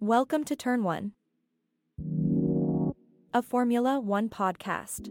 Welcome 0.00 0.44
to 0.44 0.54
Turn 0.54 0.84
One, 0.84 1.10
a 3.34 3.42
Formula 3.42 3.98
One 3.98 4.28
podcast. 4.28 5.08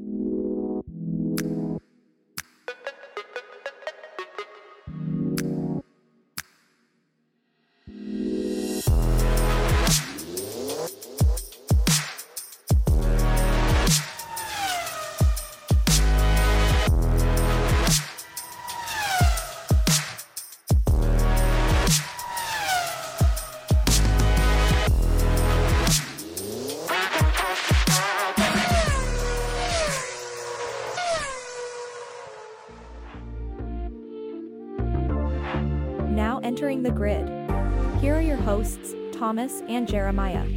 Thomas 39.28 39.62
and 39.68 39.86
Jeremiah. 39.86 40.48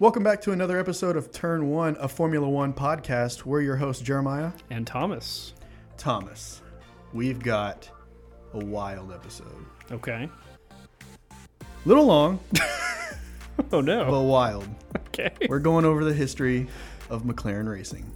Welcome 0.00 0.24
back 0.24 0.40
to 0.40 0.50
another 0.50 0.80
episode 0.80 1.14
of 1.16 1.30
Turn 1.30 1.70
One, 1.70 1.96
a 2.00 2.08
Formula 2.08 2.48
One 2.48 2.72
podcast. 2.72 3.44
We're 3.44 3.60
your 3.60 3.76
host, 3.76 4.04
Jeremiah 4.04 4.50
and 4.68 4.84
Thomas. 4.84 5.54
Thomas. 5.96 6.60
We've 7.12 7.38
got 7.38 7.88
a 8.52 8.58
wild 8.58 9.12
episode. 9.12 9.64
Okay. 9.92 10.28
Little 11.84 12.04
long, 12.06 12.40
Oh 13.72 13.80
no. 13.80 14.10
but 14.10 14.22
wild. 14.24 14.68
okay. 15.10 15.30
We're 15.48 15.60
going 15.60 15.84
over 15.84 16.02
the 16.04 16.12
history 16.12 16.66
of 17.10 17.22
McLaren 17.22 17.70
racing. 17.70 18.10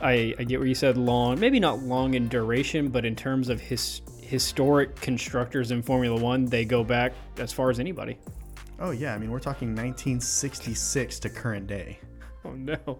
I, 0.00 0.32
I 0.38 0.44
get 0.44 0.60
where 0.60 0.68
you 0.68 0.76
said 0.76 0.96
long, 0.96 1.40
maybe 1.40 1.58
not 1.58 1.82
long 1.82 2.14
in 2.14 2.28
duration, 2.28 2.86
but 2.90 3.04
in 3.04 3.16
terms 3.16 3.48
of 3.48 3.60
his 3.60 4.00
historic 4.20 4.94
constructors 5.00 5.72
in 5.72 5.82
Formula 5.82 6.20
One, 6.20 6.44
they 6.44 6.64
go 6.64 6.84
back 6.84 7.14
as 7.38 7.52
far 7.52 7.68
as 7.70 7.80
anybody. 7.80 8.16
Oh, 8.80 8.90
yeah. 8.90 9.14
I 9.14 9.18
mean, 9.18 9.30
we're 9.30 9.38
talking 9.40 9.68
1966 9.68 11.20
to 11.20 11.28
current 11.30 11.66
day. 11.66 11.98
Oh 12.44 12.52
no. 12.52 12.98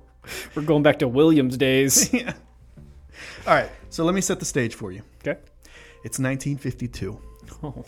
We're 0.55 0.63
going 0.63 0.83
back 0.83 0.99
to 1.01 1.09
Williams 1.09 1.57
days. 1.57 2.11
yeah. 2.15 2.33
All 3.47 3.55
right. 3.55 3.71
So 3.91 4.05
let 4.05 4.15
me 4.15 4.21
set 4.21 4.39
the 4.39 4.45
stage 4.47 4.75
for 4.75 4.91
you. 4.93 5.03
okay. 5.21 5.39
It's 6.05 6.19
1952. 6.19 7.21
Oh. 7.63 7.85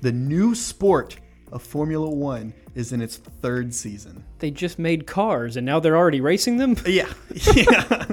The 0.00 0.12
new 0.12 0.54
sport 0.54 1.16
of 1.52 1.62
Formula 1.62 2.08
One 2.08 2.54
is 2.74 2.92
in 2.92 3.00
its 3.02 3.16
third 3.16 3.74
season. 3.74 4.24
They 4.38 4.50
just 4.50 4.78
made 4.78 5.06
cars 5.06 5.56
and 5.56 5.64
now 5.66 5.80
they're 5.80 5.96
already 5.96 6.20
racing 6.20 6.56
them. 6.56 6.76
Yeah. 6.86 7.12
Yeah. 7.54 8.06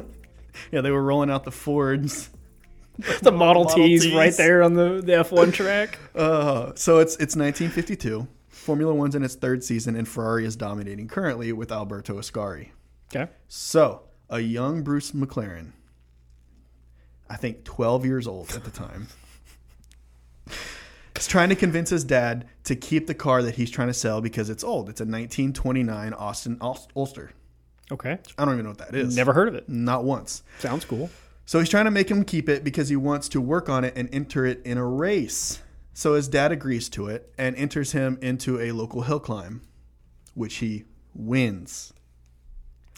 yeah, 0.71 0.81
they 0.81 0.91
were 0.91 1.03
rolling 1.03 1.29
out 1.29 1.43
the 1.43 1.52
Fords. 1.52 2.29
the 3.21 3.31
Model, 3.31 3.63
Model 3.63 3.75
T's, 3.75 4.03
Ts. 4.03 4.13
right 4.13 4.35
there 4.35 4.61
on 4.61 4.73
the, 4.73 5.02
the 5.03 5.13
F1 5.13 5.53
track. 5.53 5.97
Uh, 6.13 6.73
so 6.75 6.99
it's 6.99 7.13
it's 7.15 7.35
1952. 7.35 8.27
Formula 8.62 8.94
One's 8.94 9.16
in 9.16 9.23
its 9.23 9.34
third 9.34 9.64
season, 9.64 9.95
and 9.95 10.08
Ferrari 10.08 10.45
is 10.45 10.56
dominating 10.56 11.08
currently 11.08 11.52
with 11.52 11.72
Alberto 11.72 12.20
Ascari. 12.20 12.70
Okay. 13.14 13.31
So 13.48 14.04
a 14.30 14.40
young 14.40 14.84
Bruce 14.84 15.12
McLaren, 15.12 15.72
I 17.28 17.38
think 17.38 17.64
12 17.64 18.06
years 18.06 18.28
old 18.28 18.52
at 18.56 18.64
the 18.64 18.70
time, 18.70 19.08
is 21.16 21.26
trying 21.26 21.50
to 21.50 21.56
convince 21.56 21.89
his 21.89 22.04
dad 22.04 22.48
to 22.66 22.76
keep 22.76 23.08
the 23.08 23.16
car 23.16 23.42
that 23.42 23.56
he's 23.56 23.72
trying 23.72 23.88
to 23.88 23.95
sell 23.95 24.22
because 24.22 24.50
it's 24.52 24.64
old. 24.64 24.89
It's 24.89 25.02
a 25.02 25.06
1929 25.06 26.14
Austin 26.14 26.58
Ul- 26.62 26.88
Ulster. 26.95 27.32
Okay. 27.92 28.20
I 28.38 28.45
don't 28.45 28.54
even 28.54 28.66
know 28.66 28.72
what 28.72 28.78
that 28.78 28.95
is. 28.95 29.16
Never 29.16 29.34
heard 29.34 29.48
of 29.48 29.56
it. 29.56 29.67
Not 29.67 30.04
once. 30.04 30.44
Sounds 30.60 30.86
cool. 30.86 31.10
So 31.48 31.58
he's 31.58 31.67
trying 31.67 31.86
to 31.86 31.92
make 31.92 32.10
him 32.10 32.23
keep 32.23 32.48
it 32.48 32.64
because 32.64 32.89
he 32.89 32.95
wants 32.95 33.27
to 33.30 33.42
work 33.42 33.70
on 33.70 33.83
it 33.83 33.94
and 33.98 34.08
enter 34.14 34.45
it 34.45 34.61
in 34.64 34.77
a 34.77 34.86
race. 34.86 35.61
So 35.93 36.13
his 36.15 36.27
dad 36.27 36.52
agrees 36.52 36.89
to 36.89 37.07
it 37.07 37.33
and 37.37 37.55
enters 37.55 37.91
him 37.91 38.17
into 38.21 38.59
a 38.59 38.71
local 38.71 39.02
hill 39.02 39.19
climb, 39.19 39.61
which 40.33 40.55
he 40.55 40.85
wins. 41.13 41.93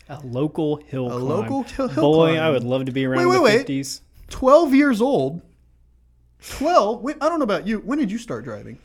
A 0.10 0.20
local 0.24 0.76
hill 0.78 1.08
A 1.08 1.10
climb. 1.12 1.24
local 1.24 1.64
hill- 1.64 1.88
hill 1.88 2.04
Boy, 2.04 2.32
climb. 2.34 2.40
I 2.44 2.50
would 2.50 2.64
love 2.64 2.86
to 2.86 2.92
be 2.92 3.06
around 3.06 3.20
Wait, 3.20 3.26
wait, 3.28 3.36
the 3.38 3.42
wait. 3.42 3.68
50s. 3.68 4.02
12 4.30 4.76
years 4.76 5.02
old. 5.02 5.42
12? 6.50 7.02
Wait, 7.02 7.16
I 7.22 7.30
don't 7.30 7.40
know 7.40 7.44
about 7.44 7.66
you. 7.66 7.80
When 7.80 7.98
did 8.00 8.12
you 8.12 8.18
start 8.18 8.44
driving? 8.44 8.78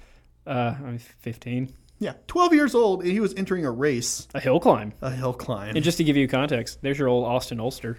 Uh, 0.46 0.74
I'm 0.84 0.98
15. 0.98 1.74
Yeah, 1.98 2.12
12 2.28 2.54
years 2.54 2.74
old, 2.76 3.02
and 3.02 3.10
he 3.10 3.18
was 3.18 3.34
entering 3.34 3.66
a 3.66 3.70
race, 3.72 4.28
A 4.32 4.38
hill 4.40 4.60
climb. 4.60 4.92
a 5.02 5.10
hill 5.10 5.32
climb. 5.34 5.74
And 5.74 5.84
just 5.84 5.98
to 5.98 6.04
give 6.04 6.16
you 6.16 6.28
context, 6.28 6.78
there's 6.80 6.98
your 6.98 7.08
old 7.08 7.24
Austin 7.26 7.58
Ulster. 7.58 7.98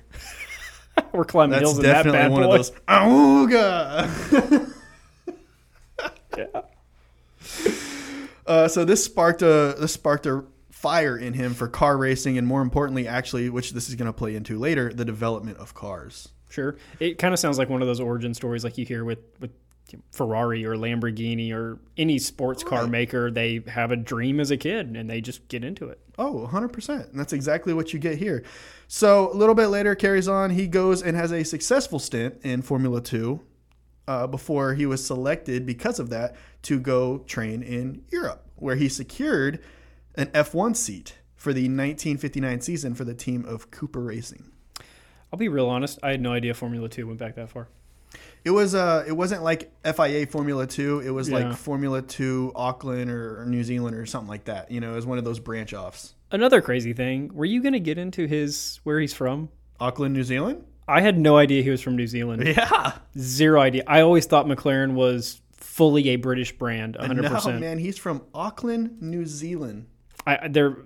We're 1.13 1.25
climbing 1.25 1.51
That's 1.51 1.63
hills 1.63 1.77
in 1.79 1.83
that 1.83 2.05
bad 2.05 2.31
one 2.31 2.43
boy. 2.43 2.49
of 2.49 2.57
those. 2.57 2.71
Auga! 2.87 4.73
Yeah. 6.39 6.61
Uh, 8.47 8.67
so 8.67 8.83
this 8.83 9.03
sparked 9.03 9.43
a 9.43 9.75
this 9.79 9.93
sparked 9.93 10.25
a 10.25 10.43
fire 10.71 11.15
in 11.15 11.33
him 11.35 11.53
for 11.53 11.67
car 11.67 11.95
racing, 11.97 12.35
and 12.39 12.47
more 12.47 12.63
importantly, 12.63 13.07
actually, 13.07 13.47
which 13.47 13.73
this 13.73 13.87
is 13.89 13.93
going 13.93 14.07
to 14.07 14.13
play 14.13 14.35
into 14.35 14.57
later, 14.57 14.91
the 14.91 15.05
development 15.05 15.59
of 15.59 15.75
cars. 15.75 16.29
Sure. 16.49 16.75
It 16.99 17.19
kind 17.19 17.31
of 17.31 17.39
sounds 17.39 17.59
like 17.59 17.69
one 17.69 17.83
of 17.83 17.87
those 17.87 17.99
origin 17.99 18.33
stories 18.33 18.63
like 18.63 18.75
you 18.79 18.85
hear 18.87 19.05
with 19.05 19.19
with 19.39 19.51
Ferrari 20.11 20.65
or 20.65 20.75
Lamborghini 20.75 21.53
or 21.53 21.77
any 21.95 22.17
sports 22.17 22.63
car 22.63 22.81
Right. 22.83 22.89
maker. 22.89 23.29
They 23.29 23.61
have 23.67 23.91
a 23.91 23.95
dream 23.95 24.39
as 24.39 24.49
a 24.49 24.57
kid 24.57 24.95
and 24.95 25.07
they 25.07 25.21
just 25.21 25.47
get 25.47 25.63
into 25.63 25.89
it. 25.89 25.99
Oh, 26.17 26.47
100%. 26.51 27.09
And 27.11 27.19
that's 27.19 27.33
exactly 27.33 27.73
what 27.73 27.93
you 27.93 27.99
get 27.99 28.17
here. 28.17 28.43
So 28.87 29.31
a 29.31 29.35
little 29.35 29.55
bit 29.55 29.67
later, 29.67 29.93
carries 29.95 30.27
on. 30.27 30.49
He 30.51 30.65
goes 30.67 31.01
and 31.03 31.15
has 31.15 31.31
a 31.31 31.43
successful 31.43 31.99
stint 31.99 32.35
in 32.43 32.61
Formula 32.63 32.99
2 33.01 33.39
uh, 34.09 34.25
before 34.27 34.73
he 34.73 34.85
was 34.87 35.05
selected 35.05 35.65
because 35.65 35.99
of 35.99 36.09
that 36.09 36.35
to 36.63 36.79
go 36.79 37.19
train 37.19 37.61
in 37.61 38.01
Europe, 38.11 38.43
where 38.55 38.75
he 38.75 38.89
secured 38.89 39.59
an 40.15 40.27
F1 40.27 40.75
seat 40.75 41.15
for 41.35 41.53
the 41.53 41.61
1959 41.63 42.61
season 42.61 42.95
for 42.95 43.03
the 43.05 43.13
team 43.13 43.45
of 43.45 43.69
Cooper 43.71 43.99
Racing. 44.01 44.51
I'll 45.31 45.37
be 45.37 45.47
real 45.47 45.67
honest. 45.69 45.99
I 46.01 46.09
had 46.09 46.21
no 46.21 46.31
idea 46.33 46.53
Formula 46.55 46.89
Two 46.89 47.05
went 47.05 47.19
back 47.19 47.35
that 47.35 47.49
far. 47.49 47.67
It 48.43 48.49
was 48.49 48.73
uh 48.73 49.03
it 49.07 49.11
wasn't 49.11 49.43
like 49.43 49.71
FIA 49.83 50.25
Formula 50.25 50.65
2, 50.65 51.01
it 51.01 51.11
was 51.11 51.29
Yeah. 51.29 51.49
like 51.49 51.55
Formula 51.57 52.01
2 52.01 52.53
Auckland 52.55 53.11
or, 53.11 53.41
or 53.41 53.45
New 53.45 53.63
Zealand 53.63 53.95
or 53.95 54.07
something 54.07 54.27
like 54.29 54.45
that. 54.45 54.71
You 54.71 54.79
know, 54.81 54.93
it 54.93 54.95
was 54.95 55.05
one 55.05 55.19
of 55.19 55.23
those 55.23 55.39
branch 55.39 55.73
offs. 55.73 56.15
Another 56.31 56.61
crazy 56.61 56.93
thing. 56.93 57.29
Were 57.33 57.45
you 57.45 57.61
going 57.61 57.73
to 57.73 57.79
get 57.79 57.97
into 57.99 58.25
his 58.25 58.79
where 58.83 58.99
he's 58.99 59.13
from? 59.13 59.49
Auckland, 59.79 60.13
New 60.15 60.23
Zealand? 60.23 60.63
I 60.89 61.01
had 61.01 61.17
no 61.17 61.37
idea 61.37 61.61
he 61.63 61.69
was 61.69 61.81
from 61.81 61.95
New 61.95 62.07
Zealand. 62.07 62.43
Yeah. 62.45 62.93
Zero 63.17 63.61
idea. 63.61 63.83
I 63.87 64.01
always 64.01 64.25
thought 64.25 64.45
McLaren 64.47 64.93
was 64.93 65.41
fully 65.53 66.09
a 66.09 66.15
British 66.17 66.51
brand, 66.57 66.97
100%. 66.99 67.45
No, 67.53 67.59
man, 67.59 67.77
he's 67.77 67.97
from 67.97 68.23
Auckland, 68.33 69.01
New 69.01 69.25
Zealand. 69.25 69.87
I 70.27 70.47
there 70.47 70.77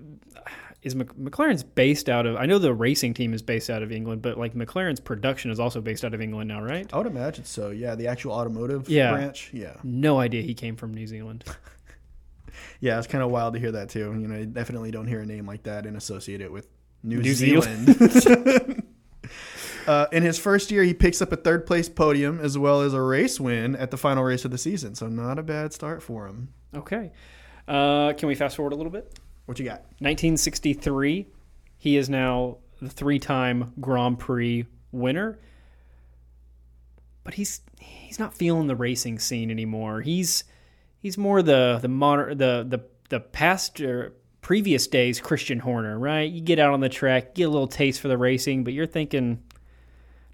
is 0.84 0.96
McLaren's 0.96 1.64
based 1.64 2.10
out 2.10 2.26
of. 2.26 2.36
I 2.36 2.46
know 2.46 2.60
the 2.60 2.74
racing 2.74 3.14
team 3.14 3.34
is 3.34 3.42
based 3.42 3.70
out 3.70 3.82
of 3.82 3.92
England, 3.92 4.22
but 4.22 4.38
like 4.38 4.54
McLaren's 4.54 5.00
production 5.00 5.50
is 5.50 5.60
also 5.60 5.80
based 5.82 6.04
out 6.04 6.14
of 6.14 6.22
England 6.22 6.50
now, 6.50 6.62
right? 6.62 6.88
I 6.94 6.98
would 6.98 7.08
imagine 7.08 7.46
so. 7.46 7.70
Yeah, 7.70 7.96
the 7.96 8.08
actual 8.08 8.34
automotive 8.34 8.90
Yeah. 8.90 9.12
branch. 9.14 9.50
Yeah. 9.54 9.76
No 9.84 10.20
idea 10.20 10.42
he 10.42 10.54
came 10.54 10.76
from 10.76 10.94
New 10.94 11.08
Zealand. 11.08 11.46
Yeah, 12.80 12.98
it's 13.00 13.08
kind 13.08 13.24
of 13.24 13.32
wild 13.32 13.54
to 13.56 13.60
hear 13.60 13.72
that 13.72 13.90
too. 13.90 14.14
You 14.20 14.28
know, 14.28 14.38
you 14.38 14.46
definitely 14.46 14.92
don't 14.92 15.08
hear 15.08 15.22
a 15.22 15.26
name 15.26 15.48
like 15.48 15.64
that 15.64 15.86
and 15.86 15.96
associate 15.98 16.42
it 16.42 16.52
with 16.52 16.68
New, 17.02 17.20
New 17.22 17.34
Zealand. 17.34 17.88
uh, 19.88 20.08
in 20.12 20.24
his 20.24 20.40
first 20.40 20.72
year, 20.72 20.84
he 20.84 20.94
picks 20.94 21.22
up 21.22 21.32
a 21.32 21.36
third 21.36 21.66
place 21.66 21.90
podium 21.90 22.40
as 22.40 22.58
well 22.58 22.82
as 22.82 22.94
a 22.94 23.02
race 23.02 23.40
win 23.40 23.76
at 23.76 23.92
the 23.92 23.98
final 23.98 24.24
race 24.24 24.46
of 24.46 24.52
the 24.52 24.58
season. 24.58 24.96
So 24.96 25.08
not 25.08 25.40
a 25.40 25.44
bad 25.44 25.74
start 25.74 26.02
for 26.02 26.28
him. 26.28 26.50
Okay, 26.76 27.12
uh, 27.68 28.14
can 28.14 28.28
we 28.28 28.36
fast 28.36 28.56
forward 28.56 28.74
a 28.74 28.76
little 28.76 28.92
bit? 28.92 29.20
What 29.46 29.60
you 29.60 29.66
got? 29.66 29.82
1963, 30.00 31.28
he 31.78 31.98
is 31.98 32.10
now 32.10 32.58
the 32.82 32.90
three-time 32.90 33.74
Grand 33.80 34.20
Prix 34.20 34.66
winner. 34.92 35.40
But 37.24 37.36
he's 37.36 37.62
he's 37.80 38.20
not 38.20 38.34
feeling 38.34 38.68
the 38.68 38.76
racing 38.76 39.20
scene 39.20 39.50
anymore. 39.50 40.02
He's 40.02 40.44
he's 41.00 41.18
more 41.18 41.42
the 41.42 41.80
the 41.82 41.88
moder- 41.88 42.36
the 42.36 42.66
the 42.68 42.84
the 43.10 43.20
past 43.20 43.80
or 43.80 44.14
previous 44.42 44.88
days 44.88 45.20
Christian 45.20 45.60
Horner, 45.60 45.98
right? 45.98 46.30
You 46.30 46.42
get 46.42 46.60
out 46.60 46.74
on 46.74 46.82
the 46.82 46.90
track, 46.90 47.34
get 47.34 47.44
a 47.44 47.50
little 47.50 47.68
taste 47.68 48.02
for 48.02 48.10
the 48.10 48.18
racing, 48.18 48.64
but 48.64 48.74
you're 48.74 48.86
thinking, 48.86 49.42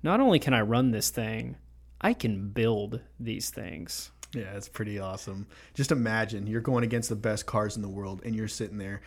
not 0.03 0.19
only 0.19 0.39
can 0.39 0.53
I 0.53 0.61
run 0.61 0.91
this 0.91 1.09
thing, 1.09 1.57
I 2.01 2.13
can 2.13 2.49
build 2.49 3.01
these 3.19 3.49
things. 3.49 4.11
Yeah, 4.33 4.55
it's 4.55 4.69
pretty 4.69 4.99
awesome. 4.99 5.47
Just 5.73 5.91
imagine 5.91 6.47
you're 6.47 6.61
going 6.61 6.83
against 6.83 7.09
the 7.09 7.15
best 7.15 7.45
cars 7.45 7.75
in 7.75 7.81
the 7.81 7.89
world 7.89 8.21
and 8.23 8.35
you're 8.35 8.47
sitting 8.47 8.77
there. 8.77 9.01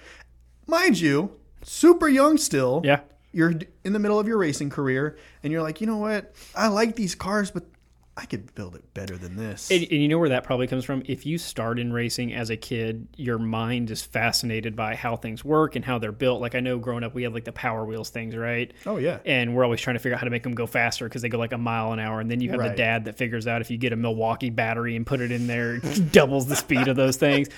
Mind 0.67 1.01
you, 1.01 1.39
super 1.63 2.09
young 2.09 2.39
still. 2.39 2.83
Yeah. 2.85 3.01
You're 3.33 3.55
in 3.85 3.93
the 3.93 3.99
middle 3.99 4.19
of 4.19 4.27
your 4.27 4.37
racing 4.37 4.71
career 4.71 5.17
and 5.43 5.53
you're 5.53 5.63
like, 5.63 5.81
you 5.81 5.87
know 5.87 5.97
what? 5.97 6.35
I 6.55 6.69
like 6.69 6.97
these 6.97 7.15
cars, 7.15 7.51
but 7.51 7.65
I 8.15 8.27
could 8.27 8.55
build 8.55 8.75
it 8.75 8.93
better 8.93 9.17
than 9.17 9.37
this. 9.37 9.71
And, 9.71 9.83
and 9.85 9.93
you 9.93 10.07
know 10.07 10.19
where 10.19 10.29
that 10.29 10.45
probably 10.45 10.67
comes 10.67 10.85
from? 10.85 11.03
If 11.07 11.25
you 11.25 11.39
start 11.39 11.79
in 11.79 11.95
racing 11.95 12.35
as 12.35 12.51
a 12.51 12.59
kid, 12.59 13.09
your 13.17 13.39
mind 13.39 13.91
is 13.91 14.03
fascinated 14.03 14.77
by 14.77 14.97
how 14.97 15.17
things 15.17 15.43
work 15.43 15.77
and 15.77 15.85
how 15.85 15.99
they're 15.99 16.13
built. 16.13 16.43
Like 16.43 16.55
I 16.55 16.61
know 16.61 16.79
growing 16.79 17.05
up, 17.05 17.15
we 17.15 17.23
had 17.23 17.33
like 17.33 17.45
the 17.45 17.53
Power 17.53 17.87
Wheels 17.87 18.11
things, 18.11 18.37
right? 18.37 18.71
oh 18.85 18.99
yeah. 18.99 19.21
And 19.25 19.55
we're 19.55 19.65
always 19.65 19.81
trying 19.81 19.95
to 19.95 20.01
figure 20.01 20.15
out 20.15 20.21
how 20.21 20.27
to 20.27 20.31
make 20.31 20.43
them 20.43 20.55
go 20.55 20.67
faster 20.67 21.07
because 21.07 21.23
they 21.23 21.31
go 21.31 21.39
like 21.39 21.53
a 21.53 21.59
mile 21.59 21.95
an 21.95 22.01
hour. 22.01 22.21
And 22.21 22.31
then 22.31 22.41
you 22.41 22.51
have 22.51 22.61
the 22.61 22.71
dad 22.71 23.07
that 23.07 23.17
figures 23.17 23.47
out 23.47 23.63
if 23.63 23.71
you 23.71 23.79
get 23.79 23.95
a 23.95 23.97
Milwaukee 23.97 24.51
battery 24.51 24.95
and 24.95 25.07
put 25.07 25.23
it 25.23 25.33
in 25.33 25.47
there, 25.47 25.77
it 25.77 26.13
doubles 26.13 26.47
the 26.47 26.57
speed 26.57 26.89
of 26.89 26.97
those 26.97 27.17
things. 27.17 27.49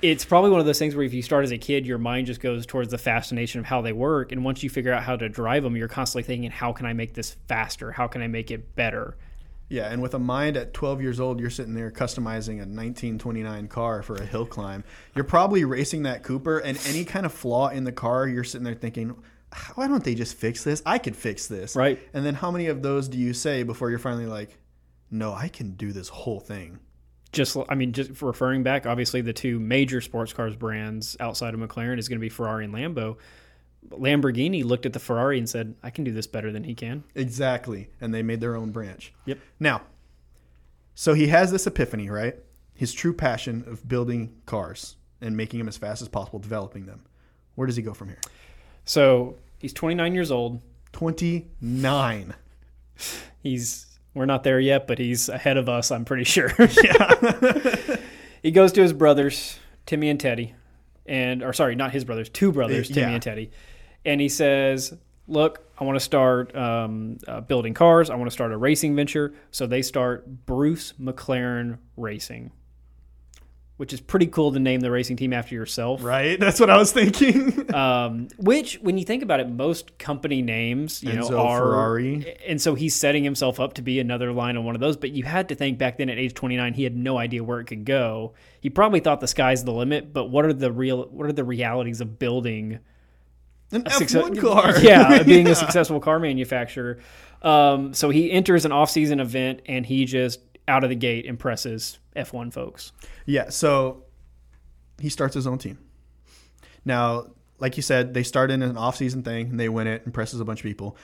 It's 0.00 0.24
probably 0.24 0.50
one 0.50 0.60
of 0.60 0.66
those 0.66 0.78
things 0.78 0.94
where 0.94 1.04
if 1.04 1.14
you 1.14 1.22
start 1.22 1.44
as 1.44 1.52
a 1.52 1.58
kid, 1.58 1.86
your 1.86 1.98
mind 1.98 2.28
just 2.28 2.40
goes 2.40 2.66
towards 2.66 2.90
the 2.90 2.98
fascination 2.98 3.60
of 3.60 3.66
how 3.66 3.82
they 3.82 3.92
work. 3.92 4.30
And 4.30 4.44
once 4.44 4.62
you 4.62 4.70
figure 4.70 4.92
out 4.92 5.02
how 5.02 5.16
to 5.16 5.28
drive 5.28 5.64
them, 5.64 5.76
you're 5.76 5.88
constantly 5.88 6.22
thinking, 6.22 6.50
how 6.52 6.72
can 6.72 6.86
I 6.86 6.92
make 6.92 7.14
this 7.14 7.36
faster? 7.48 7.90
How 7.90 8.06
can 8.06 8.22
I 8.22 8.28
make 8.28 8.52
it 8.52 8.76
better? 8.76 9.16
Yeah, 9.72 9.90
and 9.90 10.02
with 10.02 10.12
a 10.12 10.18
mind 10.18 10.58
at 10.58 10.74
12 10.74 11.00
years 11.00 11.18
old, 11.18 11.40
you're 11.40 11.48
sitting 11.48 11.72
there 11.72 11.90
customizing 11.90 12.56
a 12.56 12.68
1929 12.68 13.68
car 13.68 14.02
for 14.02 14.16
a 14.16 14.26
hill 14.26 14.44
climb. 14.44 14.84
You're 15.14 15.24
probably 15.24 15.64
racing 15.64 16.02
that 16.02 16.22
Cooper, 16.22 16.58
and 16.58 16.78
any 16.86 17.06
kind 17.06 17.24
of 17.24 17.32
flaw 17.32 17.68
in 17.68 17.84
the 17.84 17.92
car, 17.92 18.28
you're 18.28 18.44
sitting 18.44 18.64
there 18.64 18.74
thinking, 18.74 19.16
why 19.74 19.88
don't 19.88 20.04
they 20.04 20.14
just 20.14 20.36
fix 20.36 20.62
this? 20.62 20.82
I 20.84 20.98
could 20.98 21.16
fix 21.16 21.46
this. 21.46 21.74
Right. 21.74 21.98
And 22.12 22.24
then 22.24 22.34
how 22.34 22.50
many 22.50 22.66
of 22.66 22.82
those 22.82 23.08
do 23.08 23.16
you 23.16 23.32
say 23.32 23.62
before 23.62 23.88
you're 23.88 23.98
finally 23.98 24.26
like, 24.26 24.58
no, 25.10 25.32
I 25.32 25.48
can 25.48 25.72
do 25.72 25.92
this 25.92 26.08
whole 26.08 26.40
thing? 26.40 26.78
just 27.32 27.56
I 27.68 27.74
mean, 27.74 27.92
just 27.92 28.20
referring 28.22 28.62
back, 28.62 28.86
obviously 28.86 29.22
the 29.22 29.32
two 29.32 29.58
major 29.58 30.00
sports 30.00 30.32
cars 30.32 30.54
brands 30.54 31.16
outside 31.18 31.54
of 31.54 31.60
McLaren 31.60 31.98
is 31.98 32.08
going 32.08 32.18
to 32.18 32.20
be 32.20 32.28
Ferrari 32.28 32.64
and 32.64 32.74
Lambo. 32.74 33.16
Lamborghini 33.90 34.64
looked 34.64 34.86
at 34.86 34.92
the 34.92 34.98
Ferrari 34.98 35.38
and 35.38 35.48
said, 35.48 35.74
"I 35.82 35.90
can 35.90 36.04
do 36.04 36.12
this 36.12 36.26
better 36.26 36.52
than 36.52 36.64
he 36.64 36.74
can." 36.74 37.04
Exactly. 37.14 37.88
And 38.00 38.12
they 38.14 38.22
made 38.22 38.40
their 38.40 38.56
own 38.56 38.70
branch. 38.70 39.12
Yep. 39.26 39.38
Now, 39.60 39.82
so 40.94 41.14
he 41.14 41.28
has 41.28 41.50
this 41.50 41.66
epiphany, 41.66 42.08
right? 42.10 42.36
His 42.74 42.92
true 42.92 43.12
passion 43.12 43.64
of 43.66 43.86
building 43.88 44.34
cars 44.46 44.96
and 45.20 45.36
making 45.36 45.58
them 45.58 45.68
as 45.68 45.76
fast 45.76 46.02
as 46.02 46.08
possible, 46.08 46.38
developing 46.38 46.86
them. 46.86 47.02
Where 47.54 47.66
does 47.66 47.76
he 47.76 47.82
go 47.82 47.94
from 47.94 48.08
here? 48.08 48.20
So 48.84 49.36
he's 49.58 49.72
29 49.72 50.14
years 50.14 50.30
old. 50.30 50.60
29. 50.92 52.34
He's 53.42 53.86
we're 54.14 54.26
not 54.26 54.44
there 54.44 54.60
yet, 54.60 54.86
but 54.86 54.98
he's 54.98 55.28
ahead 55.28 55.56
of 55.56 55.68
us. 55.68 55.90
I'm 55.90 56.04
pretty 56.04 56.24
sure. 56.24 56.52
Yeah. 56.58 57.96
he 58.42 58.50
goes 58.50 58.72
to 58.72 58.82
his 58.82 58.92
brothers, 58.92 59.58
Timmy 59.86 60.10
and 60.10 60.20
Teddy, 60.20 60.54
and 61.06 61.42
or 61.42 61.52
sorry, 61.52 61.74
not 61.74 61.92
his 61.92 62.04
brothers, 62.04 62.28
two 62.28 62.52
brothers, 62.52 62.88
Timmy 62.88 63.00
Yeah. 63.02 63.10
and 63.14 63.22
Teddy, 63.22 63.50
and 64.04 64.20
he 64.20 64.28
says, 64.28 64.96
"Look, 65.28 65.66
I 65.78 65.84
want 65.84 65.96
to 65.96 66.00
start 66.04 66.54
um, 66.56 67.18
uh, 67.26 67.40
building 67.40 67.74
cars. 67.74 68.10
I 68.10 68.14
want 68.16 68.26
to 68.28 68.32
start 68.34 68.52
a 68.52 68.56
racing 68.56 68.94
venture." 68.96 69.34
So 69.50 69.66
they 69.66 69.82
start 69.82 70.46
Bruce 70.46 70.94
McLaren 71.00 71.78
Racing, 71.96 72.52
which 73.82 73.92
is 73.92 74.00
pretty 74.00 74.28
cool 74.28 74.52
to 74.52 74.60
name 74.60 74.78
the 74.78 74.92
racing 74.92 75.16
team 75.16 75.32
after 75.32 75.56
yourself. 75.56 76.04
Right? 76.04 76.38
That's 76.40 76.60
what 76.60 76.70
I 76.70 76.76
was 76.76 76.92
thinking. 76.92 77.68
Um, 77.74 78.28
which, 78.36 78.74
when 78.82 78.96
you 78.98 79.04
think 79.04 79.22
about 79.24 79.40
it, 79.40 79.48
most 79.48 79.98
company 79.98 80.40
names, 80.40 81.02
you 81.02 81.14
know, 81.14 81.36
are 81.36 81.58
Ferrari. 81.58 82.36
and 82.46 82.60
so 82.60 82.74
he's 82.76 82.94
setting 82.94 83.24
himself 83.24 83.58
up 83.58 83.74
to 83.74 83.82
be 83.82 83.98
another 83.98 84.30
line 84.30 84.56
on 84.56 84.64
one 84.64 84.74
of 84.76 84.80
those. 84.80 84.96
But 84.96 85.10
you 85.10 85.24
had 85.24 85.48
to 85.48 85.54
think 85.56 85.78
back 85.78 85.96
then 85.98 86.08
at 86.10 86.18
age 86.18 86.34
29, 86.34 86.74
he 86.74 86.84
had 86.84 86.94
no 86.94 87.16
idea 87.18 87.42
where 87.42 87.58
it 87.60 87.64
could 87.64 87.84
go. 87.84 88.34
He 88.60 88.70
probably 88.70 89.00
thought 89.00 89.20
the 89.20 89.26
sky's 89.26 89.64
the 89.64 89.72
limit, 89.72 90.12
but 90.12 90.26
what 90.26 90.44
are 90.44 90.52
the 90.52 90.70
real, 90.70 91.06
what 91.06 91.26
are 91.26 91.32
the 91.32 91.42
realities 91.44 92.00
of 92.00 92.18
building 92.20 92.78
An 93.72 93.80
a 93.86 93.90
F1 93.90 93.92
success- 93.94 94.38
car. 94.40 94.78
Yeah, 94.80 95.22
being 95.24 95.46
Yeah. 95.46 95.52
a 95.52 95.56
successful 95.56 95.98
car 95.98 96.20
manufacturer. 96.20 96.98
Um, 97.40 97.94
so 97.94 98.10
he 98.10 98.30
enters 98.30 98.64
an 98.64 98.70
off-season 98.70 99.18
event 99.18 99.62
and 99.66 99.84
he 99.86 100.04
just 100.04 100.38
out 100.68 100.84
of 100.84 100.90
the 100.90 100.96
gate 100.96 101.24
impresses 101.24 101.98
F1 102.16 102.52
folks. 102.52 102.92
Yeah, 103.26 103.50
so 103.50 104.04
he 105.00 105.08
starts 105.08 105.34
his 105.34 105.46
own 105.46 105.58
team. 105.58 105.78
Now, 106.84 107.26
like 107.58 107.76
you 107.76 107.82
said, 107.82 108.14
they 108.14 108.22
start 108.22 108.50
in 108.50 108.62
an 108.62 108.76
off-season 108.76 109.22
thing 109.22 109.50
and 109.50 109.60
they 109.60 109.68
win 109.68 109.86
it, 109.86 110.02
impresses 110.06 110.40
a 110.40 110.44
bunch 110.44 110.60
of 110.60 110.64
people. 110.64 110.96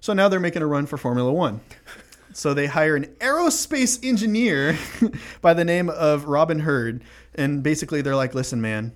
So 0.00 0.12
now 0.12 0.28
they're 0.28 0.40
making 0.40 0.62
a 0.62 0.66
run 0.66 0.86
for 0.86 0.96
Formula 0.96 1.32
One. 1.32 1.60
So 2.34 2.54
they 2.54 2.66
hire 2.66 2.96
an 2.96 3.04
aerospace 3.20 4.02
engineer 4.02 4.78
by 5.42 5.52
the 5.52 5.64
name 5.64 5.90
of 5.90 6.24
Robin 6.24 6.60
Herd, 6.60 7.04
and 7.34 7.62
basically 7.62 8.00
they're 8.00 8.16
like, 8.16 8.34
"Listen, 8.34 8.60
man, 8.60 8.92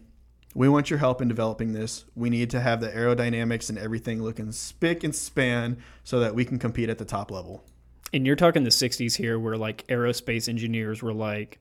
we 0.54 0.68
want 0.70 0.88
your 0.88 0.98
help 0.98 1.20
in 1.20 1.28
developing 1.28 1.72
this. 1.72 2.06
We 2.14 2.30
need 2.30 2.48
to 2.50 2.60
have 2.60 2.80
the 2.80 2.88
aerodynamics 2.88 3.68
and 3.68 3.78
everything 3.78 4.22
looking 4.22 4.52
spick 4.52 5.04
and 5.04 5.14
span 5.14 5.76
so 6.02 6.20
that 6.20 6.34
we 6.34 6.46
can 6.46 6.58
compete 6.58 6.88
at 6.88 6.96
the 6.98 7.04
top 7.04 7.30
level." 7.30 7.62
And 8.12 8.26
you're 8.26 8.36
talking 8.36 8.62
the 8.64 8.70
60s 8.70 9.16
here 9.16 9.38
where 9.38 9.56
like 9.56 9.86
aerospace 9.88 10.48
engineers 10.48 11.02
were 11.02 11.12
like 11.12 11.58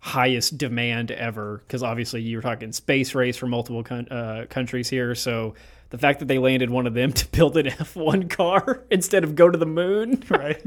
highest 0.00 0.56
demand 0.56 1.10
ever 1.10 1.58
because 1.66 1.82
obviously 1.82 2.20
you're 2.22 2.42
talking 2.42 2.70
space 2.70 3.14
race 3.14 3.36
for 3.36 3.46
multiple 3.46 3.82
con- 3.82 4.08
uh, 4.08 4.46
countries 4.48 4.88
here. 4.88 5.14
So 5.14 5.54
the 5.90 5.98
fact 5.98 6.20
that 6.20 6.26
they 6.26 6.38
landed 6.38 6.70
one 6.70 6.86
of 6.86 6.94
them 6.94 7.12
to 7.14 7.26
build 7.28 7.56
an 7.56 7.66
F1 7.66 8.30
car 8.30 8.84
instead 8.90 9.24
of 9.24 9.34
go 9.34 9.50
to 9.50 9.58
the 9.58 9.66
moon. 9.66 10.22
right? 10.30 10.62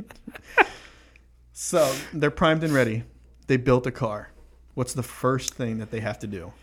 so 1.54 1.94
they're 2.14 2.32
primed 2.32 2.64
and 2.64 2.74
ready. 2.74 3.04
They 3.48 3.58
built 3.58 3.88
a 3.88 3.92
car. 3.92 4.32
What's 4.74 4.94
the 4.94 5.04
first 5.04 5.54
thing 5.54 5.80
that 5.80 5.92
they 5.92 6.00
have 6.00 6.20
to 6.20 6.28
do? 6.28 6.54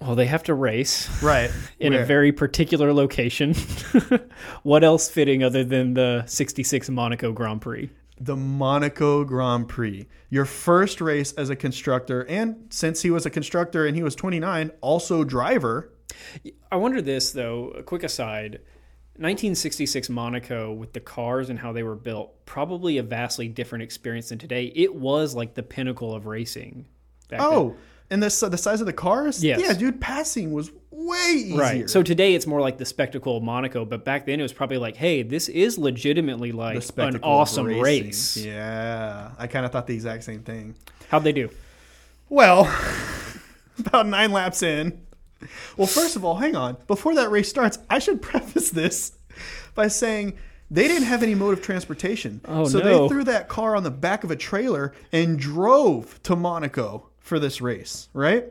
Well, 0.00 0.14
they 0.14 0.26
have 0.26 0.44
to 0.44 0.54
race 0.54 1.22
Right. 1.22 1.50
in 1.78 1.92
a 1.92 2.04
very 2.04 2.32
particular 2.32 2.92
location. 2.92 3.54
what 4.62 4.82
else 4.82 5.10
fitting 5.10 5.42
other 5.44 5.62
than 5.62 5.94
the 5.94 6.24
66 6.26 6.88
Monaco 6.90 7.32
Grand 7.32 7.60
Prix? 7.60 7.90
the 8.22 8.36
Monaco 8.36 9.24
Grand 9.24 9.66
Prix. 9.66 10.06
Your 10.28 10.44
first 10.44 11.00
race 11.00 11.32
as 11.32 11.48
a 11.48 11.56
constructor, 11.56 12.26
and 12.28 12.66
since 12.68 13.00
he 13.00 13.10
was 13.10 13.24
a 13.24 13.30
constructor 13.30 13.86
and 13.86 13.96
he 13.96 14.02
was 14.02 14.14
29, 14.14 14.70
also 14.82 15.24
driver. 15.24 15.90
I 16.70 16.76
wonder 16.76 17.00
this 17.00 17.32
though. 17.32 17.70
A 17.70 17.82
quick 17.82 18.02
aside: 18.02 18.60
1966 19.16 20.10
Monaco 20.10 20.70
with 20.70 20.92
the 20.92 21.00
cars 21.00 21.48
and 21.48 21.58
how 21.58 21.72
they 21.72 21.82
were 21.82 21.96
built, 21.96 22.44
probably 22.44 22.98
a 22.98 23.02
vastly 23.02 23.48
different 23.48 23.82
experience 23.84 24.28
than 24.28 24.38
today. 24.38 24.70
It 24.74 24.94
was 24.94 25.34
like 25.34 25.54
the 25.54 25.62
pinnacle 25.62 26.14
of 26.14 26.26
racing. 26.26 26.86
back 27.30 27.40
then. 27.40 27.48
Oh, 27.50 27.76
And 28.10 28.22
the 28.22 28.48
the 28.48 28.58
size 28.58 28.80
of 28.80 28.86
the 28.86 28.92
cars? 28.92 29.42
Yes. 29.42 29.60
Yeah, 29.60 29.72
dude, 29.72 30.00
passing 30.00 30.52
was 30.52 30.70
way 30.90 31.32
easier. 31.36 31.56
right. 31.56 31.90
So 31.90 32.02
today 32.02 32.34
it's 32.34 32.46
more 32.46 32.60
like 32.60 32.78
the 32.78 32.84
spectacle 32.84 33.36
of 33.36 33.42
Monaco, 33.42 33.84
but 33.84 34.04
back 34.04 34.26
then 34.26 34.40
it 34.40 34.42
was 34.42 34.52
probably 34.52 34.78
like, 34.78 34.96
hey, 34.96 35.22
this 35.22 35.48
is 35.48 35.78
legitimately 35.78 36.52
like 36.52 36.82
an 36.96 37.20
awesome 37.22 37.66
race. 37.66 38.36
Yeah, 38.36 39.30
I 39.38 39.46
kind 39.46 39.64
of 39.64 39.72
thought 39.72 39.86
the 39.86 39.94
exact 39.94 40.24
same 40.24 40.42
thing. 40.42 40.74
How'd 41.08 41.24
they 41.24 41.32
do? 41.32 41.50
Well, 42.28 42.62
about 43.78 44.06
nine 44.06 44.32
laps 44.32 44.62
in. 44.62 45.00
Well, 45.76 45.86
first 45.86 46.16
of 46.16 46.24
all, 46.24 46.36
hang 46.36 46.54
on. 46.54 46.76
Before 46.86 47.14
that 47.14 47.30
race 47.30 47.48
starts, 47.48 47.78
I 47.88 47.98
should 47.98 48.22
preface 48.22 48.70
this 48.70 49.12
by 49.74 49.88
saying 49.88 50.36
they 50.70 50.86
didn't 50.86 51.08
have 51.08 51.22
any 51.22 51.34
mode 51.34 51.54
of 51.58 51.62
transportation. 51.62 52.40
Oh, 52.44 52.66
so 52.66 52.78
no. 52.78 52.84
they 52.84 53.08
threw 53.08 53.24
that 53.24 53.48
car 53.48 53.74
on 53.74 53.82
the 53.82 53.90
back 53.90 54.22
of 54.22 54.30
a 54.30 54.36
trailer 54.36 54.94
and 55.12 55.38
drove 55.38 56.22
to 56.24 56.36
Monaco 56.36 57.09
for 57.30 57.38
this 57.38 57.60
race, 57.62 58.08
right? 58.12 58.44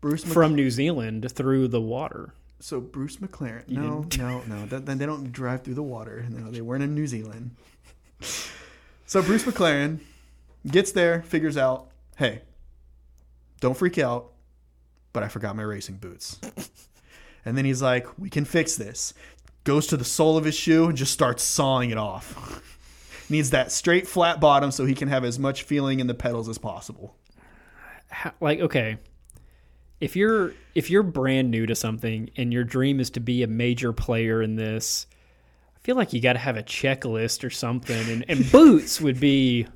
Bruce 0.00 0.24
Mc- 0.24 0.32
From 0.32 0.54
New 0.54 0.70
Zealand 0.70 1.30
through 1.32 1.68
the 1.68 1.80
water. 1.80 2.32
so 2.60 2.80
Bruce 2.80 3.16
McLaren. 3.16 3.68
No, 3.68 4.06
no, 4.16 4.42
no. 4.46 4.66
That, 4.66 4.86
then 4.86 4.98
they 4.98 5.06
don't 5.06 5.32
drive 5.32 5.62
through 5.64 5.74
the 5.74 5.82
water. 5.82 6.24
No, 6.30 6.50
they 6.50 6.60
weren't 6.60 6.82
in 6.84 6.94
New 6.94 7.06
Zealand. 7.08 7.50
So 9.06 9.20
Bruce 9.22 9.44
McLaren 9.44 9.98
gets 10.66 10.92
there, 10.92 11.22
figures 11.22 11.56
out, 11.56 11.88
hey, 12.16 12.42
don't 13.60 13.76
freak 13.76 13.98
out, 13.98 14.30
but 15.12 15.22
I 15.24 15.28
forgot 15.28 15.56
my 15.56 15.64
racing 15.64 15.96
boots. 15.96 16.38
And 17.44 17.58
then 17.58 17.64
he's 17.64 17.82
like, 17.82 18.06
we 18.18 18.30
can 18.30 18.44
fix 18.44 18.76
this. 18.76 19.12
Goes 19.64 19.88
to 19.88 19.96
the 19.96 20.04
sole 20.04 20.36
of 20.38 20.44
his 20.44 20.54
shoe 20.54 20.86
and 20.86 20.96
just 20.96 21.12
starts 21.12 21.42
sawing 21.42 21.90
it 21.90 21.98
off. 21.98 22.62
Needs 23.28 23.50
that 23.50 23.72
straight 23.72 24.06
flat 24.06 24.40
bottom 24.40 24.70
so 24.70 24.84
he 24.84 24.94
can 24.94 25.08
have 25.08 25.24
as 25.24 25.38
much 25.38 25.64
feeling 25.64 25.98
in 26.00 26.06
the 26.06 26.14
pedals 26.14 26.48
as 26.48 26.58
possible. 26.58 27.16
How, 28.12 28.32
like 28.40 28.60
okay 28.60 28.98
if 30.00 30.16
you're 30.16 30.52
if 30.74 30.90
you're 30.90 31.02
brand 31.02 31.50
new 31.50 31.66
to 31.66 31.74
something 31.74 32.30
and 32.36 32.52
your 32.52 32.64
dream 32.64 33.00
is 33.00 33.10
to 33.10 33.20
be 33.20 33.42
a 33.42 33.46
major 33.46 33.92
player 33.92 34.42
in 34.42 34.56
this 34.56 35.06
i 35.74 35.78
feel 35.80 35.96
like 35.96 36.12
you 36.12 36.20
got 36.20 36.34
to 36.34 36.38
have 36.38 36.56
a 36.56 36.62
checklist 36.62 37.42
or 37.44 37.50
something. 37.50 38.08
And, 38.08 38.24
and 38.28 38.52
boots 38.52 39.00
would 39.00 39.18
be 39.18 39.66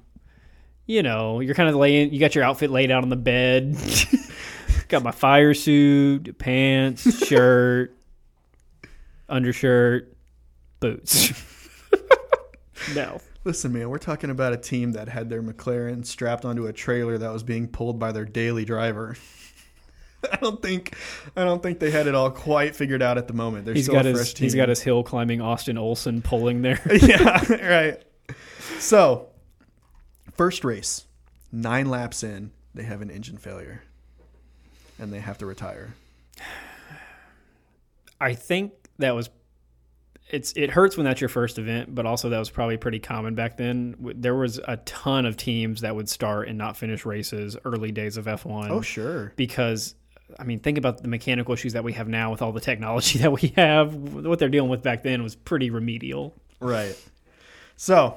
you 0.87 1.03
know 1.03 1.41
you're 1.41 1.55
kind 1.55 1.69
of 1.69 1.75
laying 1.75 2.13
you 2.13 2.21
got 2.21 2.35
your 2.35 2.45
outfit 2.45 2.71
laid 2.71 2.91
out 2.91 3.03
on 3.03 3.09
the 3.09 3.17
bed. 3.17 3.77
Got 4.89 5.03
my 5.03 5.11
fire 5.11 5.53
suit 5.53 6.39
pants 6.39 7.27
shirt 7.27 7.97
undershirt 9.29 10.17
boots. 10.79 11.33
No 12.95 13.21
Listen, 13.47 13.73
man, 13.73 13.89
we're 13.91 13.99
talking 13.99 14.31
about 14.31 14.53
a 14.53 14.57
team 14.57 14.91
that 14.93 15.09
had 15.09 15.31
their 15.31 15.41
McLaren 15.41 16.05
strapped 16.05 16.45
onto 16.45 16.67
a 16.67 16.73
trailer 16.73 17.17
that 17.17 17.33
was 17.33 17.45
being 17.45 17.69
pulled 17.69 17.97
by 17.97 18.11
their 18.11 18.25
daily 18.25 18.65
driver. 18.65 19.17
I 20.33 20.37
don't 20.39 20.61
think, 20.61 20.97
I 21.37 21.45
don't 21.45 21.63
think 21.63 21.79
they 21.79 21.93
had 21.93 22.09
it 22.09 22.17
all 22.17 22.33
quite 22.33 22.75
figured 22.75 23.03
out 23.03 23.19
at 23.19 23.29
the 23.29 23.35
moment. 23.35 23.65
They're 23.65 23.75
he's 23.75 23.85
still 23.85 23.95
got 23.95 24.05
a 24.05 24.09
his 24.09 24.19
fresh 24.19 24.35
team. 24.35 24.47
he's 24.47 24.57
got 24.57 24.69
his 24.69 24.83
hill 24.83 25.05
climbing 25.05 25.41
austin 25.41 25.79
olsen 25.79 26.23
pulling 26.23 26.63
there 26.63 26.81
yeah, 27.01 27.53
right. 27.69 28.03
So 28.81 29.29
First 30.37 30.65
race, 30.65 31.07
nine 31.51 31.87
laps 31.87 32.25
in, 32.25 32.51
they 32.75 32.83
have 32.83 33.01
an 33.01 33.11
engine 33.11 33.39
failure, 33.39 33.85
and 34.99 35.13
they 35.13 35.21
have 35.21 35.39
to 35.39 35.47
retire. 35.47 35.95
I 38.21 38.35
think 38.35 38.73
that 38.99 39.15
was 39.15 39.31
it's 40.29 40.53
it 40.57 40.71
hurts 40.71 40.97
when 40.97 41.05
that's 41.05 41.21
your 41.21 41.29
first 41.29 41.59
event, 41.59 41.95
but 41.95 42.05
also 42.07 42.29
that 42.31 42.39
was 42.39 42.51
probably 42.51 42.77
pretty 42.77 42.99
common 42.99 43.35
back 43.35 43.57
then. 43.57 43.95
There 44.17 44.35
was 44.35 44.59
a 44.67 44.77
ton 44.79 45.25
of 45.27 45.37
teams 45.37 45.83
that 45.83 45.95
would 45.95 46.09
start 46.09 46.49
and 46.49 46.59
not 46.59 46.77
finish 46.77 47.07
races 47.07 47.57
early 47.65 47.93
days 47.93 48.17
of 48.17 48.25
F1 48.27 48.71
Oh, 48.71 48.81
sure. 48.81 49.33
because 49.37 49.95
I 50.41 50.43
mean, 50.45 50.59
think 50.59 50.77
about 50.79 51.03
the 51.03 51.09
mechanical 51.09 51.55
issues 51.55 51.75
that 51.75 51.85
we 51.85 51.93
have 51.93 52.09
now 52.09 52.33
with 52.33 52.43
all 52.43 52.51
the 52.51 52.61
technology 52.61 53.19
that 53.21 53.31
we 53.31 53.49
have. 53.57 53.95
What 53.95 54.39
they're 54.41 54.49
dealing 54.49 54.71
with 54.71 54.83
back 54.83 55.05
then 55.05 55.23
was 55.23 55.37
pretty 55.37 55.71
remedial. 55.71 56.35
Right. 56.59 56.97
So, 57.77 58.17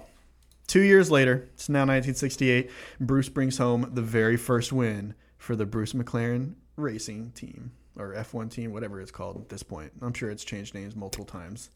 two 0.67 0.81
years 0.81 1.11
later, 1.11 1.49
it's 1.53 1.69
now 1.69 1.81
1968. 1.81 2.71
Bruce 2.99 3.29
brings 3.29 3.57
home 3.59 3.91
the 3.93 4.01
very 4.01 4.37
first 4.37 4.73
win 4.73 5.13
for 5.37 5.55
the 5.55 5.65
Bruce 5.67 5.93
McLaren 5.93 6.55
Racing 6.77 7.31
Team 7.35 7.71
or 7.97 8.13
F1 8.15 8.49
team, 8.49 8.71
whatever 8.71 8.99
it's 9.01 9.11
called 9.11 9.35
at 9.37 9.49
this 9.49 9.61
point. 9.61 9.91
I'm 10.01 10.13
sure 10.13 10.31
it's 10.31 10.43
changed 10.45 10.73
names 10.73 10.95
multiple 10.95 11.25
times. 11.25 11.69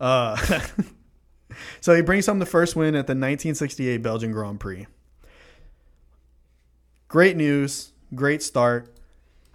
Uh, 0.00 0.36
so 1.80 1.94
he 1.94 2.02
brings 2.02 2.26
home 2.26 2.38
the 2.38 2.46
first 2.46 2.76
win 2.76 2.94
at 2.94 3.06
the 3.06 3.12
1968 3.12 3.98
Belgian 3.98 4.32
Grand 4.32 4.60
Prix. 4.60 4.86
Great 7.08 7.36
news, 7.36 7.92
great 8.14 8.42
start. 8.42 8.92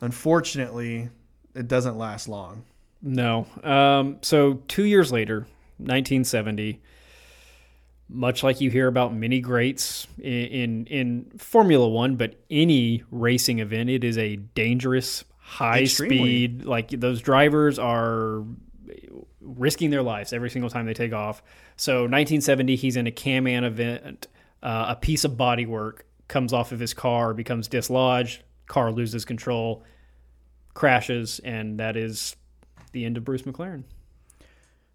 Unfortunately, 0.01 1.09
it 1.53 1.67
doesn't 1.67 1.97
last 1.97 2.27
long. 2.27 2.63
No. 3.01 3.47
Um, 3.63 4.17
so 4.21 4.61
two 4.67 4.85
years 4.85 5.11
later, 5.11 5.39
1970, 5.77 6.81
much 8.09 8.43
like 8.43 8.59
you 8.59 8.69
hear 8.69 8.87
about 8.87 9.13
many 9.13 9.39
greats 9.39 10.07
in, 10.17 10.45
in 10.47 10.85
in 10.87 11.31
Formula 11.37 11.87
One, 11.87 12.15
but 12.15 12.35
any 12.49 13.03
racing 13.11 13.59
event, 13.59 13.89
it 13.89 14.03
is 14.03 14.17
a 14.17 14.37
dangerous, 14.37 15.23
high 15.37 15.81
Extremely. 15.81 16.17
speed. 16.17 16.65
Like 16.65 16.89
those 16.89 17.21
drivers 17.21 17.77
are 17.77 18.43
risking 19.41 19.89
their 19.89 20.03
lives 20.03 20.33
every 20.33 20.49
single 20.49 20.69
time 20.69 20.85
they 20.85 20.93
take 20.93 21.13
off. 21.13 21.41
So 21.75 22.01
1970, 22.01 22.75
he's 22.75 22.95
in 22.95 23.07
a 23.07 23.11
Can-Am 23.11 23.63
event. 23.63 24.27
Uh, 24.61 24.87
a 24.89 24.95
piece 24.95 25.23
of 25.23 25.33
bodywork 25.33 26.01
comes 26.27 26.53
off 26.53 26.71
of 26.71 26.79
his 26.79 26.93
car, 26.93 27.33
becomes 27.33 27.67
dislodged. 27.67 28.43
Car 28.67 28.91
loses 28.91 29.25
control, 29.25 29.83
crashes, 30.73 31.39
and 31.39 31.79
that 31.79 31.97
is 31.97 32.35
the 32.91 33.05
end 33.05 33.17
of 33.17 33.23
Bruce 33.23 33.43
McLaren. 33.43 33.83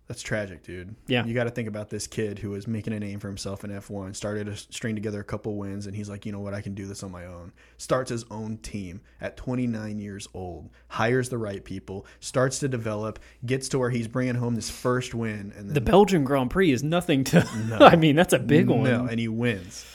That's 0.07 0.21
tragic, 0.21 0.63
dude. 0.63 0.95
Yeah. 1.07 1.25
You 1.25 1.33
got 1.33 1.45
to 1.45 1.51
think 1.51 1.67
about 1.67 1.89
this 1.89 2.07
kid 2.07 2.39
who 2.39 2.51
was 2.51 2.67
making 2.67 2.93
a 2.93 3.01
name 3.01 3.21
for 3.21 3.29
himself 3.29 3.65
in 3.65 3.71
F1, 3.71 4.15
started 4.15 4.45
to 4.47 4.57
string 4.57 4.95
together 4.95 5.19
a 5.21 5.25
couple 5.25 5.57
wins, 5.57 5.87
and 5.87 5.97
he's 5.97 6.11
like, 6.11 6.27
you 6.27 6.33
know 6.33 6.41
what, 6.41 6.53
I 6.53 6.61
can 6.61 6.75
do 6.75 6.85
this 6.87 7.03
on 7.03 7.11
my 7.11 7.25
own. 7.25 7.53
Starts 7.79 8.11
his 8.11 8.25
own 8.31 8.59
team 8.59 9.01
at 9.23 9.39
29 9.39 9.99
years 9.99 10.29
old, 10.35 10.69
hires 10.89 11.31
the 11.31 11.39
right 11.39 11.65
people, 11.65 12.05
starts 12.21 12.59
to 12.59 12.69
develop, 12.69 13.19
gets 13.47 13.71
to 13.71 13.79
where 13.79 13.89
he's 13.89 14.07
bringing 14.07 14.35
home 14.35 14.55
this 14.55 14.69
first 14.69 15.15
win, 15.15 15.55
and 15.57 15.71
The 15.71 15.81
Belgian 15.81 16.23
Grand 16.25 16.51
Prix 16.51 16.71
is 16.71 16.83
nothing 16.83 17.25
to. 17.25 17.47
I 17.81 17.97
mean, 17.97 18.15
that's 18.15 18.35
a 18.35 18.39
big 18.39 18.69
one. 18.69 18.85
no, 18.85 19.07
and 19.07 19.19
he 19.19 19.29
wins. 19.29 19.87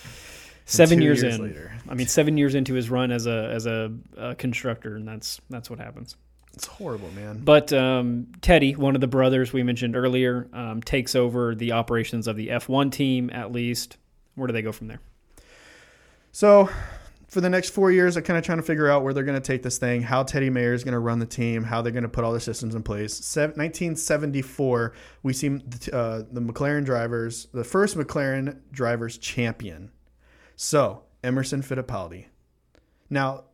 seven 0.65 1.03
years, 1.03 1.21
years 1.21 1.35
in. 1.35 1.43
later. 1.43 1.71
I 1.87 1.93
mean, 1.93 2.07
seven 2.07 2.35
years 2.35 2.55
into 2.55 2.73
his 2.73 2.89
run 2.89 3.11
as 3.11 3.27
a 3.27 3.51
as 3.53 3.67
a, 3.67 3.91
uh 4.17 4.33
constructor, 4.39 4.95
and 4.95 5.07
that's 5.07 5.39
that's 5.51 5.69
what 5.69 5.77
happens. 5.77 6.15
It's 6.53 6.67
horrible, 6.67 7.09
man. 7.11 7.41
But 7.43 7.71
um, 7.71 8.27
Teddy, 8.41 8.75
one 8.75 8.95
of 8.95 9.01
the 9.01 9.07
brothers 9.07 9.53
we 9.53 9.63
mentioned 9.63 9.95
earlier, 9.95 10.49
um, 10.53 10.81
takes 10.81 11.15
over 11.15 11.55
the 11.55 11.71
operations 11.71 12.27
of 12.27 12.35
the 12.35 12.49
F1 12.49 12.91
team. 12.91 13.29
At 13.29 13.51
least, 13.51 13.97
where 14.35 14.47
do 14.47 14.53
they 14.53 14.61
go 14.61 14.71
from 14.71 14.87
there? 14.87 14.99
So, 16.31 16.69
for 17.29 17.41
the 17.41 17.49
next 17.49 17.69
four 17.69 17.91
years, 17.91 18.17
I'm 18.17 18.23
kind 18.23 18.37
of 18.37 18.43
trying 18.43 18.57
to 18.57 18.63
figure 18.63 18.89
out 18.89 19.03
where 19.03 19.13
they're 19.13 19.23
going 19.23 19.39
to 19.39 19.45
take 19.45 19.61
this 19.61 19.77
thing, 19.77 20.01
how 20.01 20.23
Teddy 20.23 20.49
Mayer 20.49 20.73
is 20.73 20.83
going 20.83 20.93
to 20.93 20.99
run 20.99 21.19
the 21.19 21.25
team, 21.25 21.63
how 21.63 21.81
they're 21.81 21.91
going 21.91 22.03
to 22.03 22.09
put 22.09 22.23
all 22.23 22.33
the 22.33 22.39
systems 22.39 22.73
in 22.73 22.81
place. 22.81 23.13
Sev- 23.13 23.51
1974, 23.51 24.93
we 25.21 25.33
see 25.33 25.47
uh, 25.93 26.23
the 26.31 26.41
McLaren 26.41 26.85
drivers, 26.85 27.47
the 27.53 27.63
first 27.63 27.95
McLaren 27.95 28.59
drivers 28.71 29.17
champion. 29.17 29.91
So, 30.55 31.03
Emerson 31.23 31.61
Fittipaldi. 31.61 32.25
Now, 33.09 33.45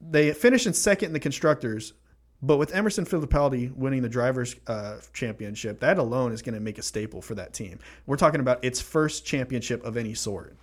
they 0.00 0.32
finished 0.32 0.66
in 0.66 0.74
second 0.74 1.08
in 1.08 1.12
the 1.12 1.20
constructors, 1.20 1.94
but 2.42 2.56
with 2.56 2.74
Emerson 2.74 3.04
Fittipaldi 3.06 3.72
winning 3.74 4.02
the 4.02 4.08
drivers' 4.08 4.56
uh, 4.66 4.96
championship, 5.12 5.78
that 5.80 5.98
alone 5.98 6.32
is 6.32 6.42
going 6.42 6.54
to 6.54 6.60
make 6.60 6.76
a 6.78 6.82
staple 6.82 7.22
for 7.22 7.36
that 7.36 7.52
team. 7.52 7.78
We're 8.06 8.16
talking 8.16 8.40
about 8.40 8.64
its 8.64 8.80
first 8.80 9.24
championship 9.24 9.84
of 9.84 9.96
any 9.96 10.14
sort. 10.14 10.56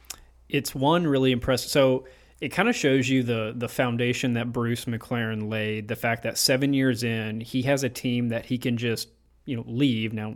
it's 0.49 0.75
one 0.75 1.07
really 1.07 1.31
impressive. 1.31 1.69
So 1.69 2.05
it 2.41 2.49
kind 2.49 2.69
of 2.69 2.75
shows 2.75 3.09
you 3.09 3.23
the 3.23 3.53
the 3.55 3.69
foundation 3.69 4.33
that 4.33 4.51
Bruce 4.51 4.85
McLaren 4.85 5.49
laid. 5.49 5.87
The 5.87 5.95
fact 5.95 6.23
that 6.23 6.37
seven 6.37 6.73
years 6.73 7.03
in, 7.03 7.41
he 7.41 7.61
has 7.63 7.83
a 7.83 7.89
team 7.89 8.29
that 8.29 8.45
he 8.45 8.57
can 8.57 8.77
just 8.77 9.09
you 9.45 9.55
know 9.55 9.63
leave. 9.67 10.13
Now, 10.13 10.35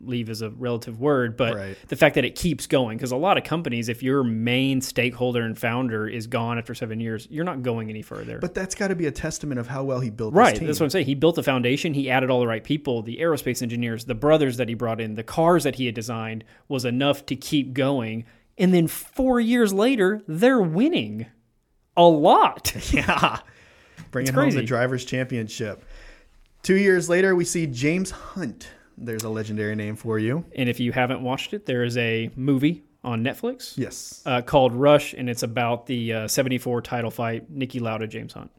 leave 0.00 0.30
is 0.30 0.40
a 0.42 0.50
relative 0.50 0.98
word, 1.00 1.36
but 1.36 1.54
Right. 1.54 1.76
the 1.88 1.96
fact 1.96 2.14
that 2.14 2.24
it 2.24 2.34
keeps 2.34 2.66
going 2.66 2.96
because 2.96 3.12
a 3.12 3.16
lot 3.16 3.36
of 3.36 3.44
companies, 3.44 3.88
if 3.88 4.02
your 4.02 4.22
main 4.24 4.80
stakeholder 4.80 5.42
and 5.42 5.58
founder 5.58 6.08
is 6.08 6.26
gone 6.26 6.56
after 6.58 6.74
seven 6.74 7.00
years, 7.00 7.26
you're 7.30 7.44
not 7.44 7.62
going 7.62 7.90
any 7.90 8.02
further. 8.02 8.38
But 8.38 8.54
that's 8.54 8.74
got 8.74 8.88
to 8.88 8.94
be 8.94 9.06
a 9.06 9.10
testament 9.10 9.58
of 9.60 9.66
how 9.68 9.84
well 9.84 10.00
he 10.00 10.08
built 10.10 10.32
Right, 10.34 10.56
team. 10.56 10.66
that's 10.66 10.80
what 10.80 10.84
I'm 10.86 10.90
saying. 10.90 11.06
He 11.06 11.14
built 11.14 11.36
a 11.38 11.42
foundation. 11.42 11.92
He 11.94 12.08
added 12.10 12.30
all 12.30 12.40
the 12.40 12.46
right 12.46 12.64
people. 12.64 13.02
The 13.02 13.18
aerospace 13.18 13.62
engineers, 13.62 14.04
the 14.06 14.14
brothers 14.14 14.56
that 14.56 14.68
he 14.68 14.74
brought 14.74 15.00
in, 15.00 15.14
the 15.16 15.22
cars 15.22 15.64
that 15.64 15.74
he 15.74 15.86
had 15.86 15.94
designed 15.94 16.44
was 16.68 16.84
enough 16.84 17.26
to 17.26 17.36
keep 17.36 17.74
going. 17.74 18.24
And 18.56 18.72
then 18.72 18.86
four 18.86 19.40
years 19.40 19.72
later, 19.72 20.22
they're 20.26 20.60
winning 20.62 21.26
a 21.96 22.04
lot. 22.04 22.74
yeah. 22.92 23.40
Bringing 24.10 24.32
home 24.34 24.50
the. 24.50 24.62
Drivers' 24.62 25.04
Championship. 25.04 25.84
Two 26.62 26.76
years 26.76 27.08
later, 27.08 27.34
we 27.34 27.44
see 27.44 27.66
James 27.66 28.10
Hunt. 28.10 28.68
There's 29.00 29.24
a 29.24 29.28
legendary 29.30 29.74
name 29.74 29.96
for 29.96 30.18
you. 30.18 30.44
And 30.54 30.68
if 30.68 30.78
you 30.78 30.92
haven't 30.92 31.22
watched 31.22 31.54
it, 31.54 31.66
there 31.66 31.82
is 31.84 31.96
a 31.96 32.30
movie 32.36 32.84
on 33.02 33.24
Netflix 33.24 33.78
Yes. 33.78 34.22
uh, 34.26 34.42
called 34.42 34.74
Rush, 34.74 35.14
and 35.14 35.30
it's 35.30 35.42
about 35.42 35.86
the 35.86 36.12
uh, 36.12 36.28
74 36.28 36.82
title 36.82 37.10
fight, 37.10 37.50
Niki 37.52 37.80
Lauda, 37.80 38.06
James 38.06 38.34
Hunt. 38.34 38.50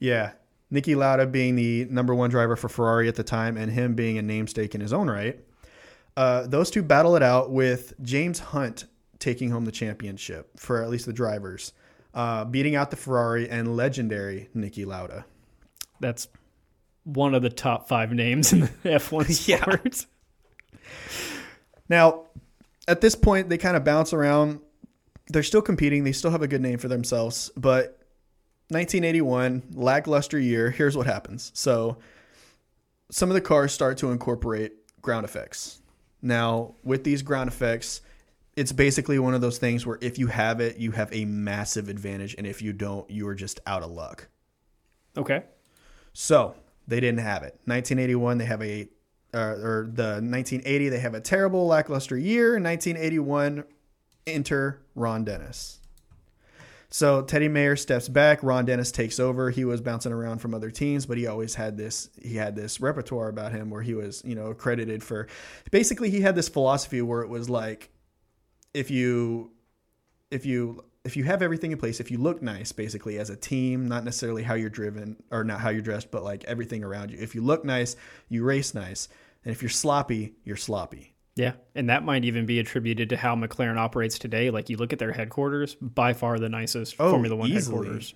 Yeah. 0.00 0.32
Niki 0.72 0.96
Lauda 0.96 1.26
being 1.26 1.54
the 1.54 1.86
number 1.86 2.14
one 2.14 2.28
driver 2.28 2.56
for 2.56 2.68
Ferrari 2.68 3.08
at 3.08 3.14
the 3.14 3.22
time 3.22 3.56
and 3.56 3.70
him 3.72 3.94
being 3.94 4.18
a 4.18 4.22
namesake 4.22 4.74
in 4.74 4.80
his 4.80 4.92
own 4.92 5.08
right. 5.08 5.38
Uh, 6.16 6.46
those 6.48 6.70
two 6.70 6.82
battle 6.82 7.14
it 7.16 7.22
out 7.22 7.50
with 7.52 7.94
James 8.02 8.40
Hunt 8.40 8.84
taking 9.20 9.50
home 9.50 9.64
the 9.64 9.72
championship 9.72 10.50
for 10.58 10.82
at 10.82 10.90
least 10.90 11.06
the 11.06 11.12
drivers, 11.12 11.72
uh, 12.14 12.44
beating 12.44 12.74
out 12.74 12.90
the 12.90 12.96
Ferrari 12.96 13.48
and 13.48 13.76
legendary 13.76 14.48
Niki 14.56 14.84
Lauda. 14.84 15.24
That's 16.00 16.26
one 17.08 17.34
of 17.34 17.40
the 17.40 17.48
top 17.48 17.88
five 17.88 18.12
names 18.12 18.52
in 18.52 18.60
the 18.60 18.66
F1 18.84 19.32
sport. 19.32 20.06
Now, 21.88 22.24
at 22.86 23.00
this 23.00 23.14
point, 23.14 23.48
they 23.48 23.56
kind 23.56 23.76
of 23.76 23.84
bounce 23.84 24.12
around. 24.12 24.60
They're 25.28 25.42
still 25.42 25.62
competing. 25.62 26.04
They 26.04 26.12
still 26.12 26.30
have 26.30 26.42
a 26.42 26.48
good 26.48 26.60
name 26.60 26.78
for 26.78 26.88
themselves. 26.88 27.50
But 27.56 27.98
1981, 28.68 29.62
lackluster 29.72 30.38
year. 30.38 30.70
Here's 30.70 30.96
what 30.96 31.06
happens. 31.06 31.50
So, 31.54 31.96
some 33.10 33.30
of 33.30 33.34
the 33.34 33.40
cars 33.40 33.72
start 33.72 33.96
to 33.98 34.10
incorporate 34.10 34.72
ground 35.00 35.24
effects. 35.24 35.80
Now, 36.20 36.74
with 36.84 37.04
these 37.04 37.22
ground 37.22 37.48
effects, 37.48 38.02
it's 38.54 38.72
basically 38.72 39.18
one 39.18 39.32
of 39.32 39.40
those 39.40 39.56
things 39.56 39.86
where 39.86 39.98
if 40.02 40.18
you 40.18 40.26
have 40.26 40.60
it, 40.60 40.76
you 40.76 40.90
have 40.90 41.10
a 41.10 41.24
massive 41.24 41.88
advantage. 41.88 42.34
And 42.36 42.46
if 42.46 42.60
you 42.60 42.74
don't, 42.74 43.10
you 43.10 43.26
are 43.28 43.34
just 43.34 43.60
out 43.66 43.82
of 43.82 43.90
luck. 43.90 44.28
Okay. 45.16 45.44
So 46.12 46.54
they 46.88 47.00
didn't 47.00 47.20
have 47.20 47.42
it. 47.42 47.60
1981, 47.66 48.38
they 48.38 48.44
have 48.46 48.62
a, 48.62 48.88
uh, 49.34 49.38
or 49.38 49.90
the 49.92 50.20
1980, 50.22 50.88
they 50.88 50.98
have 50.98 51.14
a 51.14 51.20
terrible 51.20 51.66
lackluster 51.66 52.16
year. 52.16 52.52
1981, 52.52 53.64
enter 54.26 54.80
Ron 54.94 55.24
Dennis. 55.24 55.80
So 56.90 57.20
Teddy 57.20 57.48
Mayer 57.48 57.76
steps 57.76 58.08
back. 58.08 58.42
Ron 58.42 58.64
Dennis 58.64 58.90
takes 58.90 59.20
over. 59.20 59.50
He 59.50 59.66
was 59.66 59.82
bouncing 59.82 60.12
around 60.12 60.38
from 60.38 60.54
other 60.54 60.70
teams, 60.70 61.04
but 61.04 61.18
he 61.18 61.26
always 61.26 61.54
had 61.54 61.76
this. 61.76 62.08
He 62.20 62.36
had 62.36 62.56
this 62.56 62.80
repertoire 62.80 63.28
about 63.28 63.52
him 63.52 63.68
where 63.68 63.82
he 63.82 63.92
was, 63.92 64.22
you 64.24 64.34
know, 64.34 64.54
credited 64.54 65.04
for. 65.04 65.28
Basically, 65.70 66.08
he 66.08 66.22
had 66.22 66.34
this 66.34 66.48
philosophy 66.48 67.02
where 67.02 67.20
it 67.20 67.28
was 67.28 67.50
like, 67.50 67.90
if 68.72 68.90
you, 68.90 69.50
if 70.30 70.46
you 70.46 70.84
if 71.08 71.16
you 71.16 71.24
have 71.24 71.40
everything 71.40 71.72
in 71.72 71.78
place, 71.78 72.00
if 72.00 72.10
you 72.10 72.18
look 72.18 72.42
nice, 72.42 72.70
basically 72.70 73.18
as 73.18 73.30
a 73.30 73.36
team, 73.36 73.88
not 73.88 74.04
necessarily 74.04 74.42
how 74.42 74.52
you're 74.52 74.68
driven 74.68 75.16
or 75.30 75.42
not 75.42 75.58
how 75.58 75.70
you're 75.70 75.80
dressed, 75.80 76.10
but 76.10 76.22
like 76.22 76.44
everything 76.44 76.84
around 76.84 77.10
you. 77.10 77.16
If 77.18 77.34
you 77.34 77.40
look 77.40 77.64
nice, 77.64 77.96
you 78.28 78.44
race 78.44 78.74
nice, 78.74 79.08
and 79.42 79.50
if 79.50 79.62
you're 79.62 79.70
sloppy, 79.70 80.34
you're 80.44 80.58
sloppy. 80.58 81.14
Yeah, 81.34 81.52
and 81.74 81.88
that 81.88 82.04
might 82.04 82.26
even 82.26 82.44
be 82.44 82.58
attributed 82.58 83.08
to 83.08 83.16
how 83.16 83.34
McLaren 83.36 83.78
operates 83.78 84.18
today. 84.18 84.50
Like 84.50 84.68
you 84.68 84.76
look 84.76 84.92
at 84.92 84.98
their 84.98 85.12
headquarters, 85.12 85.76
by 85.76 86.12
far 86.12 86.38
the 86.38 86.50
nicest 86.50 86.96
Oh, 86.98 87.10
Formula 87.10 87.34
One 87.34 87.48
easily. 87.48 87.76
headquarters, 87.86 88.14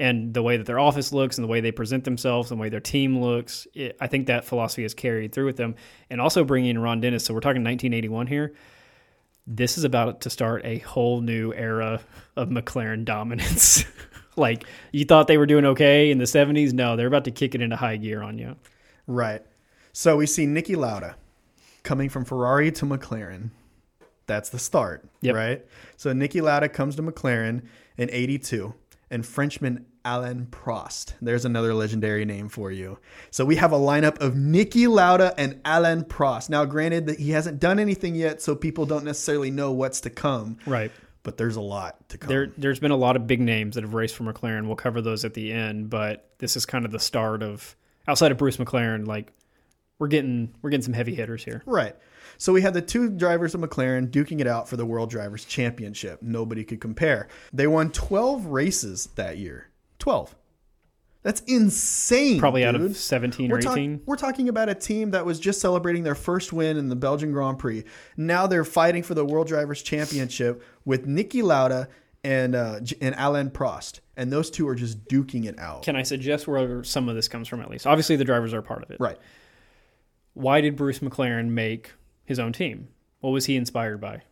and 0.00 0.32
the 0.32 0.42
way 0.42 0.56
that 0.56 0.64
their 0.64 0.78
office 0.78 1.12
looks, 1.12 1.36
and 1.36 1.44
the 1.44 1.48
way 1.48 1.60
they 1.60 1.72
present 1.72 2.04
themselves, 2.04 2.50
and 2.50 2.58
the 2.58 2.62
way 2.62 2.70
their 2.70 2.80
team 2.80 3.20
looks. 3.20 3.66
It, 3.74 3.98
I 4.00 4.06
think 4.06 4.28
that 4.28 4.46
philosophy 4.46 4.84
is 4.84 4.94
carried 4.94 5.32
through 5.32 5.46
with 5.46 5.58
them, 5.58 5.74
and 6.08 6.18
also 6.18 6.44
bringing 6.44 6.70
in 6.70 6.78
Ron 6.78 7.02
Dennis. 7.02 7.26
So 7.26 7.34
we're 7.34 7.40
talking 7.40 7.62
1981 7.62 8.26
here. 8.28 8.54
This 9.46 9.76
is 9.76 9.84
about 9.84 10.20
to 10.22 10.30
start 10.30 10.62
a 10.64 10.78
whole 10.78 11.20
new 11.20 11.52
era 11.52 12.00
of 12.36 12.48
McLaren 12.48 13.04
dominance. 13.04 13.84
like 14.36 14.64
you 14.92 15.04
thought 15.04 15.26
they 15.26 15.38
were 15.38 15.46
doing 15.46 15.64
okay 15.66 16.10
in 16.10 16.18
the 16.18 16.24
70s, 16.24 16.72
no, 16.72 16.96
they're 16.96 17.08
about 17.08 17.24
to 17.24 17.30
kick 17.30 17.54
it 17.54 17.60
into 17.60 17.76
high 17.76 17.96
gear 17.96 18.22
on 18.22 18.38
you. 18.38 18.56
Right. 19.06 19.42
So 19.92 20.16
we 20.16 20.26
see 20.26 20.46
Niki 20.46 20.76
Lauda 20.76 21.16
coming 21.82 22.08
from 22.08 22.24
Ferrari 22.24 22.70
to 22.72 22.86
McLaren. 22.86 23.50
That's 24.26 24.48
the 24.48 24.58
start, 24.58 25.04
Yep. 25.20 25.34
right? 25.34 25.66
So 25.96 26.12
Niki 26.12 26.40
Lauda 26.40 26.68
comes 26.68 26.94
to 26.96 27.02
McLaren 27.02 27.62
in 27.96 28.08
82 28.10 28.72
and 29.10 29.26
Frenchman 29.26 29.84
Alain 30.04 30.46
Prost. 30.50 31.14
There's 31.20 31.44
another 31.44 31.74
legendary 31.74 32.24
name 32.24 32.48
for 32.48 32.70
you. 32.70 32.98
So 33.30 33.44
we 33.44 33.56
have 33.56 33.72
a 33.72 33.78
lineup 33.78 34.18
of 34.20 34.34
Niki 34.34 34.88
Lauda 34.88 35.34
and 35.38 35.60
Alain 35.64 36.02
Prost. 36.02 36.50
Now 36.50 36.64
granted 36.64 37.06
that 37.06 37.18
he 37.18 37.30
hasn't 37.30 37.60
done 37.60 37.78
anything 37.78 38.14
yet, 38.14 38.42
so 38.42 38.54
people 38.54 38.86
don't 38.86 39.04
necessarily 39.04 39.50
know 39.50 39.72
what's 39.72 40.00
to 40.02 40.10
come, 40.10 40.58
Right. 40.66 40.90
but 41.22 41.36
there's 41.36 41.56
a 41.56 41.60
lot 41.60 42.08
to 42.10 42.18
come. 42.18 42.28
There, 42.28 42.52
there's 42.58 42.80
been 42.80 42.90
a 42.90 42.96
lot 42.96 43.16
of 43.16 43.26
big 43.26 43.40
names 43.40 43.74
that 43.76 43.84
have 43.84 43.94
raced 43.94 44.16
for 44.16 44.24
McLaren. 44.24 44.66
We'll 44.66 44.76
cover 44.76 45.00
those 45.00 45.24
at 45.24 45.34
the 45.34 45.52
end, 45.52 45.90
but 45.90 46.30
this 46.38 46.56
is 46.56 46.66
kind 46.66 46.84
of 46.84 46.90
the 46.90 46.98
start 47.00 47.42
of 47.42 47.76
outside 48.08 48.32
of 48.32 48.38
Bruce 48.38 48.56
McLaren. 48.56 49.06
Like 49.06 49.32
we're 49.98 50.08
getting 50.08 50.52
we're 50.62 50.70
getting 50.70 50.82
some 50.82 50.94
heavy 50.94 51.14
hitters 51.14 51.44
here. 51.44 51.62
Right. 51.66 51.94
So 52.38 52.52
we 52.52 52.62
had 52.62 52.74
the 52.74 52.82
two 52.82 53.08
drivers 53.10 53.54
of 53.54 53.60
McLaren 53.60 54.08
duking 54.10 54.40
it 54.40 54.48
out 54.48 54.68
for 54.68 54.76
the 54.76 54.86
World 54.86 55.10
Drivers' 55.10 55.44
Championship. 55.44 56.22
Nobody 56.22 56.64
could 56.64 56.80
compare. 56.80 57.28
They 57.52 57.68
won 57.68 57.90
12 57.92 58.46
races 58.46 59.08
that 59.14 59.38
year. 59.38 59.68
12. 60.02 60.34
That's 61.22 61.40
insane. 61.42 62.40
Probably 62.40 62.64
out 62.64 62.74
of 62.74 62.96
17 62.96 63.48
we're 63.48 63.58
or 63.58 63.60
talk- 63.60 63.76
18. 63.78 64.02
we're 64.06 64.16
talking 64.16 64.48
about 64.48 64.68
a 64.68 64.74
team 64.74 65.12
that 65.12 65.24
was 65.24 65.38
just 65.38 65.60
celebrating 65.60 66.02
their 66.02 66.16
first 66.16 66.52
win 66.52 66.76
in 66.76 66.88
the 66.88 66.96
Belgian 66.96 67.30
Grand 67.30 67.60
Prix. 67.60 67.84
Now 68.16 68.48
they're 68.48 68.64
fighting 68.64 69.04
for 69.04 69.14
the 69.14 69.24
World 69.24 69.46
Drivers' 69.46 69.82
Championship 69.82 70.62
with 70.84 71.06
Niki 71.06 71.40
Lauda 71.42 71.88
and 72.24 72.56
uh, 72.56 72.80
and 73.00 73.14
Alain 73.16 73.50
Prost, 73.50 74.00
and 74.16 74.32
those 74.32 74.50
two 74.50 74.66
are 74.66 74.74
just 74.74 75.04
duking 75.04 75.44
it 75.44 75.58
out. 75.60 75.82
Can 75.84 75.94
I 75.94 76.02
suggest 76.02 76.48
where 76.48 76.82
some 76.82 77.08
of 77.08 77.14
this 77.14 77.28
comes 77.28 77.46
from 77.46 77.60
at 77.60 77.70
least? 77.70 77.86
Obviously, 77.86 78.16
the 78.16 78.24
drivers 78.24 78.52
are 78.52 78.62
part 78.62 78.82
of 78.82 78.90
it. 78.90 78.96
right. 78.98 79.18
Why 80.34 80.60
did 80.60 80.74
Bruce 80.76 80.98
McLaren 81.00 81.50
make 81.50 81.92
his 82.24 82.38
own 82.40 82.52
team? 82.52 82.88
What 83.20 83.30
was 83.30 83.46
he 83.46 83.54
inspired 83.54 84.00
by? 84.00 84.22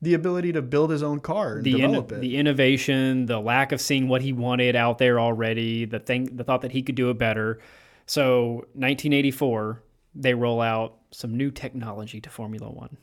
The 0.00 0.14
ability 0.14 0.52
to 0.52 0.62
build 0.62 0.90
his 0.90 1.02
own 1.02 1.18
car 1.20 1.56
and 1.56 1.64
The 1.64 1.80
in- 1.82 1.94
it. 1.94 2.08
the 2.08 2.36
innovation, 2.36 3.26
the 3.26 3.40
lack 3.40 3.72
of 3.72 3.80
seeing 3.80 4.06
what 4.08 4.22
he 4.22 4.32
wanted 4.32 4.76
out 4.76 4.98
there 4.98 5.18
already, 5.18 5.84
the 5.86 5.98
thing, 5.98 6.36
the 6.36 6.44
thought 6.44 6.60
that 6.62 6.72
he 6.72 6.82
could 6.82 6.94
do 6.94 7.10
it 7.10 7.18
better. 7.18 7.58
So, 8.06 8.66
1984, 8.74 9.82
they 10.14 10.34
roll 10.34 10.60
out 10.60 10.96
some 11.10 11.36
new 11.36 11.50
technology 11.50 12.20
to 12.20 12.30
Formula 12.30 12.70
One. 12.70 12.96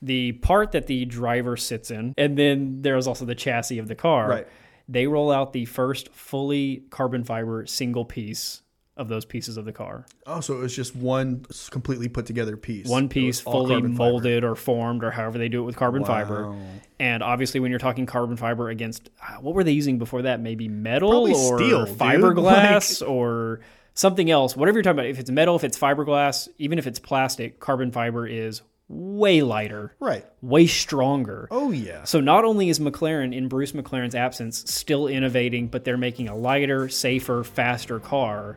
The 0.00 0.32
part 0.32 0.72
that 0.72 0.86
the 0.86 1.04
driver 1.04 1.56
sits 1.56 1.90
in, 1.90 2.14
and 2.16 2.38
then 2.38 2.82
there's 2.82 3.06
also 3.06 3.24
the 3.24 3.34
chassis 3.34 3.78
of 3.78 3.88
the 3.88 3.94
car. 3.94 4.28
Right. 4.28 4.46
They 4.88 5.06
roll 5.06 5.30
out 5.30 5.52
the 5.52 5.64
first 5.66 6.08
fully 6.14 6.84
carbon 6.90 7.24
fiber 7.24 7.66
single 7.66 8.04
piece 8.04 8.62
of 8.98 9.08
those 9.08 9.24
pieces 9.24 9.56
of 9.56 9.64
the 9.64 9.72
car. 9.72 10.04
Oh, 10.26 10.40
so 10.40 10.54
it 10.54 10.58
was 10.60 10.74
just 10.76 10.94
one 10.94 11.46
completely 11.70 12.08
put 12.08 12.26
together 12.26 12.56
piece. 12.56 12.86
one 12.86 13.08
piece 13.08 13.40
fully 13.40 13.74
carbon 13.74 13.92
fiber. 13.96 14.10
molded 14.10 14.44
or 14.44 14.54
formed 14.56 15.04
or 15.04 15.10
however 15.10 15.38
they 15.38 15.48
do 15.48 15.62
it 15.62 15.64
with 15.64 15.76
carbon 15.76 16.04
fiber. 16.04 16.54
And 17.00 17.22
obviously, 17.22 17.60
when 17.60 17.70
you're 17.70 17.78
talking 17.78 18.04
carbon 18.06 18.36
fiber 18.36 18.68
against 18.68 19.08
uh, 19.26 19.36
what 19.36 19.54
were 19.54 19.64
they 19.64 19.72
using 19.72 19.98
before 19.98 20.22
that? 20.22 20.40
Maybe 20.40 20.68
metal 20.68 21.10
Probably 21.10 21.32
or 21.32 21.58
steel, 21.58 21.86
fiberglass 21.86 23.06
or 23.08 23.60
something 23.94 24.30
else. 24.30 24.56
Whatever 24.56 24.78
you're 24.78 24.82
talking 24.82 24.98
about. 24.98 25.06
If 25.10 25.18
it's 25.18 25.30
metal, 25.30 25.56
if 25.56 25.64
it's 25.64 25.78
fiberglass, 25.78 26.48
even 26.58 26.78
if 26.78 26.86
it's 26.86 26.98
plastic, 26.98 27.60
carbon 27.60 27.92
fiber 27.92 28.26
is 28.26 28.62
way 28.90 29.42
lighter, 29.42 29.94
Right. 30.00 30.24
way 30.40 30.66
stronger. 30.66 31.46
Oh 31.50 31.70
yeah. 31.72 32.04
So 32.04 32.20
not 32.20 32.44
only 32.44 32.68
is 32.70 32.78
McLaren 32.80 33.34
in 33.34 33.46
Bruce 33.48 33.72
McLaren's 33.72 34.14
absence 34.14 34.64
still 34.72 35.06
innovating, 35.06 35.66
but 35.68 35.84
they're 35.84 35.98
making 35.98 36.28
a 36.28 36.34
lighter, 36.34 36.88
safer, 36.88 37.44
faster 37.44 38.00
car 38.00 38.56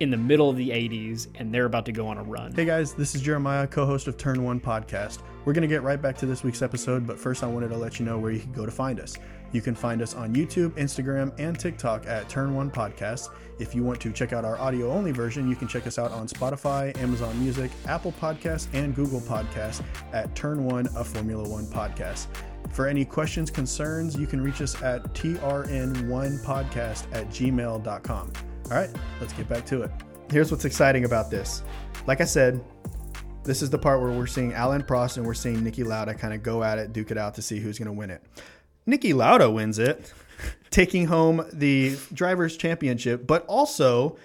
in 0.00 0.10
the 0.10 0.16
middle 0.16 0.50
of 0.50 0.56
the 0.56 0.70
80s, 0.70 1.28
and 1.36 1.54
they're 1.54 1.66
about 1.66 1.86
to 1.86 1.92
go 1.92 2.06
on 2.06 2.18
a 2.18 2.22
run. 2.22 2.52
Hey 2.52 2.64
guys, 2.64 2.94
this 2.94 3.14
is 3.14 3.22
Jeremiah, 3.22 3.66
co-host 3.66 4.08
of 4.08 4.16
Turn 4.16 4.42
One 4.42 4.60
Podcast. 4.60 5.20
We're 5.44 5.52
gonna 5.52 5.66
get 5.66 5.82
right 5.82 6.00
back 6.00 6.16
to 6.18 6.26
this 6.26 6.42
week's 6.42 6.62
episode, 6.62 7.06
but 7.06 7.18
first 7.18 7.42
I 7.42 7.46
wanted 7.46 7.68
to 7.68 7.76
let 7.76 7.98
you 7.98 8.04
know 8.06 8.18
where 8.18 8.32
you 8.32 8.40
can 8.40 8.52
go 8.52 8.66
to 8.66 8.72
find 8.72 8.98
us. 8.98 9.16
You 9.52 9.60
can 9.60 9.74
find 9.76 10.02
us 10.02 10.14
on 10.14 10.34
YouTube, 10.34 10.70
Instagram, 10.70 11.32
and 11.38 11.58
TikTok 11.58 12.06
at 12.08 12.28
Turn 12.28 12.54
One 12.56 12.70
Podcast. 12.70 13.28
If 13.60 13.72
you 13.72 13.84
want 13.84 14.00
to 14.00 14.10
check 14.10 14.32
out 14.32 14.44
our 14.44 14.58
audio 14.58 14.90
only 14.90 15.12
version, 15.12 15.48
you 15.48 15.54
can 15.54 15.68
check 15.68 15.86
us 15.86 15.96
out 15.96 16.10
on 16.10 16.26
Spotify, 16.26 16.96
Amazon 16.98 17.38
Music, 17.40 17.70
Apple 17.86 18.12
Podcasts, 18.20 18.66
and 18.72 18.96
Google 18.96 19.20
Podcasts 19.20 19.80
at 20.12 20.34
Turn 20.34 20.64
One, 20.64 20.88
a 20.96 21.04
Formula 21.04 21.48
One 21.48 21.66
podcast. 21.66 22.26
For 22.70 22.88
any 22.88 23.04
questions, 23.04 23.48
concerns, 23.50 24.16
you 24.16 24.26
can 24.26 24.40
reach 24.40 24.60
us 24.60 24.82
at 24.82 25.04
trn1podcast 25.14 27.06
at 27.12 27.28
gmail.com. 27.28 28.32
All 28.70 28.78
right, 28.78 28.90
let's 29.20 29.32
get 29.34 29.48
back 29.48 29.66
to 29.66 29.82
it. 29.82 29.90
Here's 30.30 30.50
what's 30.50 30.64
exciting 30.64 31.04
about 31.04 31.30
this. 31.30 31.62
Like 32.06 32.20
I 32.20 32.24
said, 32.24 32.64
this 33.44 33.60
is 33.60 33.68
the 33.68 33.78
part 33.78 34.00
where 34.00 34.10
we're 34.10 34.26
seeing 34.26 34.54
Alain 34.54 34.80
Prost 34.80 35.18
and 35.18 35.26
we're 35.26 35.34
seeing 35.34 35.56
Niki 35.56 35.84
Lauda 35.84 36.14
kind 36.14 36.32
of 36.32 36.42
go 36.42 36.64
at 36.64 36.78
it, 36.78 36.92
duke 36.94 37.10
it 37.10 37.18
out 37.18 37.34
to 37.34 37.42
see 37.42 37.60
who's 37.60 37.78
going 37.78 37.86
to 37.86 37.92
win 37.92 38.10
it. 38.10 38.22
Niki 38.88 39.14
Lauda 39.14 39.50
wins 39.50 39.78
it, 39.78 40.12
taking 40.70 41.06
home 41.06 41.44
the 41.52 41.96
Drivers' 42.14 42.56
Championship, 42.56 43.26
but 43.26 43.44
also 43.46 44.16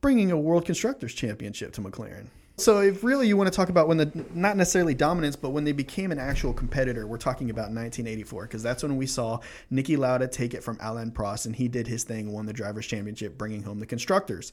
bringing 0.00 0.30
a 0.30 0.38
World 0.38 0.64
Constructors 0.64 1.12
Championship 1.12 1.72
to 1.72 1.80
McLaren. 1.80 2.26
So, 2.58 2.80
if 2.80 3.04
really 3.04 3.28
you 3.28 3.36
want 3.36 3.50
to 3.50 3.56
talk 3.56 3.68
about 3.68 3.86
when 3.86 3.98
the 3.98 4.26
not 4.34 4.56
necessarily 4.56 4.92
dominance, 4.92 5.36
but 5.36 5.50
when 5.50 5.62
they 5.62 5.70
became 5.70 6.10
an 6.10 6.18
actual 6.18 6.52
competitor, 6.52 7.06
we're 7.06 7.16
talking 7.16 7.50
about 7.50 7.70
1984 7.70 8.42
because 8.42 8.64
that's 8.64 8.82
when 8.82 8.96
we 8.96 9.06
saw 9.06 9.38
Niki 9.72 9.96
Lauda 9.96 10.26
take 10.26 10.54
it 10.54 10.64
from 10.64 10.76
Alain 10.80 11.12
Prost, 11.12 11.46
and 11.46 11.54
he 11.54 11.68
did 11.68 11.86
his 11.86 12.02
thing, 12.02 12.32
won 12.32 12.46
the 12.46 12.52
drivers' 12.52 12.86
championship, 12.86 13.38
bringing 13.38 13.62
home 13.62 13.78
the 13.78 13.86
constructors. 13.86 14.52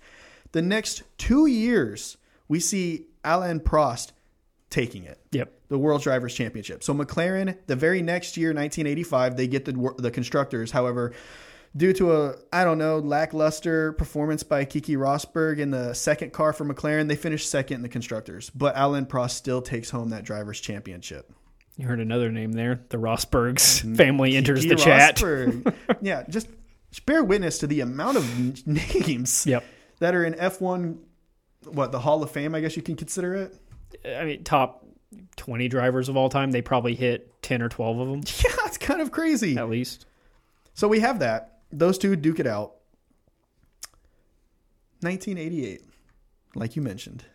The 0.52 0.62
next 0.62 1.02
two 1.18 1.48
years, 1.48 2.18
we 2.48 2.60
see 2.60 3.08
Alain 3.24 3.60
Prost 3.60 4.12
taking 4.70 5.04
it 5.04 5.20
Yep. 5.32 5.52
the 5.70 5.80
World 5.80 6.04
Drivers' 6.04 6.36
Championship. 6.36 6.84
So 6.84 6.94
McLaren, 6.94 7.58
the 7.66 7.76
very 7.76 8.04
next 8.04 8.38
year, 8.38 8.50
1985, 8.50 9.36
they 9.36 9.48
get 9.48 9.66
the 9.66 9.96
the 9.98 10.12
constructors. 10.12 10.70
However, 10.70 11.14
due 11.76 11.94
to 11.94 12.14
a 12.14 12.36
I 12.54 12.64
don't 12.64 12.78
know 12.78 13.00
lackluster 13.00 13.94
performance 13.94 14.44
by 14.44 14.66
Keke 14.66 14.98
Rosberg 14.98 15.60
in 15.60 15.72
the 15.72 15.94
second 15.94 16.34
car 16.34 16.54
for 16.54 16.66
McLaren, 16.66 17.08
they 17.08 17.16
finished 17.16 17.50
second 17.50 17.76
in 17.78 17.82
the 17.82 17.90
constructors. 17.90 18.50
But 18.50 18.78
Alain 18.78 19.06
Prost 19.06 19.32
still 19.32 19.62
takes 19.62 19.90
home 19.90 20.10
that 20.10 20.24
Drivers' 20.24 20.60
Championship. 20.60 21.32
You 21.78 21.88
heard 21.88 22.00
another 22.00 22.32
name 22.32 22.54
there. 22.54 22.82
The 22.90 22.98
Rosbergs 22.98 23.82
mm-hmm. 23.82 23.96
family 23.96 24.38
enters 24.38 24.66
Keke 24.66 24.70
the 24.70 24.76
chat. 25.66 25.76
Yeah, 26.02 26.24
just 26.30 26.48
bear 27.06 27.24
witness 27.24 27.60
to 27.60 27.68
the 27.68 27.82
amount 27.82 28.18
of 28.18 28.68
names 28.68 29.46
Yep. 29.46 29.64
that 30.00 30.16
are 30.16 30.24
in 30.24 30.34
F1. 30.36 30.98
What 31.66 31.92
the 31.92 32.00
Hall 32.00 32.22
of 32.22 32.32
Fame? 32.32 32.54
I 32.56 32.62
guess 32.62 32.76
you 32.78 32.84
can 32.84 32.96
consider 32.96 33.34
it. 33.34 33.56
I 34.06 34.24
mean, 34.24 34.44
top 34.44 34.86
20 35.38 35.68
drivers 35.68 36.10
of 36.10 36.16
all 36.16 36.30
time, 36.30 36.52
they 36.52 36.62
probably 36.62 36.96
hit 36.96 37.32
10 37.42 37.62
or 37.62 37.70
12 37.70 38.00
of 38.00 38.08
them 38.08 38.20
Yeah, 38.20 38.66
it's 38.66 38.78
kind 38.78 39.02
of 39.02 39.12
crazy. 39.12 39.58
at 39.58 39.70
least. 39.70 40.06
So 40.76 40.88
we 40.88 41.00
have 41.00 41.20
that. 41.20 41.55
Those 41.78 41.98
two 41.98 42.16
duke 42.16 42.40
it 42.40 42.48
out. 42.48 42.76
1988, 45.02 45.82
like 46.56 46.78
you 46.78 46.82
mentioned, 46.82 47.26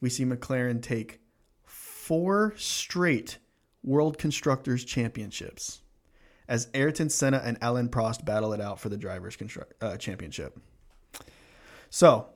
we 0.00 0.08
see 0.08 0.24
McLaren 0.24 0.82
take 0.82 1.20
four 1.64 2.54
straight 2.56 3.36
World 3.84 4.16
Constructors 4.16 4.84
Championships 4.84 5.82
as 6.48 6.68
Ayrton 6.72 7.10
Senna 7.10 7.42
and 7.44 7.58
Alain 7.60 7.90
Prost 7.90 8.24
battle 8.24 8.54
it 8.54 8.60
out 8.60 8.80
for 8.80 8.88
the 8.88 8.96
Drivers' 8.96 9.36
uh, 9.82 9.98
Championship. 9.98 10.58
So 11.90 12.26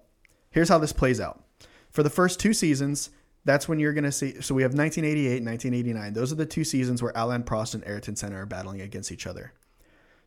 here's 0.50 0.68
how 0.68 0.78
this 0.78 0.92
plays 0.92 1.18
out. 1.18 1.42
For 1.90 2.02
the 2.02 2.10
first 2.10 2.38
two 2.38 2.52
seasons, 2.52 3.08
that's 3.46 3.68
when 3.68 3.78
you're 3.78 3.94
going 3.94 4.04
to 4.04 4.12
see. 4.12 4.40
So 4.42 4.54
we 4.54 4.62
have 4.62 4.74
1988, 4.74 5.42
1989. 5.42 6.12
Those 6.12 6.30
are 6.30 6.36
the 6.36 6.44
two 6.44 6.62
seasons 6.62 7.02
where 7.02 7.12
Alain 7.16 7.42
Prost 7.42 7.74
and 7.74 7.84
Ayrton 7.86 8.16
Senna 8.16 8.36
are 8.36 8.46
battling 8.46 8.82
against 8.82 9.10
each 9.10 9.26
other. 9.26 9.54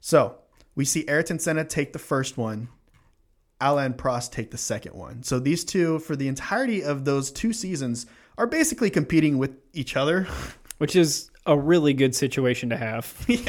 So 0.01 0.39
we 0.77 0.85
see 0.85 1.03
Ayrton 1.09 1.39
Senna 1.39 1.65
take 1.65 1.91
the 1.91 1.99
first 1.99 2.37
one, 2.37 2.69
Alain 3.59 3.93
Prost 3.93 4.31
take 4.31 4.51
the 4.51 4.57
second 4.57 4.93
one. 4.93 5.23
So 5.23 5.39
these 5.39 5.65
two, 5.65 5.97
for 5.99 6.15
the 6.15 6.27
entirety 6.27 6.83
of 6.83 7.03
those 7.03 7.31
two 7.31 7.51
seasons, 7.51 8.05
are 8.37 8.45
basically 8.45 8.91
competing 8.91 9.39
with 9.39 9.57
each 9.73 9.97
other. 9.97 10.27
Which 10.77 10.95
is 10.95 11.31
a 11.47 11.57
really 11.57 11.95
good 11.95 12.13
situation 12.13 12.69
to 12.69 12.77
have. 12.77 13.25
yeah. 13.27 13.39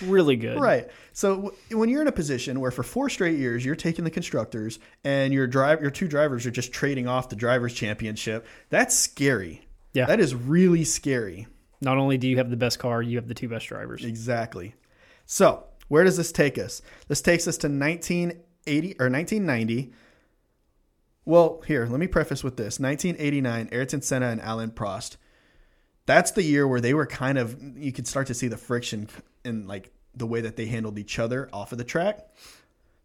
Really 0.00 0.34
good. 0.34 0.60
Right. 0.60 0.88
So 1.12 1.36
w- 1.36 1.78
when 1.78 1.88
you're 1.88 2.02
in 2.02 2.08
a 2.08 2.12
position 2.12 2.58
where 2.58 2.72
for 2.72 2.82
four 2.82 3.08
straight 3.08 3.38
years 3.38 3.64
you're 3.64 3.76
taking 3.76 4.04
the 4.04 4.10
constructors 4.10 4.80
and 5.04 5.32
your 5.32 5.46
drive 5.46 5.80
your 5.80 5.92
two 5.92 6.08
drivers 6.08 6.44
are 6.44 6.50
just 6.50 6.72
trading 6.72 7.06
off 7.06 7.28
the 7.28 7.36
drivers 7.36 7.72
championship, 7.72 8.44
that's 8.68 8.96
scary. 8.96 9.64
Yeah. 9.92 10.06
That 10.06 10.18
is 10.18 10.34
really 10.34 10.82
scary. 10.82 11.46
Not 11.80 11.98
only 11.98 12.18
do 12.18 12.26
you 12.26 12.38
have 12.38 12.50
the 12.50 12.56
best 12.56 12.80
car, 12.80 13.00
you 13.00 13.16
have 13.18 13.28
the 13.28 13.34
two 13.34 13.48
best 13.48 13.68
drivers. 13.68 14.04
Exactly. 14.04 14.74
So, 15.26 15.64
where 15.92 16.04
does 16.04 16.16
this 16.16 16.32
take 16.32 16.58
us? 16.58 16.82
This 17.08 17.22
takes 17.22 17.46
us 17.46 17.56
to 17.58 17.68
1980 17.68 18.86
or 18.98 19.10
1990. 19.10 19.92
Well, 21.24 21.62
here, 21.66 21.86
let 21.86 22.00
me 22.00 22.06
preface 22.06 22.42
with 22.42 22.56
this. 22.56 22.80
1989, 22.80 23.68
Ayrton 23.72 24.02
Senna 24.02 24.26
and 24.26 24.40
Alain 24.42 24.70
Prost 24.70 25.16
that's 26.06 26.32
the 26.32 26.42
year 26.42 26.66
where 26.66 26.80
they 26.80 26.94
were 26.94 27.06
kind 27.06 27.38
of 27.38 27.56
you 27.76 27.92
could 27.92 28.06
start 28.06 28.26
to 28.26 28.34
see 28.34 28.48
the 28.48 28.56
friction 28.56 29.08
in 29.44 29.66
like 29.66 29.92
the 30.14 30.26
way 30.26 30.40
that 30.40 30.56
they 30.56 30.66
handled 30.66 30.98
each 30.98 31.18
other 31.18 31.48
off 31.52 31.72
of 31.72 31.78
the 31.78 31.84
track. 31.84 32.28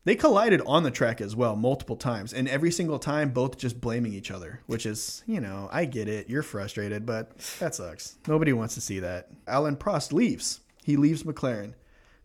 They 0.03 0.15
collided 0.15 0.61
on 0.65 0.83
the 0.83 0.91
track 0.91 1.19
as 1.19 1.35
well 1.35 1.57
multiple 1.57 1.97
times, 1.97 2.33
and 2.33 2.47
every 2.47 2.71
single 2.71 2.97
time, 2.97 3.31
both 3.31 3.57
just 3.57 3.81
blaming 3.81 4.13
each 4.13 4.31
other, 4.31 4.61
which 4.65 4.85
is, 4.85 5.21
you 5.27 5.41
know, 5.41 5.67
I 5.69 5.83
get 5.83 6.07
it. 6.07 6.29
You're 6.29 6.43
frustrated, 6.43 7.05
but 7.05 7.37
that 7.59 7.75
sucks. 7.75 8.17
Nobody 8.25 8.53
wants 8.53 8.75
to 8.75 8.81
see 8.81 8.99
that. 8.99 9.27
Alain 9.47 9.75
Prost 9.75 10.13
leaves. 10.13 10.61
He 10.85 10.95
leaves 10.95 11.23
McLaren, 11.23 11.73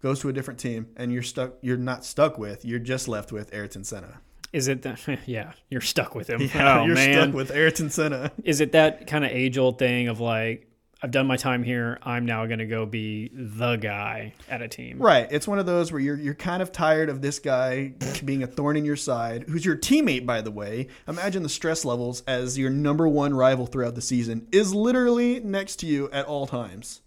goes 0.02 0.20
to 0.20 0.28
a 0.28 0.32
different 0.32 0.60
team, 0.60 0.88
and 0.96 1.12
you're 1.12 1.22
stuck. 1.22 1.54
You're 1.62 1.76
not 1.76 2.04
stuck 2.04 2.38
with. 2.38 2.64
You're 2.64 2.78
just 2.78 3.08
left 3.08 3.32
with 3.32 3.54
Ayrton 3.54 3.84
Senna. 3.84 4.20
Is 4.52 4.68
it 4.68 4.82
that? 4.82 5.00
Yeah, 5.26 5.52
you're 5.70 5.80
stuck 5.80 6.14
with 6.14 6.28
him. 6.28 6.40
Yeah, 6.54 6.80
oh 6.80 6.84
you're 6.86 6.94
man, 6.94 7.14
stuck 7.14 7.34
with 7.34 7.50
Ayrton 7.50 7.90
Senna. 7.90 8.32
is 8.44 8.60
it 8.60 8.72
that 8.72 9.06
kind 9.06 9.24
of 9.24 9.30
age 9.30 9.56
old 9.56 9.78
thing 9.78 10.08
of 10.08 10.20
like 10.20 10.68
I've 11.04 11.10
done 11.10 11.26
my 11.26 11.36
time 11.36 11.64
here. 11.64 11.98
I'm 12.04 12.26
now 12.26 12.46
going 12.46 12.60
to 12.60 12.66
go 12.66 12.86
be 12.86 13.28
the 13.34 13.74
guy 13.74 14.34
at 14.48 14.62
a 14.62 14.68
team. 14.68 14.98
Right. 15.00 15.26
It's 15.32 15.48
one 15.48 15.58
of 15.58 15.66
those 15.66 15.90
where 15.90 16.00
you're 16.00 16.16
you're 16.16 16.34
kind 16.34 16.62
of 16.62 16.70
tired 16.70 17.08
of 17.08 17.20
this 17.20 17.40
guy 17.40 17.94
being 18.24 18.44
a 18.44 18.46
thorn 18.46 18.76
in 18.76 18.84
your 18.84 18.94
side, 18.96 19.46
who's 19.48 19.64
your 19.64 19.76
teammate, 19.76 20.26
by 20.26 20.42
the 20.42 20.52
way. 20.52 20.86
Imagine 21.08 21.42
the 21.42 21.48
stress 21.48 21.84
levels 21.84 22.22
as 22.28 22.56
your 22.56 22.70
number 22.70 23.08
one 23.08 23.34
rival 23.34 23.66
throughout 23.66 23.96
the 23.96 24.00
season 24.00 24.46
is 24.52 24.74
literally 24.74 25.40
next 25.40 25.76
to 25.76 25.86
you 25.86 26.08
at 26.10 26.26
all 26.26 26.46
times. 26.46 27.00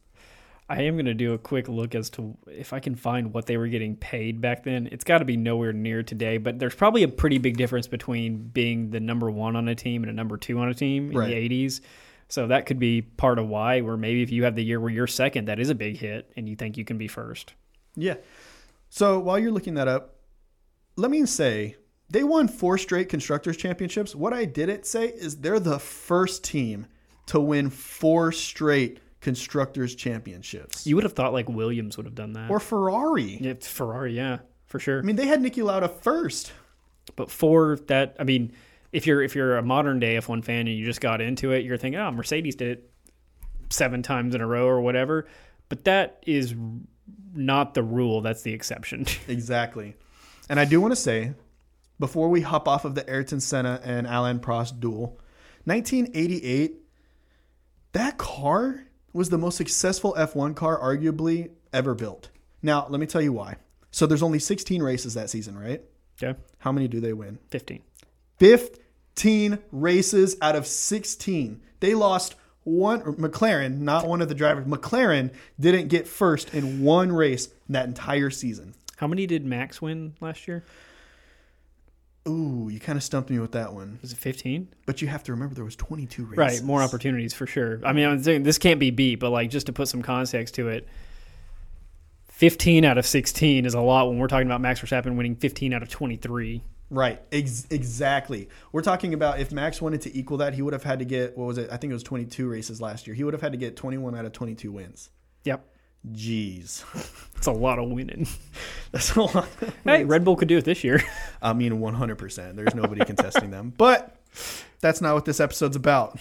I 0.68 0.82
am 0.84 0.96
going 0.96 1.06
to 1.06 1.14
do 1.14 1.34
a 1.34 1.38
quick 1.38 1.68
look 1.70 1.94
as 1.94 2.10
to 2.12 2.36
if 2.48 2.74
I 2.74 2.80
can 2.80 2.96
find 2.96 3.34
what 3.34 3.46
they 3.46 3.56
were 3.58 3.68
getting 3.68 3.96
paid 3.96 4.42
back 4.42 4.64
then. 4.64 4.90
It's 4.92 5.04
got 5.04 5.20
to 5.20 5.26
be 5.26 5.38
nowhere 5.38 5.74
near 5.74 6.02
today, 6.02 6.38
but 6.40 6.58
there's 6.58 6.74
probably 6.74 7.04
a 7.04 7.08
pretty 7.08 7.38
big 7.38 7.56
difference 7.58 7.88
between 7.88 8.38
being 8.48 8.90
the 8.90 9.00
number 9.00 9.30
one 9.30 9.56
on 9.56 9.68
a 9.68 9.76
team 9.76 10.04
and 10.04 10.10
a 10.10 10.14
number 10.14 10.38
two 10.38 10.58
on 10.58 10.70
a 10.70 10.74
team 10.74 11.12
in 11.12 11.18
Right. 11.18 11.28
the 11.28 11.36
80s. 11.36 11.82
So 12.30 12.48
that 12.48 12.66
could 12.66 12.80
be 12.80 13.04
part 13.04 13.38
of 13.38 13.48
why, 13.48 13.82
where 13.82 13.96
maybe 13.98 14.24
if 14.24 14.32
you 14.32 14.44
have 14.46 14.56
the 14.56 14.64
year 14.64 14.80
where 14.80 14.90
you're 14.92 15.06
second, 15.06 15.46
that 15.46 15.60
is 15.60 15.70
a 15.70 15.76
big 15.76 15.98
hit, 15.98 16.32
and 16.36 16.50
you 16.50 16.56
think 16.56 16.78
you 16.78 16.84
can 16.84 16.98
be 16.98 17.08
first. 17.08 17.54
Yeah. 17.96 18.16
So 18.90 19.20
while 19.20 19.38
you're 19.38 19.52
looking 19.52 19.76
that 19.76 19.88
up, 19.88 20.16
let 20.96 21.12
me 21.12 21.24
say 21.28 21.76
they 22.10 22.24
won 22.24 22.48
four 22.48 22.80
straight 22.80 23.10
constructors 23.10 23.56
championships. 23.58 24.16
What 24.16 24.34
I 24.34 24.46
didn't 24.46 24.88
say 24.88 25.10
is 25.10 25.38
they're 25.38 25.60
the 25.60 25.78
first 25.78 26.44
team 26.44 26.88
to 27.28 27.40
win 27.40 27.70
four 27.70 28.32
straight 28.32 29.00
constructors 29.26 29.96
championships. 29.96 30.86
You 30.86 30.94
would 30.94 31.04
have 31.04 31.14
thought 31.14 31.34
like 31.34 31.50
Williams 31.50 31.98
would 31.98 32.06
have 32.06 32.14
done 32.14 32.34
that. 32.34 32.52
or 32.52 32.60
Ferrari. 32.60 33.40
yeah, 33.42 33.56
Ferrari, 33.60 34.16
yeah, 34.16 34.38
for 34.68 34.80
sure. 34.80 35.00
I 35.00 35.02
mean, 35.02 35.16
they 35.16 35.26
had 35.26 35.42
Niki 35.42 35.64
Lauda 35.64 35.90
first. 35.90 36.54
But 37.16 37.32
for 37.32 37.80
that, 37.88 38.16
I 38.20 38.24
mean, 38.24 38.52
if 38.92 39.08
you're 39.08 39.24
if 39.24 39.34
you're 39.34 39.58
a 39.58 39.64
modern 39.64 40.00
day 40.00 40.16
F1 40.18 40.44
fan 40.46 40.68
and 40.68 40.78
you 40.78 40.86
just 40.86 41.02
got 41.02 41.22
into 41.22 41.54
it, 41.54 41.66
you're 41.66 41.76
thinking, 41.76 42.00
oh, 42.00 42.12
Mercedes 42.12 42.56
did 42.56 42.68
it 42.78 42.92
seven 43.72 44.04
times 44.04 44.36
in 44.36 44.42
a 44.42 44.48
row 44.48 44.68
or 44.68 44.80
whatever. 44.80 45.26
But 45.70 45.86
that 45.86 46.24
is 46.28 46.54
not 47.34 47.74
the 47.74 47.82
rule. 47.82 48.22
That's 48.22 48.44
the 48.44 48.54
exception. 48.54 49.08
Exactly. 49.28 49.96
And 50.50 50.60
I 50.60 50.66
do 50.66 50.80
want 50.80 50.92
to 50.92 50.96
say, 50.96 51.34
before 52.00 52.30
we 52.30 52.42
hop 52.42 52.68
off 52.68 52.86
of 52.86 52.94
the 52.94 53.10
Ayrton 53.10 53.40
Senna 53.40 53.82
and 53.84 54.06
Alain 54.06 54.38
Prost 54.38 54.80
duel, 54.80 55.20
1988, 55.64 56.76
that 57.94 58.20
car 58.20 58.84
was 59.16 59.30
the 59.30 59.38
most 59.38 59.56
successful 59.56 60.14
F1 60.18 60.56
car 60.56 60.78
arguably 60.80 61.50
ever 61.72 61.96
built. 61.96 62.30
Now, 62.62 62.86
let 62.90 63.00
me 63.00 63.06
tell 63.08 63.22
you 63.22 63.32
why. 63.34 63.56
So 63.92 64.06
there's 64.06 64.24
only 64.24 64.40
16 64.40 64.84
races 64.84 65.14
that 65.14 65.30
season, 65.30 65.58
right? 65.58 65.82
okay, 66.22 66.38
How 66.60 66.72
many 66.72 66.88
do 66.88 67.00
they 67.00 67.14
win? 67.14 67.40
fifteen. 67.50 67.82
15 68.40 69.60
races 69.72 70.36
out 70.42 70.56
of 70.56 70.68
16. 70.68 71.62
They 71.80 71.94
lost 71.94 72.36
one, 72.64 73.02
McLaren, 73.16 73.80
not 73.80 74.08
one 74.08 74.22
of 74.22 74.28
the 74.30 74.36
drivers, 74.36 74.66
McLaren 74.66 75.32
didn't 75.60 75.88
get 75.88 76.08
first 76.08 76.54
in 76.54 76.84
one 76.84 77.12
race 77.12 77.50
that 77.70 77.86
entire 77.86 78.30
season. 78.30 78.74
How 78.98 79.08
many 79.08 79.28
did 79.28 79.46
Max 79.46 79.82
win 79.82 80.16
last 80.20 80.48
year? 80.48 80.64
Ooh, 82.28 82.70
you 82.72 82.80
kind 82.80 82.98
of 82.98 83.04
stumped 83.04 83.30
me 83.30 83.38
with 83.38 83.52
that 83.52 83.74
one. 83.74 84.00
Was 84.02 84.12
it 84.12 84.18
fifteen? 84.18 84.70
But 84.86 85.02
you 85.02 85.08
have 85.08 85.24
to 85.24 85.32
remember 85.32 85.54
there 85.54 85.64
was 85.64 85.76
22 85.76 86.26
races. 86.26 86.38
Right, 86.38 86.64
more 86.64 86.82
opportunities 86.82 87.34
for 87.34 87.46
sure. 87.46 87.80
I 87.86 87.94
mean, 87.94 88.08
I'm 88.08 88.24
saying 88.24 88.44
this 88.44 88.58
can't 88.58 88.80
be 88.80 88.90
beat, 88.90 89.16
but 89.16 89.30
like 89.30 89.50
just 89.50 89.68
to 89.68 89.74
put 89.74 89.88
some 89.88 90.02
context 90.02 90.56
to 90.56 90.70
it, 90.70 90.88
15 92.30 92.84
out 92.84 92.98
of 92.98 93.06
16 93.06 93.66
is 93.66 93.74
a 93.76 93.80
lot 93.80 94.10
when 94.10 94.18
we're 94.18 94.28
talking 94.28 94.48
about 94.48 94.60
Max 94.60 94.82
Verstappen 94.82 95.16
winning 95.16 95.36
15 95.36 95.74
out 95.74 95.84
of 95.84 95.90
23. 95.90 96.64
Right, 96.90 97.22
ex- 97.32 97.68
exactly. 97.70 98.50
We're 98.72 98.82
talking 98.82 99.14
about 99.14 99.40
if 99.40 99.52
Max 99.52 99.82
wanted 99.82 100.02
to 100.02 100.18
equal 100.18 100.38
that, 100.38 100.54
he 100.54 100.62
would 100.62 100.74
have 100.74 100.84
had 100.84 101.00
to 101.00 101.06
get 101.06 101.38
what 101.38 101.46
was 101.46 101.58
it? 101.58 101.70
I 101.72 101.78
think 101.78 101.92
it 101.92 101.94
was 101.94 102.04
22 102.04 102.48
races 102.50 102.82
last 102.82 103.08
year. 103.08 103.16
He 103.16 103.24
would 103.24 103.34
have 103.34 103.42
had 103.42 103.52
to 103.52 103.58
get 103.58 103.76
21 103.76 104.16
out 104.16 104.26
of 104.26 104.32
22 104.32 104.72
wins. 104.72 105.10
Yep, 105.44 105.66
Jeez, 106.12 106.84
that's 107.34 107.48
a 107.48 107.52
lot 107.52 107.80
of 107.80 107.90
winning. 107.90 108.28
that's 108.92 109.16
a 109.16 109.22
lot. 109.22 109.48
hey, 109.84 110.04
Red 110.04 110.24
Bull 110.24 110.36
could 110.36 110.48
do 110.48 110.58
it 110.58 110.66
this 110.66 110.84
year. 110.84 111.02
I 111.42 111.54
mean, 111.54 111.74
100%. 111.74 112.56
There's 112.56 112.76
nobody 112.76 113.04
contesting 113.06 113.52
them. 113.52 113.74
But 113.76 114.16
that's 114.82 115.02
not 115.02 115.16
what 115.16 115.26
this 115.26 115.40
episode's 115.40 115.76
about. 115.76 116.20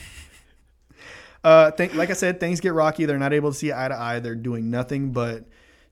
Uh, 1.42 1.70
th- 1.72 1.92
like 1.94 2.08
I 2.08 2.14
said, 2.14 2.40
things 2.40 2.60
get 2.60 2.72
rocky. 2.72 3.04
They're 3.04 3.18
not 3.18 3.34
able 3.34 3.52
to 3.52 3.56
see 3.56 3.72
eye 3.72 3.88
to 3.88 3.94
eye. 3.94 4.20
They're 4.20 4.34
doing 4.34 4.70
nothing 4.70 5.12
but 5.12 5.44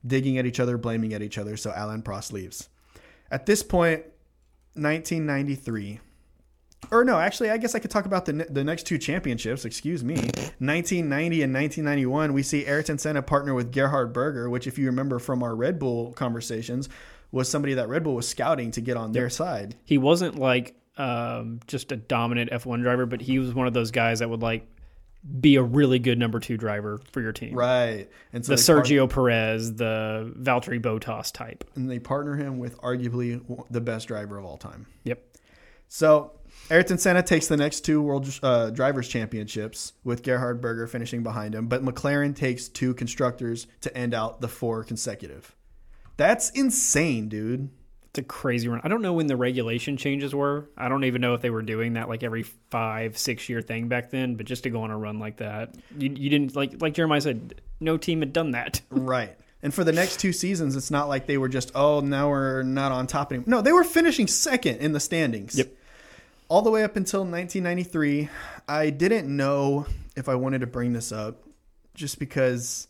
digging 0.05 0.37
at 0.37 0.45
each 0.45 0.59
other, 0.59 0.77
blaming 0.77 1.13
at 1.13 1.21
each 1.21 1.37
other. 1.37 1.55
So 1.57 1.71
Alain 1.75 2.01
Prost 2.01 2.31
leaves. 2.31 2.69
At 3.29 3.45
this 3.45 3.61
point, 3.61 4.03
1993. 4.73 5.99
Or 6.91 7.03
no, 7.03 7.19
actually, 7.19 7.49
I 7.49 7.57
guess 7.57 7.75
I 7.75 7.79
could 7.79 7.91
talk 7.91 8.05
about 8.05 8.25
the 8.25 8.33
the 8.49 8.63
next 8.63 8.83
two 8.83 8.97
championships. 8.97 9.65
Excuse 9.65 10.03
me, 10.03 10.15
1990 10.59 11.43
and 11.43 11.53
1991. 11.53 12.33
We 12.33 12.43
see 12.43 12.65
Ayrton 12.65 12.97
Senna 12.97 13.21
partner 13.21 13.53
with 13.53 13.71
Gerhard 13.71 14.13
Berger, 14.13 14.49
which, 14.49 14.67
if 14.67 14.77
you 14.77 14.87
remember 14.87 15.19
from 15.19 15.43
our 15.43 15.55
Red 15.55 15.79
Bull 15.79 16.13
conversations, 16.13 16.89
was 17.31 17.49
somebody 17.49 17.73
that 17.75 17.87
Red 17.89 18.03
Bull 18.03 18.15
was 18.15 18.27
scouting 18.27 18.71
to 18.71 18.81
get 18.81 18.97
on 18.97 19.11
their 19.11 19.29
side. 19.29 19.75
He 19.85 19.97
wasn't 19.97 20.37
like 20.37 20.75
um, 20.97 21.59
just 21.67 21.91
a 21.91 21.95
dominant 21.95 22.51
F1 22.51 22.81
driver, 22.81 23.05
but 23.05 23.21
he 23.21 23.39
was 23.39 23.53
one 23.53 23.67
of 23.67 23.73
those 23.73 23.91
guys 23.91 24.19
that 24.19 24.29
would 24.29 24.41
like 24.41 24.67
be 25.39 25.55
a 25.55 25.63
really 25.63 25.99
good 25.99 26.19
number 26.19 26.39
two 26.39 26.57
driver 26.57 26.99
for 27.11 27.21
your 27.21 27.31
team. 27.31 27.55
Right, 27.55 28.09
and 28.33 28.45
so 28.45 28.55
The 28.55 28.61
they 28.61 28.73
part- 28.73 28.85
Sergio 28.87 29.09
Perez, 29.09 29.73
the 29.75 30.33
Valtteri 30.37 30.81
Bottas 30.81 31.31
type. 31.31 31.63
and 31.75 31.89
they 31.89 31.97
partner 31.97 32.35
him 32.35 32.59
with 32.59 32.77
arguably 32.81 33.41
the 33.71 33.79
best 33.81 34.09
driver 34.09 34.37
of 34.37 34.43
all 34.45 34.57
time. 34.57 34.85
Yep. 35.05 35.23
So 35.87 36.33
Ayrton 36.69 36.97
Senna 36.97 37.21
takes 37.21 37.47
the 37.47 37.57
next 37.57 37.81
two 37.81 38.01
World 38.01 38.39
uh, 38.41 38.69
Drivers' 38.69 39.07
Championships 39.07 39.93
with 40.03 40.23
Gerhard 40.23 40.61
Berger 40.61 40.87
finishing 40.87 41.21
behind 41.21 41.53
him, 41.53 41.67
but 41.67 41.83
McLaren 41.83 42.35
takes 42.35 42.67
two 42.67 42.93
constructors 42.93 43.67
to 43.81 43.95
end 43.95 44.13
out 44.13 44.41
the 44.41 44.47
four 44.47 44.83
consecutive. 44.83 45.55
That's 46.17 46.49
insane, 46.51 47.27
dude. 47.27 47.69
It's 48.09 48.19
a 48.19 48.23
crazy 48.23 48.67
run. 48.67 48.79
I 48.83 48.89
don't 48.89 49.01
know 49.01 49.13
when 49.13 49.25
the 49.25 49.35
regulation 49.35 49.97
changes 49.97 50.35
were. 50.35 50.69
I 50.77 50.87
don't 50.87 51.03
even 51.03 51.19
know 51.19 51.33
if 51.33 51.41
they 51.41 51.49
were 51.49 51.63
doing 51.63 51.93
that 51.93 52.07
like 52.07 52.21
every 52.21 52.43
five, 52.43 53.17
six 53.17 53.49
year 53.49 53.59
thing 53.59 53.87
back 53.87 54.11
then. 54.11 54.35
But 54.35 54.45
just 54.45 54.63
to 54.63 54.69
go 54.69 54.83
on 54.83 54.91
a 54.91 54.97
run 54.97 55.17
like 55.17 55.37
that, 55.37 55.73
you, 55.97 56.11
you 56.11 56.29
didn't 56.29 56.55
like 56.55 56.79
like 56.79 56.93
Jeremiah 56.93 57.21
said. 57.21 57.61
No 57.79 57.97
team 57.97 58.19
had 58.19 58.31
done 58.31 58.51
that. 58.51 58.81
Right. 58.91 59.35
And 59.63 59.73
for 59.73 59.85
the 59.85 59.93
next 59.93 60.19
two 60.19 60.33
seasons, 60.33 60.75
it's 60.75 60.91
not 60.91 61.07
like 61.07 61.25
they 61.25 61.37
were 61.37 61.47
just, 61.47 61.71
oh, 61.73 62.01
now 62.01 62.29
we're 62.29 62.63
not 62.63 62.91
on 62.91 63.07
top 63.07 63.31
anymore. 63.31 63.45
No, 63.47 63.61
they 63.61 63.71
were 63.71 63.85
finishing 63.85 64.27
second 64.27 64.79
in 64.79 64.91
the 64.91 64.99
standings. 64.99 65.57
Yep. 65.57 65.69
All 66.49 66.61
the 66.61 66.71
way 66.71 66.83
up 66.83 66.95
until 66.95 67.21
1993. 67.21 68.29
I 68.67 68.89
didn't 68.89 69.35
know 69.35 69.85
if 70.15 70.29
I 70.29 70.35
wanted 70.35 70.61
to 70.61 70.67
bring 70.67 70.93
this 70.93 71.11
up 71.11 71.43
just 71.93 72.19
because 72.19 72.87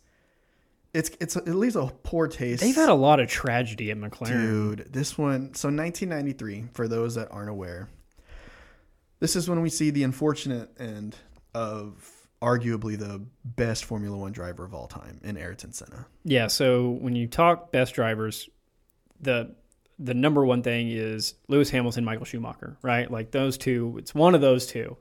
it's 0.92 1.10
it's 1.20 1.36
it 1.36 1.48
leaves 1.48 1.76
a 1.76 1.86
poor 2.02 2.28
taste. 2.28 2.62
They've 2.62 2.74
had 2.74 2.88
a 2.88 2.94
lot 2.94 3.20
of 3.20 3.28
tragedy 3.28 3.90
at 3.90 3.98
McLaren. 3.98 4.28
Dude, 4.28 4.92
this 4.92 5.18
one. 5.18 5.54
So 5.54 5.68
1993, 5.68 6.66
for 6.72 6.88
those 6.88 7.16
that 7.16 7.28
aren't 7.30 7.50
aware, 7.50 7.88
this 9.20 9.36
is 9.36 9.48
when 9.48 9.60
we 9.60 9.70
see 9.70 9.90
the 9.90 10.04
unfortunate 10.04 10.70
end 10.78 11.16
of 11.54 12.28
arguably 12.40 12.98
the 12.98 13.24
best 13.44 13.84
Formula 13.84 14.16
One 14.16 14.32
driver 14.32 14.64
of 14.64 14.74
all 14.74 14.86
time 14.86 15.20
in 15.24 15.36
Ayrton 15.36 15.72
Senna. 15.72 16.06
Yeah. 16.24 16.46
So 16.46 16.90
when 16.90 17.16
you 17.16 17.26
talk 17.26 17.72
best 17.72 17.94
drivers, 17.94 18.48
the 19.20 19.54
the 19.98 20.14
number 20.14 20.44
one 20.44 20.62
thing 20.62 20.90
is 20.90 21.34
Lewis 21.48 21.70
Hamilton, 21.70 22.04
Michael 22.04 22.24
Schumacher, 22.24 22.76
right? 22.82 23.10
Like 23.10 23.30
those 23.30 23.56
two. 23.58 23.96
It's 23.98 24.14
one 24.14 24.34
of 24.34 24.40
those 24.40 24.66
two. 24.66 24.96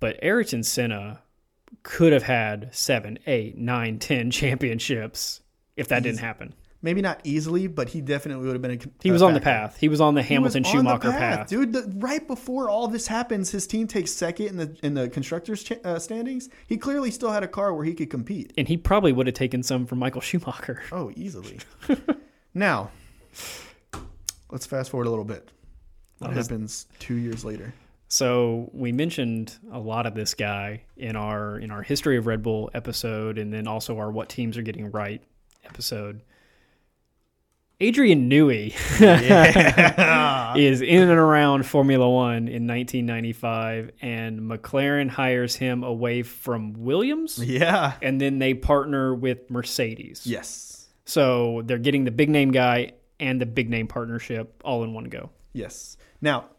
But 0.00 0.18
Ayrton 0.22 0.62
Senna 0.62 1.22
could 1.82 2.12
have 2.12 2.22
had 2.22 2.74
seven, 2.74 3.18
eight, 3.26 3.56
nine, 3.56 3.98
ten 4.00 4.30
championships 4.30 5.40
if 5.76 5.88
that 5.88 6.02
didn't 6.02 6.20
happen. 6.20 6.54
Maybe 6.80 7.02
not 7.02 7.20
easily, 7.24 7.66
but 7.66 7.88
he 7.88 8.00
definitely 8.00 8.46
would 8.46 8.52
have 8.52 8.62
been. 8.62 8.80
A, 8.80 9.02
He 9.02 9.10
was 9.10 9.20
on 9.20 9.34
the 9.34 9.40
path. 9.40 9.76
He 9.80 9.88
was 9.88 10.00
on 10.00 10.14
the 10.14 10.22
Hamilton 10.22 10.62
the 10.62 10.68
Schumacher 10.68 11.10
path. 11.10 11.48
dude. 11.48 11.72
The, 11.72 11.92
right 11.96 12.24
before 12.24 12.70
all 12.70 12.86
this 12.86 13.08
happens, 13.08 13.50
his 13.50 13.66
team 13.66 13.88
takes 13.88 14.12
second 14.12 14.46
in 14.46 14.56
the 14.58 14.76
in 14.84 14.94
the 14.94 15.08
constructors' 15.08 15.68
uh, 15.84 15.98
standings. 15.98 16.48
He 16.68 16.76
clearly 16.76 17.10
still 17.10 17.32
had 17.32 17.42
a 17.42 17.48
car 17.48 17.74
where 17.74 17.84
he 17.84 17.94
could 17.94 18.10
compete. 18.10 18.52
And 18.56 18.68
he 18.68 18.76
probably 18.76 19.12
would 19.12 19.26
have 19.26 19.34
taken 19.34 19.64
some 19.64 19.86
from 19.86 19.98
Michael 19.98 20.20
Schumacher. 20.20 20.80
Oh, 20.92 21.10
easily. 21.16 21.58
now, 22.54 22.92
let's 24.50 24.66
fast 24.66 24.90
forward 24.90 25.06
a 25.06 25.10
little 25.10 25.24
bit. 25.24 25.50
What 26.18 26.32
his- 26.32 26.46
happens 26.48 26.86
two 26.98 27.14
years 27.14 27.44
later? 27.44 27.72
So 28.10 28.70
we 28.72 28.90
mentioned 28.90 29.54
a 29.70 29.78
lot 29.78 30.06
of 30.06 30.14
this 30.14 30.32
guy 30.32 30.82
in 30.96 31.14
our 31.14 31.58
in 31.58 31.70
our 31.70 31.82
history 31.82 32.16
of 32.16 32.26
Red 32.26 32.42
Bull 32.42 32.70
episode, 32.72 33.36
and 33.36 33.52
then 33.52 33.66
also 33.68 33.98
our 33.98 34.10
what 34.10 34.28
teams 34.30 34.56
are 34.56 34.62
getting 34.62 34.90
right 34.90 35.22
episode. 35.66 36.22
Adrian 37.80 38.28
Newey 38.28 38.74
is 40.58 40.80
in 40.80 41.02
and 41.02 41.10
around 41.12 41.64
Formula 41.64 42.08
One 42.10 42.48
in 42.48 42.66
1995, 42.66 43.92
and 44.02 44.40
McLaren 44.40 45.08
hires 45.08 45.54
him 45.54 45.84
away 45.84 46.22
from 46.24 46.72
Williams, 46.72 47.38
Yeah. 47.38 47.92
and 48.02 48.20
then 48.20 48.38
they 48.40 48.54
partner 48.54 49.14
with 49.14 49.48
Mercedes. 49.50 50.22
Yes. 50.26 50.88
So 51.04 51.62
they're 51.66 51.78
getting 51.78 52.02
the 52.04 52.10
big 52.10 52.30
name 52.30 52.50
guy 52.50 52.92
and 53.20 53.40
the 53.40 53.46
big 53.46 53.68
name 53.68 53.86
partnership 53.86 54.62
all 54.64 54.84
in 54.84 54.92
one 54.92 55.04
go. 55.04 55.30
Yes. 55.52 55.96
Now, 56.20 56.50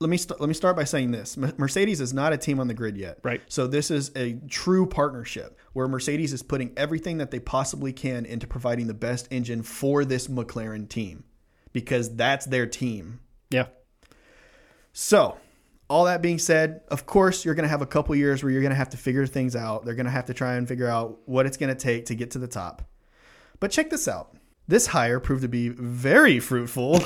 let 0.00 0.08
me 0.08 0.16
st- 0.16 0.40
let 0.40 0.48
me 0.48 0.54
start 0.54 0.76
by 0.76 0.84
saying 0.84 1.10
this: 1.10 1.36
M- 1.36 1.52
Mercedes 1.58 2.00
is 2.00 2.14
not 2.14 2.32
a 2.32 2.38
team 2.38 2.58
on 2.58 2.68
the 2.68 2.74
grid 2.74 2.96
yet. 2.96 3.18
Right. 3.22 3.42
So 3.48 3.66
this 3.66 3.90
is 3.90 4.10
a 4.16 4.34
true 4.48 4.86
partnership 4.86 5.58
where 5.72 5.86
Mercedes 5.86 6.32
is 6.32 6.42
putting 6.42 6.72
everything 6.76 7.18
that 7.18 7.30
they 7.30 7.38
possibly 7.38 7.92
can 7.92 8.24
into 8.24 8.46
providing 8.46 8.86
the 8.86 8.94
best 8.94 9.28
engine 9.30 9.62
for 9.62 10.04
this 10.04 10.26
McLaren 10.26 10.88
team, 10.88 11.24
because 11.72 12.16
that's 12.16 12.46
their 12.46 12.66
team. 12.66 13.20
Yeah. 13.50 13.66
So, 14.92 15.36
all 15.88 16.06
that 16.06 16.22
being 16.22 16.38
said, 16.38 16.80
of 16.88 17.06
course, 17.06 17.44
you're 17.44 17.54
going 17.54 17.64
to 17.64 17.68
have 17.68 17.82
a 17.82 17.86
couple 17.86 18.14
years 18.16 18.42
where 18.42 18.50
you're 18.50 18.62
going 18.62 18.70
to 18.70 18.76
have 18.76 18.90
to 18.90 18.96
figure 18.96 19.26
things 19.26 19.54
out. 19.54 19.84
They're 19.84 19.94
going 19.94 20.06
to 20.06 20.12
have 20.12 20.26
to 20.26 20.34
try 20.34 20.54
and 20.54 20.66
figure 20.66 20.88
out 20.88 21.18
what 21.26 21.46
it's 21.46 21.56
going 21.56 21.74
to 21.74 21.80
take 21.80 22.06
to 22.06 22.14
get 22.14 22.32
to 22.32 22.38
the 22.38 22.48
top. 22.48 22.82
But 23.60 23.70
check 23.70 23.90
this 23.90 24.08
out. 24.08 24.34
This 24.70 24.86
hire 24.86 25.18
proved 25.18 25.42
to 25.42 25.48
be 25.48 25.68
very 25.68 26.38
fruitful 26.38 27.02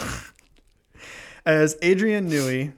as 1.47 1.79
Adrian 1.81 2.29
Newey, 2.29 2.75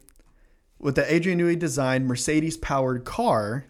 with 0.78 0.94
the 0.94 1.12
Adrian 1.12 1.40
Newey 1.40 1.58
designed 1.58 2.06
Mercedes 2.06 2.56
powered 2.56 3.04
car, 3.04 3.64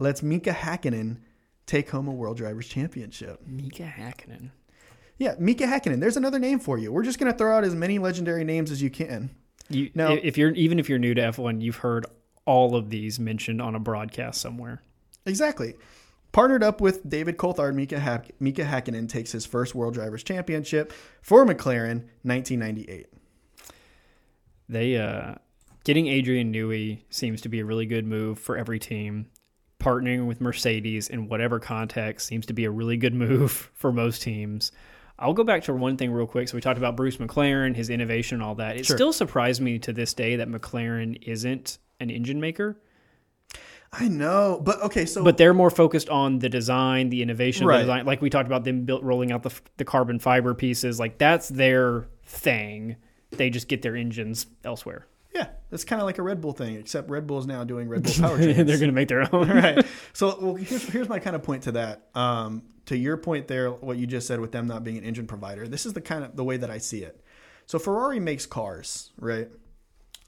lets 0.00 0.20
Mika 0.20 0.50
Hakkinen 0.50 1.18
take 1.66 1.90
home 1.90 2.08
a 2.08 2.10
World 2.10 2.38
Drivers' 2.38 2.66
Championship. 2.66 3.40
Mika 3.46 3.84
Hakkinen. 3.84 4.50
Yeah, 5.16 5.36
Mika 5.38 5.62
Hakkinen. 5.64 6.00
There's 6.00 6.16
another 6.16 6.40
name 6.40 6.58
for 6.58 6.76
you. 6.76 6.90
We're 6.92 7.04
just 7.04 7.20
going 7.20 7.30
to 7.30 7.38
throw 7.38 7.56
out 7.56 7.62
as 7.62 7.76
many 7.76 8.00
legendary 8.00 8.42
names 8.42 8.72
as 8.72 8.82
you 8.82 8.90
can. 8.90 9.30
You, 9.68 9.90
Now- 9.94 10.10
if 10.10 10.36
you're 10.36 10.50
even 10.50 10.80
if 10.80 10.88
you're 10.88 10.98
new 10.98 11.14
to 11.14 11.20
F1, 11.20 11.62
you've 11.62 11.76
heard 11.76 12.04
all 12.46 12.74
of 12.74 12.90
these 12.90 13.20
mentioned 13.20 13.62
on 13.62 13.76
a 13.76 13.80
broadcast 13.80 14.40
somewhere. 14.40 14.82
Exactly. 15.24 15.74
Partnered 16.32 16.62
up 16.62 16.80
with 16.80 17.08
David 17.08 17.36
Coulthard, 17.38 17.74
Mika, 17.74 17.98
Hack- 17.98 18.30
Mika 18.38 18.62
Hakkinen 18.64 19.08
takes 19.08 19.32
his 19.32 19.46
first 19.46 19.74
World 19.74 19.94
Drivers' 19.94 20.22
Championship 20.22 20.92
for 21.22 21.44
McLaren, 21.44 22.04
1998. 22.22 23.06
They 24.68 24.96
uh, 24.96 25.36
getting 25.84 26.06
Adrian 26.08 26.52
Newey 26.52 27.02
seems 27.10 27.40
to 27.42 27.48
be 27.48 27.60
a 27.60 27.64
really 27.64 27.86
good 27.86 28.06
move 28.06 28.38
for 28.38 28.56
every 28.56 28.78
team. 28.78 29.26
Partnering 29.80 30.26
with 30.26 30.40
Mercedes 30.40 31.08
in 31.08 31.28
whatever 31.28 31.58
context 31.60 32.26
seems 32.26 32.44
to 32.46 32.52
be 32.52 32.64
a 32.64 32.70
really 32.70 32.96
good 32.96 33.14
move 33.26 33.70
for 33.74 33.92
most 33.92 34.22
teams. 34.22 34.72
I'll 35.20 35.32
go 35.32 35.44
back 35.44 35.64
to 35.64 35.72
one 35.74 35.96
thing 35.96 36.12
real 36.12 36.26
quick. 36.26 36.48
So 36.48 36.56
we 36.56 36.60
talked 36.60 36.78
about 36.78 36.94
Bruce 36.96 37.16
McLaren, 37.16 37.74
his 37.74 37.90
innovation, 37.90 38.36
and 38.36 38.42
all 38.42 38.54
that. 38.56 38.76
It 38.76 38.86
Sure. 38.86 38.96
still 38.96 39.12
surprised 39.12 39.60
me 39.60 39.78
to 39.80 39.92
this 39.92 40.14
day 40.14 40.36
that 40.36 40.48
McLaren 40.48 41.20
isn't 41.22 41.78
an 42.00 42.10
engine 42.10 42.40
maker, 42.40 42.76
I 43.92 44.08
know, 44.08 44.60
but 44.62 44.82
okay, 44.82 45.06
so 45.06 45.24
but 45.24 45.38
they're 45.38 45.54
more 45.54 45.70
focused 45.70 46.08
on 46.10 46.40
the 46.40 46.48
design, 46.48 47.08
the 47.08 47.22
innovation, 47.22 47.66
Right. 47.66 47.78
the 47.78 47.82
design. 47.84 48.06
Like 48.06 48.20
we 48.20 48.28
talked 48.30 48.46
about 48.46 48.64
them 48.64 48.84
built, 48.84 49.02
rolling 49.02 49.32
out 49.32 49.42
the 49.42 49.50
the 49.78 49.84
carbon 49.84 50.18
fiber 50.18 50.54
pieces. 50.54 50.98
Like 51.00 51.16
that's 51.18 51.48
their 51.48 52.06
thing. 52.24 52.96
They 53.30 53.48
just 53.50 53.66
get 53.68 53.82
their 53.82 53.96
engines 53.96 54.46
elsewhere. 54.64 55.06
yeah, 55.34 55.48
it's 55.70 55.84
kind 55.84 56.00
of 56.02 56.06
like 56.06 56.18
a 56.18 56.22
Red 56.22 56.40
Bull 56.40 56.52
thing, 56.52 56.76
except 56.76 57.08
Red 57.10 57.26
Bull 57.26 57.38
is 57.38 57.46
now 57.46 57.62
doing 57.64 57.88
Red 57.88 58.02
Bull 58.02 58.12
Powertrains. 58.12 58.56
they're 58.66 58.78
going 58.78 58.88
to 58.88 58.92
make 58.92 59.08
their 59.08 59.34
own. 59.34 59.48
right. 59.62 59.84
So, 60.14 60.36
well, 60.40 60.54
here's, 60.56 60.88
here's 60.88 61.08
my 61.08 61.18
kind 61.18 61.36
of 61.36 61.42
point 61.42 61.62
to 61.64 61.72
that. 61.72 62.08
Um, 62.14 62.62
to 62.86 62.96
your 62.96 63.16
point 63.18 63.46
there, 63.48 63.70
what 63.70 63.96
you 63.98 64.06
just 64.06 64.26
said 64.26 64.40
with 64.40 64.50
them 64.52 64.66
not 64.66 64.82
being 64.82 64.96
an 64.98 65.04
engine 65.04 65.26
provider, 65.26 65.68
this 65.68 65.86
is 65.86 65.92
the 65.92 66.00
kind 66.00 66.24
of 66.24 66.34
the 66.36 66.42
way 66.44 66.56
that 66.56 66.70
I 66.70 66.78
see 66.78 67.04
it. 67.04 67.22
So 67.66 67.78
Ferrari 67.78 68.18
makes 68.18 68.46
cars, 68.46 69.12
right? 69.18 69.48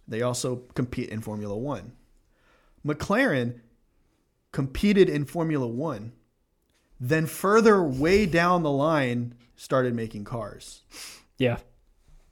They 0.06 0.22
also 0.22 0.56
compete 0.74 1.08
in 1.08 1.20
Formula 1.20 1.56
One. 1.56 1.92
McLaren 2.86 3.60
competed 4.52 5.08
in 5.08 5.24
Formula 5.24 5.66
One, 5.66 6.12
then 6.98 7.26
further 7.26 7.82
way 7.82 8.26
down 8.26 8.62
the 8.62 8.70
line 8.70 9.34
started 9.56 9.94
making 9.94 10.24
cars. 10.24 10.82
Yeah. 11.38 11.58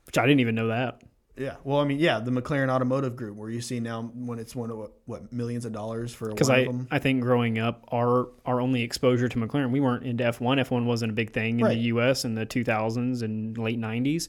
Which 0.07 0.19
I 0.19 0.27
didn't 0.27 0.41
even 0.41 0.55
know 0.55 0.69
that. 0.69 1.03
Yeah. 1.37 1.55
Well, 1.63 1.79
I 1.79 1.85
mean, 1.85 2.01
yeah, 2.01 2.19
the 2.19 2.33
McLaren 2.33 2.69
Automotive 2.69 3.15
Group, 3.15 3.37
where 3.37 3.49
you 3.49 3.61
see 3.61 3.79
now 3.79 4.03
when 4.15 4.39
it's 4.41 4.57
one 4.57 4.71
of 4.71 4.77
what, 4.79 4.93
what 5.05 5.33
millions 5.33 5.65
of 5.65 5.73
dollars 5.73 6.13
for 6.13 6.31
Because 6.31 6.49
one 6.49 6.59
I, 6.59 6.61
of 6.63 6.67
them. 6.67 6.89
I 6.91 6.99
think 6.99 7.21
growing 7.23 7.59
up, 7.61 7.85
our 7.93 8.29
our 8.45 8.61
only 8.61 8.83
exposure 8.83 9.29
to 9.29 9.39
McLaren, 9.39 9.71
we 9.71 9.79
weren't 9.79 10.05
into 10.05 10.25
F1. 10.25 10.61
F1 10.67 10.85
wasn't 10.85 11.13
a 11.13 11.15
big 11.15 11.33
thing 11.33 11.61
in 11.61 11.67
Right. 11.67 11.75
the 11.75 11.83
US 11.83 12.25
in 12.25 12.35
the 12.35 12.45
2000s 12.45 13.23
and 13.23 13.57
late 13.57 13.79
90s. 13.79 14.29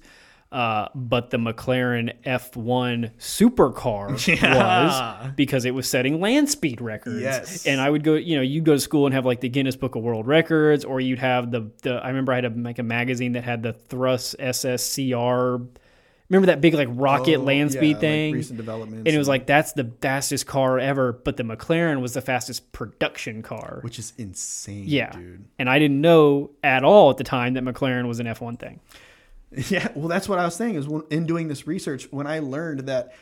Uh, 0.52 0.88
but 0.96 1.30
the 1.30 1.38
McLaren 1.38 2.12
F1 2.24 3.12
supercar 3.20 4.28
Yeah. 4.42 5.26
was 5.28 5.32
because 5.36 5.64
it 5.66 5.76
was 5.76 5.88
setting 5.88 6.20
land 6.20 6.50
speed 6.50 6.82
records. 6.82 7.22
Yes. 7.22 7.68
And 7.68 7.80
I 7.80 7.88
would 7.88 8.04
go, 8.04 8.16
you 8.16 8.36
know, 8.36 8.42
you'd 8.42 8.64
go 8.64 8.74
to 8.74 8.80
school 8.80 9.06
and 9.06 9.14
have 9.14 9.28
like 9.28 9.42
the 9.42 9.50
Guinness 9.50 9.76
Book 9.76 9.94
of 9.94 10.02
World 10.02 10.26
Records, 10.26 10.84
or 10.84 11.00
you'd 11.00 11.20
have 11.20 11.52
the, 11.52 11.70
the 11.84 11.96
I 12.04 12.08
remember 12.08 12.32
I 12.34 12.36
had 12.38 12.46
a, 12.46 12.50
like 12.50 12.80
a 12.80 12.84
magazine 12.84 13.34
that 13.34 13.44
had 13.44 13.62
the 13.62 13.74
Thrust 13.74 14.38
SSCR. 14.40 15.68
Remember 16.30 16.46
that 16.48 16.62
big 16.62 16.76
like 16.76 16.88
rocket 16.92 17.38
Oh, 17.38 17.44
land 17.44 17.72
yeah, 17.74 17.80
speed 17.80 17.94
like 17.94 18.02
thing? 18.02 18.34
recent 18.36 18.58
developments, 18.58 19.08
and 19.08 19.16
it 19.16 19.18
was 19.18 19.28
like 19.28 19.48
that's 19.48 19.74
the 19.74 19.92
fastest 20.02 20.46
car 20.46 20.78
ever, 20.80 21.12
but 21.14 21.38
the 21.38 21.44
McLaren 21.44 22.02
was 22.02 22.14
the 22.14 22.22
fastest 22.22 22.72
production 22.72 23.42
car. 23.42 23.80
which 23.82 23.98
is 23.98 24.14
insane, 24.18 24.84
yeah, 24.88 25.12
dude. 25.12 25.46
and 25.58 25.68
I 25.70 25.80
didn't 25.80 26.02
know 26.02 26.52
at 26.64 26.84
all 26.84 27.10
at 27.10 27.18
the 27.18 27.24
time 27.24 27.56
that 27.56 27.64
McLaren 27.64 28.08
was 28.08 28.20
an 28.20 28.28
F1 28.28 28.60
thing. 28.60 28.80
Yeah, 29.70 29.88
well, 29.96 30.08
that's 30.08 30.30
what 30.30 30.38
I 30.38 30.46
was 30.46 30.56
saying. 30.56 30.76
Is 30.76 30.88
when, 30.88 31.04
in 31.10 31.26
doing 31.26 31.48
this 31.48 31.66
research, 31.66 32.08
when 32.12 32.28
I 32.28 32.38
learned 32.38 32.82
that, 32.82 33.16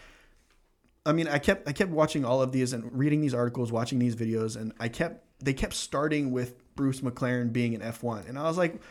I 1.05 1.13
mean, 1.13 1.29
I 1.29 1.39
kept 1.39 1.69
I 1.69 1.71
kept 1.71 1.89
watching 1.89 2.25
all 2.25 2.41
of 2.41 2.51
these 2.51 2.73
and 2.73 2.91
reading 2.91 3.21
these 3.21 3.33
articles, 3.33 3.71
watching 3.71 3.97
these 3.97 4.15
videos, 4.15 4.59
and 4.59 4.73
I 4.77 4.89
kept 4.89 5.23
they 5.41 5.53
kept 5.53 5.73
starting 5.73 6.31
with 6.31 6.75
Bruce 6.75 6.99
McLaren 6.99 7.53
being 7.53 7.75
an 7.75 7.81
F 7.81 8.03
one, 8.03 8.25
and 8.27 8.37
I 8.37 8.43
was 8.43 8.57
like, 8.57 8.81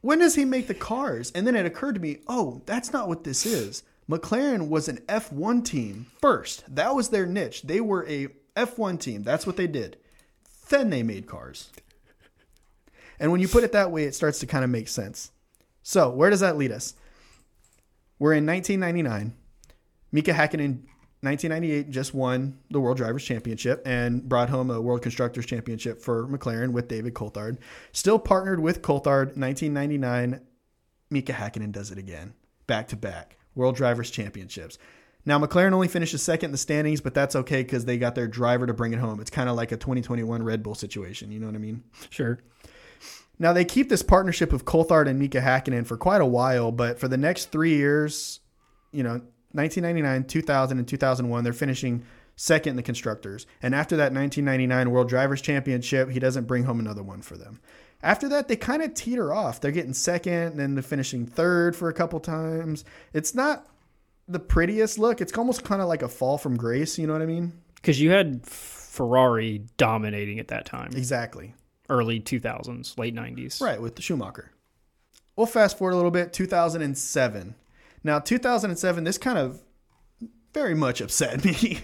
when 0.00 0.18
does 0.20 0.34
he 0.34 0.44
make 0.44 0.66
the 0.66 0.74
cars? 0.74 1.30
And 1.32 1.46
then 1.46 1.56
it 1.56 1.66
occurred 1.66 1.96
to 1.96 2.00
me, 2.00 2.18
oh, 2.26 2.62
that's 2.66 2.92
not 2.92 3.08
what 3.08 3.24
this 3.24 3.44
is. 3.44 3.82
McLaren 4.08 4.68
was 4.68 4.88
an 4.88 4.98
F1 5.08 5.64
team 5.64 6.06
first. 6.20 6.64
That 6.74 6.96
was 6.96 7.10
their 7.10 7.26
niche. 7.26 7.62
They 7.62 7.80
were 7.80 8.04
a 8.08 8.28
F1 8.56 8.98
team. 8.98 9.22
That's 9.22 9.46
what 9.46 9.56
they 9.56 9.68
did. 9.68 9.98
Then 10.68 10.90
they 10.90 11.02
made 11.02 11.26
cars. 11.26 11.70
And 13.20 13.30
when 13.30 13.40
you 13.40 13.48
put 13.48 13.64
it 13.64 13.72
that 13.72 13.92
way, 13.92 14.04
it 14.04 14.14
starts 14.14 14.40
to 14.40 14.46
kind 14.46 14.64
of 14.64 14.70
make 14.70 14.88
sense. 14.88 15.30
So, 15.82 16.10
where 16.10 16.30
does 16.30 16.40
that 16.40 16.56
lead 16.56 16.72
us? 16.72 16.94
We're 18.18 18.34
in 18.34 18.46
1999. 18.46 19.34
Mika 20.12 20.32
Hakkinen, 20.32 20.82
1998, 21.22 21.90
just 21.90 22.14
won 22.14 22.58
the 22.70 22.80
World 22.80 22.96
Drivers' 22.96 23.24
Championship 23.24 23.82
and 23.86 24.28
brought 24.28 24.50
home 24.50 24.70
a 24.70 24.80
World 24.80 25.02
Constructors' 25.02 25.46
Championship 25.46 26.02
for 26.02 26.26
McLaren 26.26 26.72
with 26.72 26.88
David 26.88 27.14
Coulthard. 27.14 27.58
Still 27.92 28.18
partnered 28.18 28.60
with 28.60 28.82
Coulthard, 28.82 29.36
1999. 29.36 30.40
Mika 31.10 31.32
Hakkinen 31.32 31.72
does 31.72 31.90
it 31.90 31.98
again, 31.98 32.34
back 32.66 32.88
to 32.88 32.96
back. 32.96 33.36
World 33.54 33.76
Drivers' 33.76 34.10
Championships. 34.10 34.78
Now, 35.26 35.38
McLaren 35.38 35.72
only 35.72 35.88
finishes 35.88 36.22
second 36.22 36.48
in 36.48 36.52
the 36.52 36.58
standings, 36.58 37.00
but 37.00 37.14
that's 37.14 37.36
okay 37.36 37.62
because 37.62 37.84
they 37.84 37.98
got 37.98 38.14
their 38.14 38.28
driver 38.28 38.66
to 38.66 38.72
bring 38.72 38.92
it 38.92 38.98
home. 38.98 39.20
It's 39.20 39.30
kind 39.30 39.48
of 39.48 39.56
like 39.56 39.72
a 39.72 39.76
2021 39.76 40.42
Red 40.42 40.62
Bull 40.62 40.74
situation. 40.74 41.30
You 41.30 41.40
know 41.40 41.46
what 41.46 41.54
I 41.54 41.58
mean? 41.58 41.84
Sure. 42.08 42.38
Now 43.40 43.54
they 43.54 43.64
keep 43.64 43.88
this 43.88 44.02
partnership 44.02 44.52
of 44.52 44.66
Coulthard 44.66 45.08
and 45.08 45.18
Mika 45.18 45.40
Hakkinen 45.40 45.86
for 45.86 45.96
quite 45.96 46.20
a 46.20 46.26
while, 46.26 46.70
but 46.70 47.00
for 47.00 47.08
the 47.08 47.16
next 47.16 47.46
three 47.46 47.74
years, 47.74 48.40
you 48.92 49.02
know, 49.02 49.22
1999, 49.52 50.24
2000, 50.24 50.78
and 50.78 50.86
2001, 50.86 51.42
they're 51.42 51.52
finishing 51.54 52.04
second 52.36 52.72
in 52.72 52.76
the 52.76 52.82
constructors. 52.82 53.46
And 53.62 53.74
after 53.74 53.96
that 53.96 54.12
1999 54.12 54.90
World 54.90 55.08
Drivers 55.08 55.40
Championship, 55.40 56.10
he 56.10 56.20
doesn't 56.20 56.46
bring 56.46 56.64
home 56.64 56.80
another 56.80 57.02
one 57.02 57.22
for 57.22 57.36
them. 57.36 57.60
After 58.02 58.28
that, 58.28 58.46
they 58.48 58.56
kind 58.56 58.82
of 58.82 58.94
teeter 58.94 59.32
off. 59.32 59.60
They're 59.60 59.72
getting 59.72 59.94
second, 59.94 60.32
and 60.32 60.58
then 60.58 60.74
they're 60.74 60.82
finishing 60.82 61.26
third 61.26 61.74
for 61.74 61.88
a 61.88 61.94
couple 61.94 62.20
times. 62.20 62.84
It's 63.14 63.34
not 63.34 63.66
the 64.28 64.38
prettiest 64.38 64.98
look. 64.98 65.20
It's 65.20 65.36
almost 65.36 65.64
kind 65.64 65.80
of 65.80 65.88
like 65.88 66.02
a 66.02 66.08
fall 66.08 66.36
from 66.36 66.56
grace. 66.56 66.98
You 66.98 67.06
know 67.06 67.14
what 67.14 67.22
I 67.22 67.26
mean? 67.26 67.52
Because 67.76 68.00
you 68.00 68.10
had 68.10 68.46
Ferrari 68.46 69.64
dominating 69.78 70.38
at 70.38 70.48
that 70.48 70.66
time, 70.66 70.90
Exactly. 70.94 71.54
Early 71.90 72.20
2000s, 72.20 72.96
late 72.98 73.14
90s. 73.14 73.60
Right, 73.60 73.80
with 73.80 73.96
the 73.96 74.02
Schumacher. 74.02 74.52
We'll 75.36 75.46
fast 75.46 75.76
forward 75.76 75.92
a 75.92 75.96
little 75.96 76.10
bit, 76.10 76.32
2007. 76.32 77.54
Now, 78.02 78.18
2007, 78.18 79.04
this 79.04 79.18
kind 79.18 79.38
of 79.38 79.62
very 80.54 80.74
much 80.74 81.00
upset 81.00 81.44
me. 81.44 81.80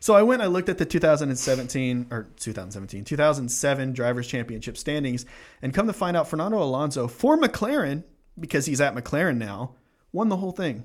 so 0.00 0.14
I 0.14 0.22
went 0.22 0.42
I 0.42 0.46
looked 0.46 0.68
at 0.68 0.78
the 0.78 0.86
2017 0.86 2.06
or 2.10 2.28
2017, 2.36 3.04
2007 3.04 3.92
Drivers 3.92 4.26
Championship 4.26 4.76
standings 4.76 5.26
and 5.62 5.74
come 5.74 5.86
to 5.86 5.92
find 5.92 6.16
out 6.16 6.28
Fernando 6.28 6.62
Alonso 6.62 7.08
for 7.08 7.36
McLaren 7.36 8.04
because 8.38 8.66
he's 8.66 8.80
at 8.80 8.94
McLaren 8.94 9.36
now, 9.36 9.74
won 10.12 10.28
the 10.28 10.36
whole 10.36 10.52
thing. 10.52 10.84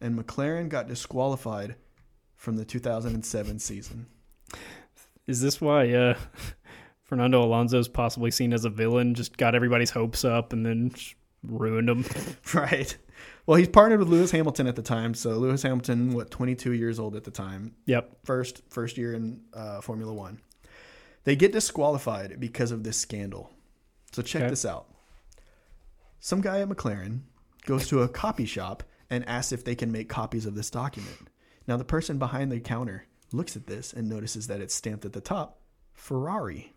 And 0.00 0.18
McLaren 0.18 0.68
got 0.68 0.88
disqualified 0.88 1.76
from 2.36 2.56
the 2.56 2.64
2007 2.64 3.58
season. 3.58 4.06
Is 5.26 5.40
this 5.40 5.60
why 5.60 5.90
uh, 5.92 6.16
Fernando 7.04 7.42
Alonso's 7.42 7.88
possibly 7.88 8.30
seen 8.30 8.52
as 8.52 8.64
a 8.64 8.70
villain? 8.70 9.14
Just 9.14 9.36
got 9.36 9.54
everybody's 9.54 9.90
hopes 9.90 10.24
up 10.24 10.52
and 10.52 10.64
then 10.64 10.92
ruined 11.42 11.88
them. 11.88 12.04
Right. 12.54 12.96
Well, 13.46 13.56
he's 13.58 13.68
partnered 13.68 13.98
with 13.98 14.08
Lewis 14.08 14.30
Hamilton 14.30 14.66
at 14.66 14.76
the 14.76 14.82
time. 14.82 15.12
So 15.14 15.32
Lewis 15.38 15.62
Hamilton, 15.62 16.12
what, 16.14 16.30
22 16.30 16.72
years 16.72 16.98
old 16.98 17.14
at 17.16 17.24
the 17.24 17.30
time, 17.30 17.74
Yep. 17.86 18.18
first 18.24 18.62
first 18.70 18.96
year 18.96 19.12
in 19.14 19.42
uh, 19.52 19.80
Formula 19.80 20.12
One. 20.12 20.40
They 21.24 21.36
get 21.36 21.52
disqualified 21.52 22.38
because 22.40 22.70
of 22.70 22.84
this 22.84 22.96
scandal. 22.96 23.50
So 24.12 24.22
check 24.22 24.42
Okay. 24.42 24.50
this 24.50 24.64
out. 24.64 24.86
Some 26.20 26.40
guy 26.40 26.60
at 26.60 26.68
McLaren 26.68 27.20
goes 27.66 27.86
to 27.88 28.02
a 28.02 28.08
copy 28.08 28.46
shop 28.46 28.82
and 29.10 29.26
asks 29.28 29.52
if 29.52 29.64
they 29.64 29.74
can 29.74 29.92
make 29.92 30.08
copies 30.08 30.46
of 30.46 30.54
this 30.54 30.70
document. 30.70 31.28
Now 31.66 31.76
the 31.76 31.84
person 31.84 32.18
behind 32.18 32.50
the 32.52 32.60
counter 32.60 33.06
looks 33.36 33.56
at 33.56 33.66
this 33.66 33.92
and 33.92 34.08
notices 34.08 34.46
that 34.46 34.60
it's 34.60 34.74
stamped 34.74 35.04
at 35.04 35.12
the 35.12 35.20
top 35.20 35.58
Ferrari. 35.94 36.72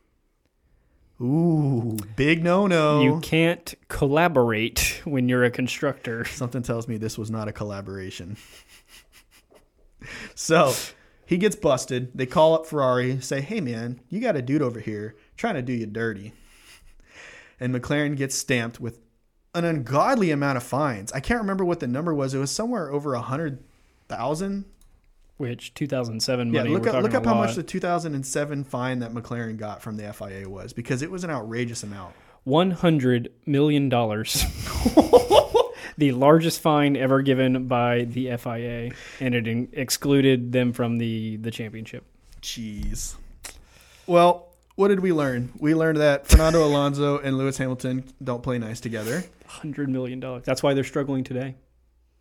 Ooh, 1.19 1.97
big 2.15 2.43
no 2.43 2.67
no. 2.67 3.01
You 3.01 3.19
can't 3.21 3.73
collaborate 3.87 5.01
when 5.03 5.27
you're 5.27 5.43
a 5.43 5.51
constructor. 5.51 6.25
Something 6.25 6.61
tells 6.61 6.87
me 6.87 6.97
this 6.97 7.17
was 7.17 7.31
not 7.31 7.47
a 7.47 7.51
collaboration. 7.51 8.37
so 10.35 10.73
he 11.25 11.37
gets 11.37 11.55
busted. 11.55 12.11
They 12.15 12.25
call 12.25 12.53
up 12.53 12.65
Ferrari, 12.65 13.19
say, 13.19 13.41
hey, 13.41 13.61
man, 13.61 13.99
you 14.09 14.21
got 14.21 14.35
a 14.35 14.41
dude 14.41 14.61
over 14.61 14.79
here 14.79 15.15
trying 15.35 15.55
to 15.55 15.61
do 15.61 15.73
you 15.73 15.85
dirty. 15.85 16.33
And 17.59 17.73
McLaren 17.73 18.15
gets 18.15 18.35
stamped 18.35 18.79
with 18.79 18.99
an 19.53 19.65
ungodly 19.65 20.31
amount 20.31 20.57
of 20.57 20.63
fines. 20.63 21.11
I 21.11 21.19
can't 21.19 21.41
remember 21.41 21.65
what 21.65 21.79
the 21.79 21.87
number 21.87 22.13
was. 22.13 22.33
It 22.33 22.39
was 22.39 22.51
somewhere 22.51 22.91
over 22.91 23.13
a 23.13 23.19
100,000. 23.19 24.65
Which 25.37 25.73
2007 25.75 26.51
Yeah, 26.51 26.61
money. 26.61 26.73
look 26.73 26.83
we're 26.85 26.89
up, 26.95 27.03
look 27.03 27.13
up 27.13 27.25
how 27.25 27.35
lot. 27.35 27.45
much 27.47 27.55
the 27.55 27.63
2007 27.63 28.63
fine 28.63 28.99
that 28.99 29.13
McLaren 29.13 29.55
got 29.57 29.81
from 29.83 29.95
the 29.97 30.11
FIA 30.11 30.49
was 30.49 30.73
because 30.73 31.01
it 31.03 31.11
was 31.11 31.23
an 31.23 31.29
outrageous 31.29 31.83
amount. 31.83 32.15
One 32.43 32.71
hundred 32.71 33.31
million 33.45 33.89
dollars. 33.89 34.43
the 35.97 36.11
largest 36.13 36.61
fine 36.61 36.95
ever 36.95 37.21
given 37.21 37.67
by 37.67 38.05
the 38.05 38.35
FIA, 38.37 38.91
and 39.19 39.35
it 39.35 39.47
in- 39.47 39.69
excluded 39.73 40.51
them 40.53 40.73
from 40.73 40.97
the 40.97 41.37
the 41.37 41.51
championship. 41.51 42.05
Jeez. 42.41 43.15
Well, 44.05 44.47
what 44.75 44.87
did 44.89 45.01
we 45.01 45.11
learn? 45.11 45.51
We 45.59 45.75
learned 45.75 45.97
that 45.99 46.27
Fernando 46.27 46.65
Alonso 46.65 47.19
and 47.19 47.37
Lewis 47.37 47.57
Hamilton 47.57 48.05
don't 48.23 48.41
play 48.43 48.57
nice 48.59 48.79
together. 48.79 49.23
Hundred 49.45 49.89
million 49.89 50.19
dollars. 50.19 50.43
That's 50.45 50.63
why 50.63 50.73
they're 50.73 50.83
struggling 50.83 51.23
today. 51.23 51.55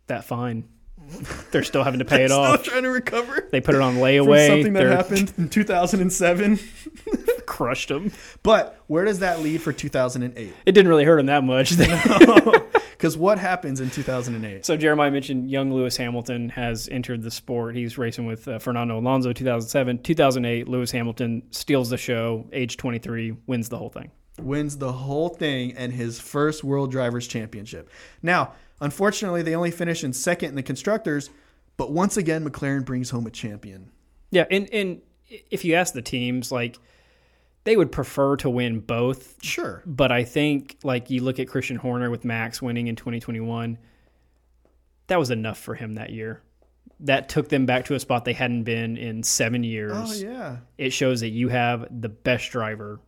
That 0.07 0.25
fine. 0.25 0.67
They're 1.51 1.63
still 1.63 1.83
having 1.83 1.99
to 1.99 2.05
pay 2.05 2.23
it 2.23 2.29
Still 2.29 2.39
off. 2.41 2.63
trying 2.63 2.83
to 2.83 2.89
recover 2.89 3.47
They 3.51 3.61
put 3.61 3.75
it 3.75 3.81
on 3.81 3.95
layaway. 3.95 4.47
something 4.47 4.73
that 4.73 4.79
They're 4.79 4.95
happened 4.95 5.33
in 5.37 5.49
2007. 5.49 6.59
crushed 7.45 7.89
them. 7.89 8.11
But 8.43 8.81
where 8.87 9.05
does 9.05 9.19
that 9.19 9.39
lead 9.41 9.61
for 9.61 9.71
2008? 9.71 10.53
It 10.65 10.71
didn't 10.73 10.87
really 10.89 11.05
hurt 11.05 11.17
them 11.17 11.27
that 11.27 11.43
much. 11.43 11.73
Because 12.97 13.15
what 13.15 13.37
happens 13.37 13.79
in 13.79 13.91
2008? 13.91 14.65
so 14.65 14.75
Jeremiah 14.75 15.11
mentioned 15.11 15.51
young 15.51 15.71
Lewis 15.71 15.95
Hamilton 15.97 16.49
has 16.49 16.89
entered 16.89 17.21
the 17.21 17.29
sport. 17.29 17.75
He's 17.75 17.95
racing 17.95 18.25
with 18.25 18.47
uh, 18.47 18.57
Fernando 18.57 18.97
Alonso 18.97 19.31
2007. 19.33 20.01
2008, 20.01 20.67
Lewis 20.67 20.89
Hamilton 20.89 21.43
steals 21.51 21.91
the 21.91 21.97
show, 21.97 22.47
age 22.51 22.75
23, 22.75 23.35
wins 23.45 23.69
the 23.69 23.77
whole 23.77 23.89
thing. 23.91 24.09
Wins 24.39 24.79
the 24.79 24.91
whole 24.91 25.29
thing 25.29 25.73
and 25.77 25.93
his 25.93 26.19
first 26.19 26.63
World 26.63 26.89
Drivers' 26.89 27.27
Championship. 27.27 27.91
Now, 28.23 28.53
unfortunately, 28.79 29.41
they 29.41 29.55
only 29.55 29.71
finish 29.71 30.03
in 30.03 30.13
second 30.13 30.49
in 30.49 30.55
the 30.55 30.63
constructors. 30.63 31.29
But 31.77 31.91
once 31.91 32.17
again, 32.17 32.47
McLaren 32.47 32.85
brings 32.85 33.11
home 33.11 33.27
a 33.27 33.31
champion. 33.31 33.91
Yeah, 34.31 34.45
and 34.49 34.71
and 34.73 35.01
if 35.27 35.63
you 35.63 35.75
ask 35.75 35.93
the 35.93 36.01
teams, 36.01 36.51
like 36.51 36.77
they 37.63 37.75
would 37.75 37.91
prefer 37.91 38.37
to 38.37 38.49
win 38.49 38.79
both. 38.79 39.43
Sure. 39.43 39.83
But 39.85 40.11
I 40.11 40.23
think 40.23 40.77
like 40.83 41.09
you 41.09 41.21
look 41.21 41.39
at 41.39 41.47
Christian 41.47 41.75
Horner 41.75 42.09
with 42.09 42.25
Max 42.25 42.61
winning 42.61 42.87
in 42.87 42.95
2021, 42.95 43.77
that 45.07 45.19
was 45.19 45.31
enough 45.31 45.57
for 45.57 45.75
him 45.75 45.95
that 45.95 46.11
year. 46.11 46.41
That 47.01 47.29
took 47.29 47.49
them 47.49 47.65
back 47.65 47.85
to 47.85 47.93
a 47.93 47.99
spot 47.99 48.25
they 48.25 48.33
hadn't 48.33 48.63
been 48.63 48.97
in 48.97 49.21
seven 49.21 49.63
years. 49.63 49.91
Oh, 49.93 50.13
yeah. 50.13 50.57
It 50.77 50.91
shows 50.91 51.19
that 51.19 51.29
you 51.29 51.49
have 51.49 51.87
the 51.91 52.09
best 52.09 52.51
driver 52.51 52.99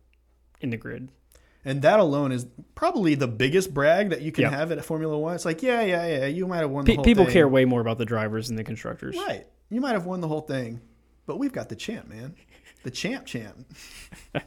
in 0.60 0.70
the 0.70 0.76
grid. 0.76 1.08
And 1.64 1.82
that 1.82 2.00
alone 2.00 2.32
is 2.32 2.46
probably 2.74 3.14
the 3.14 3.28
biggest 3.28 3.74
brag 3.74 4.10
that 4.10 4.22
you 4.22 4.32
can 4.32 4.42
Yeah. 4.44 4.50
have 4.50 4.72
at 4.72 4.82
Formula 4.84 5.18
One. 5.18 5.34
It's 5.34 5.44
like, 5.44 5.62
yeah, 5.62 5.82
yeah, 5.82 6.06
yeah, 6.06 6.26
you 6.26 6.46
might 6.46 6.58
have 6.60 6.70
won 6.70 6.84
the 6.84 6.92
Pe- 6.92 6.96
whole 6.96 7.04
people 7.04 7.24
thing. 7.24 7.32
care 7.34 7.48
way 7.48 7.64
more 7.66 7.80
about 7.82 7.98
the 7.98 8.06
drivers 8.06 8.48
than 8.48 8.56
the 8.56 8.64
constructors. 8.64 9.16
Right. 9.16 9.46
You 9.68 9.80
might 9.80 9.92
have 9.92 10.06
won 10.06 10.20
the 10.22 10.28
whole 10.28 10.40
thing, 10.40 10.80
but 11.26 11.38
we've 11.38 11.52
got 11.52 11.68
the 11.68 11.76
champ, 11.76 12.08
man. 12.08 12.34
The 12.82 12.90
champ 12.90 13.26
champ. 13.26 13.66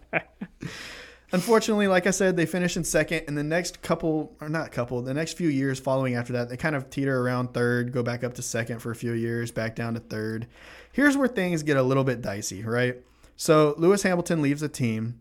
Unfortunately, 1.32 1.88
like 1.88 2.06
I 2.06 2.12
said, 2.12 2.38
they 2.38 2.46
finish 2.46 2.78
in 2.78 2.84
second, 2.84 3.24
and 3.28 3.36
the 3.36 3.44
next 3.44 3.82
couple, 3.82 4.36
or 4.40 4.50
not 4.50 4.72
couple, 4.72 5.02
the 5.02 5.16
next 5.16 5.36
few 5.36 5.50
years 5.50 5.80
following 5.80 6.14
after 6.14 6.34
that, 6.34 6.48
they 6.50 6.58
kind 6.58 6.76
of 6.76 6.92
teeter 6.92 7.20
around 7.22 7.56
third, 7.56 7.92
go 7.92 8.04
back 8.04 8.24
up 8.24 8.36
to 8.36 8.44
second 8.44 8.80
for 8.80 8.92
a 8.92 8.96
few 8.96 9.14
years, 9.14 9.50
back 9.52 9.76
down 9.76 9.96
to 9.96 10.00
third. 10.00 10.46
Here's 10.92 11.18
where 11.18 11.28
things 11.28 11.64
get 11.64 11.76
a 11.76 11.82
little 11.82 12.04
bit 12.04 12.22
dicey, 12.22 12.64
right? 12.64 12.98
So 13.36 13.74
Lewis 13.80 14.04
Hamilton 14.04 14.44
leaves 14.44 14.62
the 14.62 14.70
team. 14.70 15.20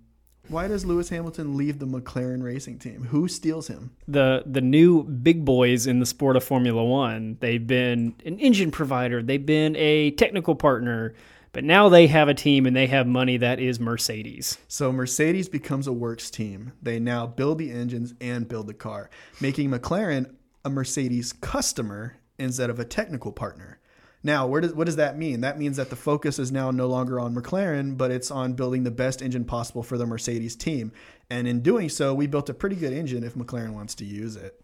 Why 0.52 0.68
does 0.68 0.84
Lewis 0.84 1.08
Hamilton 1.08 1.56
leave 1.56 1.78
the 1.78 1.86
McLaren 1.86 2.42
racing 2.42 2.78
team? 2.78 3.04
Who 3.04 3.26
steals 3.26 3.68
him? 3.68 3.90
the 4.06 4.42
the 4.44 4.60
new 4.60 5.02
big 5.02 5.46
boys 5.46 5.86
in 5.86 5.98
the 5.98 6.04
sport 6.04 6.36
of 6.36 6.44
Formula 6.44 6.84
One. 6.84 7.38
They've 7.40 7.66
been 7.66 8.14
an 8.26 8.38
engine 8.38 8.70
provider. 8.70 9.22
They've 9.22 9.44
been 9.44 9.74
a 9.76 10.10
technical 10.10 10.54
partner. 10.54 11.14
But 11.52 11.64
now 11.64 11.88
they 11.88 12.06
have 12.06 12.28
a 12.28 12.34
team 12.34 12.66
and 12.66 12.76
they 12.76 12.86
have 12.86 13.06
money 13.06 13.38
that 13.38 13.60
is 13.60 13.80
Mercedes. 13.80 14.58
So 14.68 14.92
Mercedes 14.92 15.48
becomes 15.48 15.86
a 15.86 15.92
works 15.92 16.30
team. 16.30 16.72
They 16.82 16.98
now 16.98 17.26
build 17.26 17.58
the 17.58 17.70
engines 17.70 18.14
and 18.20 18.48
build 18.48 18.66
the 18.66 18.74
car, 18.74 19.08
making 19.40 19.70
McLaren 19.70 20.34
a 20.64 20.70
Mercedes 20.70 21.32
customer 21.32 22.16
instead 22.38 22.68
of 22.68 22.78
a 22.78 22.84
technical 22.84 23.32
partner. 23.32 23.78
Now, 24.24 24.46
where 24.46 24.61
does 24.61 24.72
what 24.72 24.85
does 24.85 24.96
that 24.96 25.18
mean? 25.18 25.40
That 25.40 25.58
means 25.58 25.76
that 25.78 25.90
the 25.90 25.96
focus 25.96 26.38
is 26.38 26.52
now 26.52 26.70
no 26.70 26.87
longer 26.87 27.18
on 27.18 27.35
McLaren, 27.35 27.96
but 27.96 28.11
it's 28.12 28.30
on 28.30 28.52
building 28.52 28.85
the 28.85 28.90
best 28.90 29.20
engine 29.20 29.44
possible 29.44 29.82
for 29.82 29.98
the 29.98 30.06
Mercedes 30.06 30.54
team. 30.54 30.92
And 31.28 31.48
in 31.48 31.61
doing 31.61 31.88
so, 31.88 32.14
we 32.14 32.26
built 32.28 32.48
a 32.48 32.54
pretty 32.54 32.76
good 32.76 32.92
engine 32.92 33.24
if 33.24 33.35
McLaren 33.35 33.72
wants 33.74 33.94
to 33.96 34.04
use 34.04 34.37
it. 34.37 34.58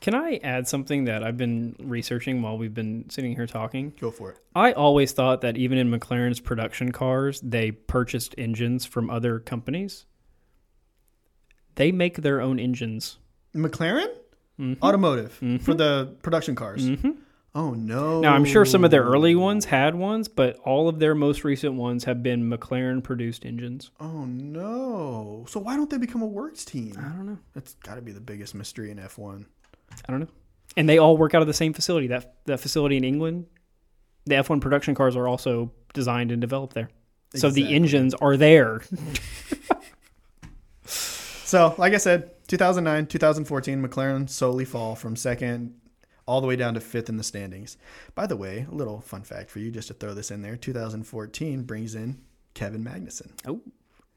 Can 0.00 0.14
I 0.14 0.36
add 0.44 0.68
something 0.68 1.04
that 1.06 1.24
I've 1.24 1.36
been 1.36 1.74
researching 1.80 2.40
while 2.40 2.56
we've 2.56 2.72
been 2.72 3.10
sitting 3.10 3.34
here 3.34 3.48
talking? 3.48 3.92
Go 4.00 4.10
for 4.12 4.30
it. 4.30 4.38
I 4.54 4.72
always 4.72 5.10
thought 5.12 5.40
that 5.40 5.56
even 5.58 5.76
in 5.76 5.90
McLaren's 5.90 6.38
production 6.40 6.92
cars, 6.92 7.40
they 7.40 7.72
purchased 7.72 8.34
engines 8.38 8.86
from 8.86 9.10
other 9.10 9.40
companies. 9.40 10.06
They 11.74 11.92
make 11.92 12.18
their 12.18 12.40
own 12.40 12.58
engines. 12.58 13.18
McLaren? 13.54 14.08
Mhm. 14.58 14.80
Automotive 14.82 15.38
Mhm. 15.42 15.60
for 15.62 15.74
the 15.74 16.14
production 16.22 16.54
cars. 16.54 16.88
Mhm. 16.88 17.16
Oh 17.54 17.72
no. 17.72 18.20
Now, 18.20 18.34
I'm 18.34 18.44
sure 18.44 18.64
some 18.64 18.84
of 18.84 18.90
their 18.90 19.02
early 19.02 19.34
ones 19.34 19.64
had 19.64 19.94
ones, 19.94 20.28
but 20.28 20.58
all 20.58 20.88
of 20.88 20.98
their 20.98 21.14
most 21.14 21.44
recent 21.44 21.74
ones 21.74 22.04
have 22.04 22.22
been 22.22 22.48
McLaren 22.48 23.02
produced 23.02 23.44
engines. 23.44 23.90
Oh 23.98 24.24
no. 24.26 25.46
So 25.48 25.58
why 25.60 25.76
don't 25.76 25.90
they 25.90 25.98
become 25.98 26.22
a 26.22 26.26
works 26.26 26.64
team? 26.64 26.94
I 26.98 27.08
don't 27.08 27.26
know. 27.26 27.38
That's 27.54 27.74
got 27.74 27.94
to 27.96 28.02
be 28.02 28.12
the 28.12 28.20
biggest 28.20 28.54
mystery 28.54 28.90
in 28.90 28.98
F1. 28.98 29.46
I 30.06 30.12
don't 30.12 30.20
know. 30.20 30.28
And 30.76 30.88
they 30.88 30.98
all 30.98 31.16
work 31.16 31.34
out 31.34 31.40
of 31.40 31.48
the 31.48 31.54
same 31.54 31.72
facility. 31.72 32.08
That 32.08 32.34
that 32.44 32.60
facility 32.60 32.96
in 32.96 33.04
England, 33.04 33.46
the 34.26 34.36
F1 34.36 34.60
production 34.60 34.94
cars 34.94 35.16
are 35.16 35.26
also 35.26 35.72
designed 35.94 36.30
and 36.30 36.40
developed 36.40 36.74
there. 36.74 36.90
So 37.34 37.50
the 37.50 37.74
engines 37.74 38.14
are 38.14 38.36
there. 38.36 38.82
So, 41.48 41.74
like 41.78 41.94
I 41.94 41.96
said, 41.96 42.46
2009, 42.48 43.06
2014, 43.06 43.82
McLaren 43.82 44.28
solely 44.28 44.66
fall 44.66 44.94
from 44.94 45.16
second 45.16 45.72
all 46.28 46.42
the 46.42 46.46
way 46.46 46.56
down 46.56 46.74
to 46.74 46.80
fifth 46.80 47.08
in 47.08 47.16
the 47.16 47.24
standings. 47.24 47.78
By 48.14 48.26
the 48.26 48.36
way, 48.36 48.66
a 48.70 48.74
little 48.74 49.00
fun 49.00 49.22
fact 49.22 49.50
for 49.50 49.60
you 49.60 49.70
just 49.70 49.88
to 49.88 49.94
throw 49.94 50.12
this 50.12 50.30
in 50.30 50.42
there 50.42 50.56
2014 50.56 51.62
brings 51.62 51.94
in 51.94 52.20
Kevin 52.52 52.84
Magnussen. 52.84 53.30
Oh, 53.46 53.62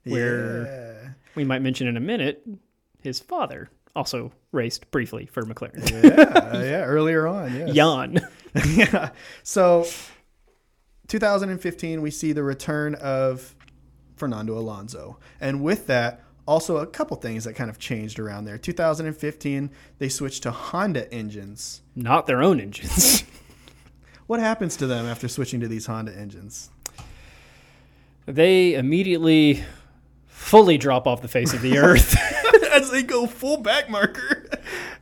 where- 0.04 1.16
we 1.36 1.46
might 1.46 1.62
mention 1.62 1.88
in 1.88 1.96
a 1.96 2.02
minute, 2.02 2.46
his 3.02 3.20
father 3.22 3.70
also 3.96 4.34
raced 4.52 4.92
briefly 4.92 5.26
for 5.26 5.44
McLaren. 5.44 5.90
Yeah. 5.90 6.54
yeah, 6.54 6.64
yeah, 6.64 6.84
earlier 6.84 7.28
on. 7.28 7.56
Yes. 7.56 7.74
Jan. 7.74 8.20
yeah. 8.76 9.12
So 9.44 9.86
2015, 11.08 12.02
we 12.02 12.12
see 12.12 12.34
the 12.34 12.44
return 12.44 12.96
of 12.96 13.56
Fernando 14.18 14.58
Alonso. 14.58 15.18
And 15.40 15.64
with 15.64 15.88
that, 15.88 16.22
also 16.52 16.78
a 16.78 16.86
couple 16.86 17.16
things 17.18 17.46
that 17.46 17.54
kind 17.54 17.70
of 17.70 17.80
changed 17.80 18.20
around 18.20 18.44
there. 18.46 18.58
2015, 18.58 19.70
they 20.00 20.10
switched 20.10 20.44
to 20.44 20.52
Honda 20.52 21.12
engines. 21.14 21.82
Not 21.96 22.28
their 22.28 22.44
own 22.44 22.60
engines. 22.60 23.24
What 24.28 24.40
happens 24.40 24.78
to 24.78 24.88
them 24.88 25.08
after 25.08 25.28
switching 25.28 25.60
to 25.60 25.68
these 25.68 25.88
Honda 25.88 26.16
engines? 26.18 26.70
they 28.26 28.76
immediately 28.76 29.62
fully 30.28 30.78
drop 30.78 31.06
off 31.06 31.22
the 31.22 31.28
face 31.28 31.54
of 31.54 31.62
the 31.62 31.78
earth, 31.80 32.16
As 32.72 32.92
they 32.92 33.04
go 33.04 33.28
full 33.28 33.58
back 33.58 33.90
marker. 33.90 34.48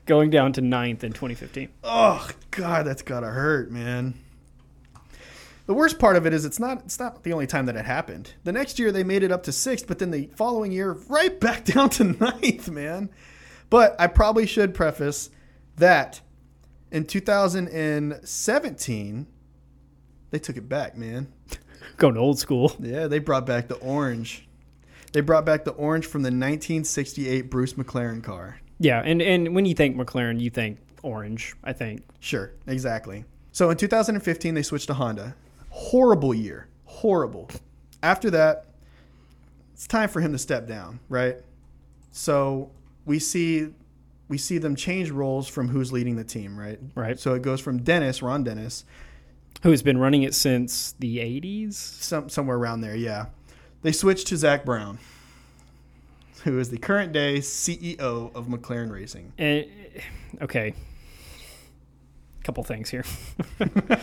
going 0.07 0.31
down 0.31 0.53
to 0.53 0.61
ninth 0.61 1.03
in 1.03 1.11
2015. 1.13 1.69
Oh, 1.83 2.27
God, 2.49 2.87
that's 2.87 3.03
got 3.03 3.19
to 3.19 3.27
hurt, 3.27 3.69
man. 3.71 4.15
The 5.69 5.75
worst 5.75 5.99
part 5.99 6.15
of 6.15 6.25
it 6.25 6.33
is 6.33 6.45
it's 6.45 6.59
not 6.59 6.81
it's 6.85 6.99
not 6.99 7.21
the 7.21 7.31
only 7.31 7.45
time 7.45 7.67
that 7.67 7.75
it 7.75 7.85
happened. 7.85 8.33
The 8.43 8.51
next 8.51 8.79
year 8.79 8.91
they 8.91 9.03
made 9.03 9.21
it 9.21 9.31
up 9.31 9.43
to 9.43 9.51
sixth, 9.51 9.85
but 9.85 9.99
then 9.99 10.09
the 10.09 10.27
following 10.35 10.71
year 10.71 10.93
right 11.07 11.39
back 11.39 11.65
down 11.65 11.91
to 11.91 12.05
ninth, 12.05 12.71
man. 12.71 13.11
But 13.69 13.95
I 13.99 14.07
probably 14.07 14.47
should 14.47 14.73
preface 14.73 15.29
that 15.75 16.21
in 16.91 17.05
2017 17.05 19.27
they 20.31 20.39
took 20.39 20.57
it 20.57 20.67
back, 20.67 20.97
man. 20.97 21.31
Going 21.97 22.17
old 22.17 22.39
school. 22.39 22.75
Yeah, 22.79 23.05
they 23.05 23.19
brought 23.19 23.45
back 23.45 23.67
the 23.67 23.75
orange. 23.75 24.47
They 25.13 25.21
brought 25.21 25.45
back 25.45 25.65
the 25.65 25.73
orange 25.73 26.07
from 26.07 26.23
the 26.23 26.29
1968 26.29 27.51
Bruce 27.51 27.73
McLaren 27.73 28.23
car. 28.23 28.59
Yeah, 28.79 29.03
and 29.05 29.21
and 29.21 29.53
when 29.53 29.67
you 29.67 29.75
think 29.75 29.97
McLaren, 29.97 30.39
you 30.39 30.49
think 30.49 30.79
orange. 31.03 31.53
I 31.63 31.73
think. 31.73 32.01
Sure, 32.19 32.53
exactly. 32.65 33.23
So 33.51 33.69
in 33.69 33.77
2015, 33.77 34.55
they 34.55 34.63
switched 34.63 34.87
to 34.87 34.95
Honda. 34.95 35.35
Horrible 35.79 36.33
year. 36.33 36.67
Horrible. 36.85 37.49
After 38.03 38.29
that, 38.31 38.65
it's 39.73 39.87
time 39.87 40.09
for 40.09 40.19
him 40.19 40.31
to 40.33 40.37
step 40.37 40.67
down, 40.67 40.99
right? 41.09 41.37
So 42.11 42.71
we 43.05 43.19
see 43.19 43.69
we 44.27 44.37
see 44.37 44.57
them 44.57 44.75
change 44.75 45.09
roles 45.09 45.47
from 45.47 45.69
who's 45.69 45.91
leading 45.91 46.15
the 46.15 46.23
team, 46.23 46.59
right? 46.59 46.79
Right. 46.95 47.19
So 47.19 47.33
it 47.33 47.41
goes 47.41 47.61
from 47.61 47.81
Dennis, 47.81 48.21
Ron 48.21 48.43
Dennis, 48.43 48.85
Who's 49.63 49.81
been 49.81 49.97
running 49.97 50.23
it 50.23 50.33
since 50.33 50.93
the 50.99 51.17
80s? 51.17 51.73
some 51.73 52.29
somewhere 52.29 52.57
around 52.57 52.81
there, 52.81 52.95
yeah. 52.95 53.25
They 53.81 53.91
switched 53.91 54.27
to 54.27 54.37
Zak 54.37 54.63
Brown, 54.65 54.99
who 56.43 56.59
is 56.59 56.69
the 56.69 56.77
current 56.77 57.11
day 57.11 57.39
CEO 57.39 58.33
of 58.35 58.47
McLaren 58.47 58.91
Racing. 58.91 59.33
And 59.37 59.65
okay, 60.41 60.73
couple 62.43 62.63
things 62.63 62.89
here. 62.89 63.03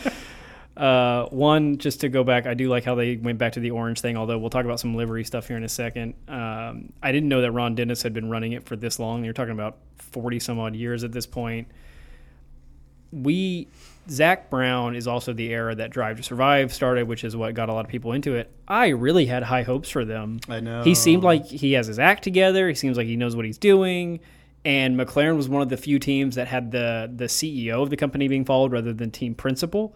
uh, 0.77 1.27
one, 1.29 1.79
just 1.79 2.01
to 2.01 2.09
go 2.09 2.23
back, 2.23 2.45
I 2.45 2.53
do 2.53 2.69
like 2.69 2.83
how 2.83 2.95
they 2.95 3.15
went 3.15 3.39
back 3.39 3.53
to 3.53 3.59
the 3.59 3.71
orange 3.71 3.99
thing. 3.99 4.15
Although 4.15 4.37
we'll 4.37 4.51
talk 4.51 4.65
about 4.65 4.79
some 4.79 4.95
livery 4.95 5.23
stuff 5.23 5.47
here 5.47 5.57
in 5.57 5.63
a 5.63 5.69
second. 5.69 6.13
Um, 6.27 6.93
I 7.01 7.11
didn't 7.11 7.29
know 7.29 7.41
that 7.41 7.51
Ron 7.51 7.75
Dennis 7.75 8.03
had 8.03 8.13
been 8.13 8.29
running 8.29 8.51
it 8.51 8.65
for 8.65 8.75
this 8.75 8.99
long. 8.99 9.23
You're 9.23 9.33
talking 9.33 9.53
about 9.53 9.77
forty 9.97 10.39
some 10.39 10.59
odd 10.59 10.75
years 10.75 11.03
at 11.03 11.11
this 11.11 11.25
point. 11.25 11.67
We 13.11 13.67
Zak 14.09 14.49
Brown 14.49 14.95
is 14.95 15.07
also 15.07 15.33
the 15.33 15.49
era 15.51 15.73
that 15.75 15.89
Drive 15.89 16.17
to 16.17 16.23
Survive 16.23 16.73
started, 16.73 17.07
which 17.07 17.23
is 17.23 17.35
what 17.35 17.53
got 17.55 17.69
a 17.69 17.73
lot 17.73 17.85
of 17.85 17.91
people 17.91 18.13
into 18.13 18.35
it. 18.35 18.51
I 18.67 18.89
really 18.89 19.25
had 19.25 19.43
high 19.43 19.63
hopes 19.63 19.89
for 19.89 20.05
them. 20.05 20.39
I 20.47 20.59
know. 20.59 20.83
He 20.83 20.93
seemed 20.93 21.23
like 21.23 21.45
he 21.45 21.73
has 21.73 21.87
his 21.87 21.97
act 21.99 22.23
together. 22.23 22.67
He 22.67 22.75
seems 22.75 22.97
like 22.97 23.07
he 23.07 23.15
knows 23.15 23.35
what 23.35 23.45
he's 23.45 23.57
doing. 23.57 24.19
And 24.63 24.99
McLaren 24.99 25.37
was 25.37 25.49
one 25.49 25.61
of 25.61 25.69
the 25.69 25.77
few 25.77 25.97
teams 25.97 26.35
that 26.35 26.47
had 26.47 26.71
the 26.71 27.11
the 27.13 27.25
CEO 27.25 27.81
of 27.81 27.89
the 27.89 27.97
company 27.97 28.27
being 28.27 28.45
followed 28.45 28.71
rather 28.71 28.93
than 28.93 29.11
team 29.11 29.33
principal. 29.33 29.95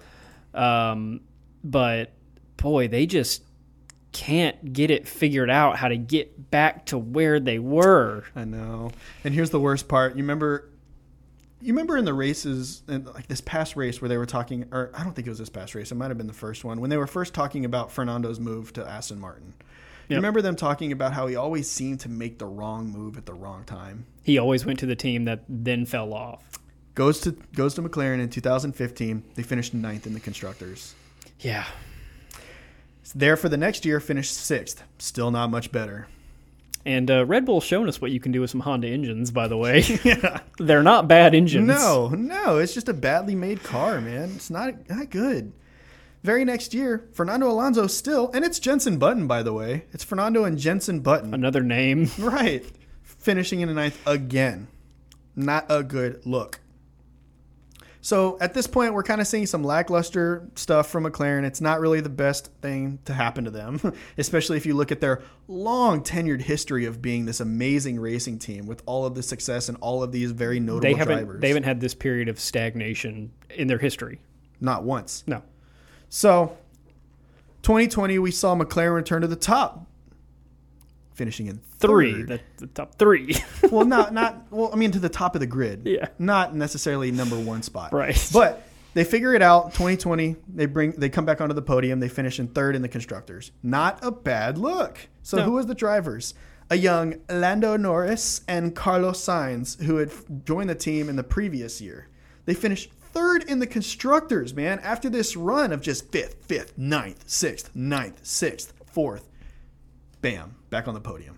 Um, 0.54 1.22
but 1.64 2.12
boy, 2.58 2.88
they 2.88 3.06
just 3.06 3.44
can't 4.12 4.74
get 4.74 4.92
it 4.92 5.08
figured 5.08 5.50
out 5.50 5.78
how 5.78 5.88
to 5.88 5.98
get 5.98 6.52
back 6.52 6.86
to 6.88 6.98
where 6.98 7.40
they 7.40 7.60
were. 7.60 8.24
I 8.36 8.44
know. 8.44 8.92
And 9.24 9.34
here's 9.34 9.52
the 9.52 9.60
worst 9.60 9.88
part. 9.88 10.16
You 10.16 10.24
remember 10.24 10.68
you 11.64 11.74
remember 11.74 11.96
in 11.96 12.06
the 12.06 12.14
races 12.14 12.82
in 12.88 13.06
like 13.06 13.28
this 13.28 13.40
past 13.42 13.76
race 13.76 14.02
where 14.02 14.10
they 14.10 14.18
were 14.18 14.26
talking 14.26 14.66
or 14.72 14.92
I 14.96 15.04
don't 15.04 15.14
think 15.14 15.28
it 15.28 15.30
was 15.30 15.38
this 15.40 15.50
past 15.50 15.76
race. 15.76 15.92
It 15.92 15.96
might 15.96 16.10
have 16.10 16.18
been 16.18 16.28
the 16.28 16.34
first 16.34 16.64
one 16.66 16.82
when 16.82 16.90
they 16.90 16.98
were 16.98 17.08
first 17.08 17.34
talking 17.34 17.64
about 17.66 17.92
Fernando's 17.92 18.40
move 18.40 18.74
to 18.74 18.86
Aston 18.88 19.20
Martin. 19.20 19.54
You 20.10 20.16
Yep. 20.16 20.18
remember 20.18 20.42
them 20.42 20.56
talking 20.58 20.92
about 20.92 21.14
how 21.14 21.28
he 21.28 21.38
always 21.38 21.70
seemed 21.70 22.02
to 22.02 22.10
make 22.10 22.38
the 22.38 22.46
wrong 22.48 22.90
move 22.90 23.16
at 23.18 23.26
the 23.26 23.34
wrong 23.34 23.64
time. 23.64 24.06
He 24.24 24.38
always 24.40 24.66
went 24.66 24.80
to 24.80 24.86
the 24.86 24.96
team 24.96 25.24
that 25.26 25.46
then 25.48 25.86
fell 25.86 26.14
off. 26.14 26.44
Goes 26.94 27.22
to 27.22 27.32
goes 27.54 27.74
to 27.76 27.82
McLaren 27.82 28.20
in 28.20 28.30
2015. 28.30 29.24
They 29.36 29.44
finished 29.44 29.74
ninth 29.74 30.06
in 30.06 30.14
the 30.14 30.20
constructors. 30.20 30.94
Yeah. 31.40 31.66
There 33.16 33.36
for 33.36 33.50
the 33.50 33.58
next 33.58 33.86
year, 33.86 34.00
finished 34.00 34.34
sixth. 34.34 34.84
Still 34.98 35.32
not 35.32 35.50
much 35.50 35.72
better. 35.72 36.08
And 36.86 37.12
uh, 37.12 37.26
Red 37.26 37.46
Bull's 37.46 37.64
shown 37.64 37.88
us 37.88 38.02
what 38.02 38.12
you 38.12 38.20
can 38.20 38.32
do 38.32 38.42
with 38.42 38.50
some 38.50 38.62
Honda 38.62 38.88
engines, 38.88 39.32
by 39.32 39.48
the 39.48 39.58
way. 39.58 39.82
They're 40.60 40.82
not 40.84 41.08
bad 41.08 41.36
engines. 41.36 41.68
No, 41.68 42.10
no, 42.10 42.58
it's 42.58 42.74
just 42.74 42.90
a 42.90 42.94
badly 42.94 43.36
made 43.36 43.64
car, 43.64 44.02
man. 44.02 44.32
It's 44.36 44.50
not 44.50 44.90
not 44.90 45.10
good. 45.10 45.54
Very 46.24 46.46
next 46.46 46.74
year, 46.74 47.08
Fernando 47.14 47.50
Alonso 47.50 47.88
still, 47.88 48.30
and 48.34 48.46
it's 48.46 48.60
Jenson 48.60 48.98
Button, 48.98 49.26
by 49.28 49.42
the 49.42 49.54
way. 49.54 49.86
It's 49.92 50.04
Fernando 50.04 50.44
and 50.44 50.58
Jenson 50.58 51.00
Button. 51.00 51.34
Another 51.34 51.64
name. 51.64 52.10
Right. 52.20 52.66
Finishing 53.04 53.62
in 53.62 53.68
the 53.68 53.74
ninth 53.76 54.00
again. 54.08 54.68
Not 55.36 55.66
a 55.70 55.84
good 55.84 56.26
look. 56.26 56.60
So 58.04 58.38
at 58.42 58.56
this 58.56 58.66
point, 58.66 58.96
we're 58.96 59.04
kind 59.04 59.22
of 59.22 59.28
seeing 59.28 59.46
some 59.46 59.64
lackluster 59.64 60.48
stuff 60.56 60.90
from 60.90 61.04
McLaren. 61.06 61.44
It's 61.44 61.62
not 61.62 61.80
really 61.80 62.02
the 62.02 62.10
best 62.10 62.52
thing 62.62 62.98
to 63.06 63.14
happen 63.14 63.46
to 63.46 63.52
them, 63.52 63.80
especially 64.18 64.58
if 64.58 64.66
you 64.66 64.74
look 64.74 64.92
at 64.92 65.02
their 65.02 65.22
long 65.48 66.02
tenured 66.02 66.42
history 66.42 66.86
of 66.86 67.00
being 67.02 67.26
this 67.26 67.40
amazing 67.40 68.00
racing 68.00 68.40
team 68.40 68.66
with 68.66 68.82
all 68.88 69.06
of 69.06 69.14
the 69.14 69.22
success 69.22 69.70
and 69.70 69.78
all 69.82 70.02
of 70.02 70.12
these 70.12 70.32
very 70.32 70.60
notable 70.60 70.82
They 70.82 70.94
haven't 70.96 71.18
drivers. 71.18 71.42
they 71.42 71.50
haven't 71.50 71.64
had 71.64 71.80
this 71.80 71.94
period 71.94 72.28
of 72.28 72.40
stagnation 72.40 73.32
in 73.52 73.68
their 73.68 73.78
history. 73.78 74.20
Not 74.60 74.84
once. 74.84 75.24
No. 75.28 75.44
So, 76.10 76.58
2020, 77.62 78.18
we 78.20 78.32
saw 78.32 78.56
McLaren 78.56 78.96
return 78.96 79.22
to 79.22 79.28
the 79.28 79.36
top, 79.36 79.86
finishing 81.22 81.46
in 81.46 81.62
Three. 81.78 82.24
The, 82.24 82.40
the 82.58 82.66
top 82.66 82.96
three. 82.96 83.36
well, 83.72 83.86
not 83.86 84.12
not 84.12 84.48
well. 84.50 84.72
I 84.74 84.76
mean, 84.76 84.90
to 84.94 85.00
the 85.00 85.08
top 85.10 85.36
of 85.36 85.40
the 85.40 85.46
grid. 85.46 85.84
Yeah. 85.86 86.08
Not 86.18 86.56
necessarily 86.56 87.12
number 87.12 87.38
one 87.40 87.62
spot. 87.62 87.94
Right. 87.94 88.18
But 88.34 88.68
they 88.96 89.04
figure 89.04 89.36
it 89.36 89.44
out. 89.44 89.74
2020, 89.74 90.36
they 90.56 90.66
bring 90.66 90.94
they 90.98 91.10
come 91.10 91.26
back 91.26 91.40
onto 91.42 91.54
the 91.54 91.62
podium. 91.62 92.00
They 92.00 92.10
finish 92.10 92.40
in 92.40 92.48
third 92.48 92.76
in 92.76 92.82
the 92.82 92.88
constructors. 92.90 93.52
Not 93.62 94.00
a 94.02 94.10
bad 94.10 94.58
look. 94.58 94.98
So 95.22 95.38
No. 95.38 95.44
who 95.44 95.52
was 95.52 95.68
the 95.68 95.76
drivers? 95.76 96.34
A 96.72 96.76
young 96.76 97.16
Lando 97.30 97.78
Norris 97.78 98.42
and 98.48 98.74
Carlos 98.76 99.24
Sainz, 99.24 99.80
who 99.84 99.98
had 99.98 100.12
joined 100.44 100.72
the 100.72 100.76
team 100.76 101.08
in 101.08 101.18
the 101.18 101.24
previous 101.24 101.82
year. 101.82 102.08
They 102.46 102.56
finished 102.56 102.90
third 103.14 103.44
in 103.44 103.60
the 103.60 103.68
constructors, 103.68 104.54
man. 104.56 104.80
After 104.80 105.10
this 105.10 105.36
run 105.36 105.72
of 105.72 105.82
just 105.82 106.12
fifth, 106.12 106.46
fifth, 106.46 106.78
ninth, 106.78 107.26
sixth, 107.30 107.70
ninth, 107.76 108.26
sixth, 108.26 108.74
fourth, 108.86 109.30
bam, 110.22 110.56
back 110.72 110.88
on 110.88 110.96
the 110.96 111.00
podium. 111.02 111.38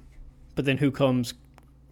but 0.56 0.64
then 0.64 0.78
who 0.78 0.90
comes 0.92 1.34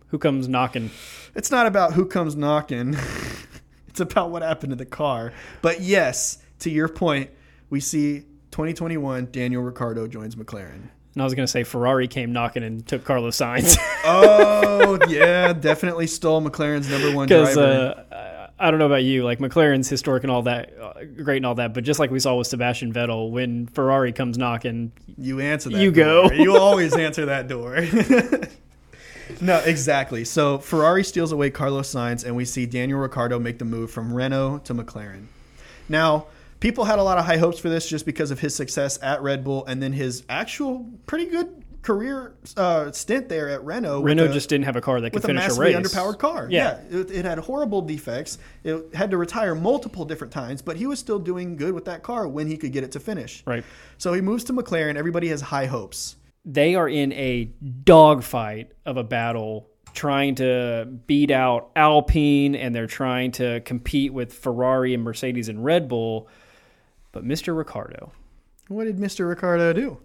who 0.07 0.17
comes 0.17 0.47
knocking? 0.47 0.89
It's 1.35 1.51
not 1.51 1.65
about 1.67 1.93
who 1.93 2.05
comes 2.05 2.35
knocking. 2.35 2.95
it's 3.87 3.99
about 3.99 4.29
what 4.29 4.41
happened 4.41 4.71
to 4.71 4.75
the 4.75 4.85
car. 4.85 5.31
But 5.61 5.81
yes, 5.81 6.37
to 6.59 6.69
your 6.69 6.87
point, 6.89 7.29
we 7.69 7.79
see 7.79 8.21
2021 8.51 9.29
Daniel 9.31 9.63
Ricciardo 9.63 10.07
joins 10.07 10.35
McLaren. 10.35 10.89
And 11.13 11.21
I 11.21 11.23
was 11.23 11.33
going 11.33 11.45
to 11.45 11.51
say 11.51 11.63
Ferrari 11.63 12.07
came 12.09 12.31
knocking 12.33 12.63
and 12.63 12.85
took 12.87 13.03
Carlos 13.05 13.37
Sainz 13.37 13.77
Oh, 14.05 14.97
yeah, 15.09 15.51
definitely 15.53 16.07
stole 16.07 16.41
McLaren's 16.41 16.89
number 16.89 17.13
one 17.15 17.27
driver. 17.29 18.05
uh, 18.11 18.15
I 18.61 18.69
don't 18.69 18.79
know 18.79 18.85
about 18.85 19.03
you, 19.03 19.23
like 19.23 19.39
McLaren's 19.39 19.89
historic 19.89 20.23
and 20.23 20.31
all 20.31 20.43
that, 20.43 20.71
uh, 20.79 20.93
great 21.23 21.37
and 21.37 21.47
all 21.47 21.55
that, 21.55 21.73
but 21.73 21.83
just 21.83 21.99
like 21.99 22.11
we 22.11 22.19
saw 22.19 22.35
with 22.35 22.45
Sebastian 22.45 22.93
Vettel, 22.93 23.31
when 23.31 23.65
Ferrari 23.65 24.13
comes 24.13 24.37
knocking, 24.37 24.91
you 25.17 25.39
answer 25.39 25.69
that. 25.69 25.81
you 25.81 25.91
door. 25.91 26.29
go. 26.29 26.35
You 26.35 26.57
always 26.59 26.95
answer 26.95 27.25
that 27.25 27.47
door. 27.47 27.81
no, 29.41 29.57
exactly. 29.65 30.23
So 30.23 30.59
Ferrari 30.59 31.03
steals 31.03 31.31
away 31.31 31.49
Carlos 31.49 31.91
Sainz, 31.91 32.23
and 32.23 32.35
we 32.35 32.45
see 32.45 32.67
Daniel 32.67 32.99
Ricciardo 32.99 33.39
make 33.39 33.57
the 33.57 33.65
move 33.65 33.89
from 33.89 34.13
Renault 34.13 34.59
to 34.65 34.75
McLaren. 34.75 35.25
Now, 35.89 36.27
people 36.59 36.85
had 36.85 36.99
a 36.99 37.03
lot 37.03 37.17
of 37.17 37.25
high 37.25 37.37
hopes 37.37 37.57
for 37.57 37.69
this 37.69 37.89
just 37.89 38.05
because 38.05 38.29
of 38.29 38.39
his 38.39 38.53
success 38.53 38.99
at 39.01 39.23
Red 39.23 39.43
Bull 39.43 39.65
and 39.65 39.81
then 39.81 39.93
his 39.93 40.23
actual 40.29 40.85
pretty 41.07 41.25
good 41.25 41.60
career 41.81 42.35
uh, 42.57 42.91
stint 42.91 43.27
there 43.29 43.49
at 43.49 43.63
Renault. 43.63 44.01
Renault 44.01 44.25
a- 44.25 44.33
just 44.33 44.49
didn't 44.49 44.65
have 44.65 44.75
a 44.75 44.81
car 44.81 45.01
that 45.01 45.09
could 45.11 45.15
with 45.23 45.25
a 45.25 45.27
finish 45.27 45.57
a, 45.57 45.59
race. 45.59 45.75
underpowered 45.75 46.19
car. 46.19 46.47
Yeah. 46.49 46.79
Yeah, 46.91 46.99
it, 46.99 47.11
it 47.11 47.25
had 47.25 47.39
horrible 47.39 47.81
defects. 47.81 48.37
It 48.63 48.93
had 48.93 49.11
to 49.11 49.17
retire 49.17 49.55
multiple 49.55 50.05
different 50.05 50.31
times, 50.33 50.61
but 50.61 50.77
he 50.77 50.85
was 50.87 50.99
still 50.99 51.19
doing 51.19 51.55
good 51.55 51.73
with 51.73 51.85
that 51.85 52.03
car 52.03 52.27
when 52.27 52.47
he 52.47 52.57
could 52.57 52.71
get 52.71 52.83
it 52.83 52.91
to 52.93 52.99
finish. 52.99 53.43
Right. 53.45 53.63
So 53.97 54.13
he 54.13 54.21
moves 54.21 54.43
to 54.45 54.53
McLaren. 54.53 54.95
Everybody 54.95 55.27
has 55.29 55.41
high 55.41 55.65
hopes. 55.65 56.15
They 56.45 56.75
are 56.75 56.89
in 56.89 57.11
a 57.13 57.45
dogfight 57.85 58.71
of 58.85 58.97
a 58.97 59.03
battle 59.03 59.67
trying 59.93 60.35
to 60.35 60.87
beat 61.05 61.31
out 61.31 61.69
Alpine 61.75 62.55
and 62.55 62.73
they're 62.73 62.87
trying 62.87 63.31
to 63.33 63.59
compete 63.61 64.13
with 64.13 64.33
Ferrari 64.33 64.93
and 64.93 65.03
Mercedes 65.03 65.49
and 65.49 65.63
Red 65.63 65.87
Bull. 65.87 66.27
But 67.11 67.25
Mr. 67.25 67.55
Ricciardo 67.55 68.11
What 68.69 68.85
did 68.85 68.97
Mr. 68.97 69.27
Ricciardo 69.27 69.73
do? 69.73 69.97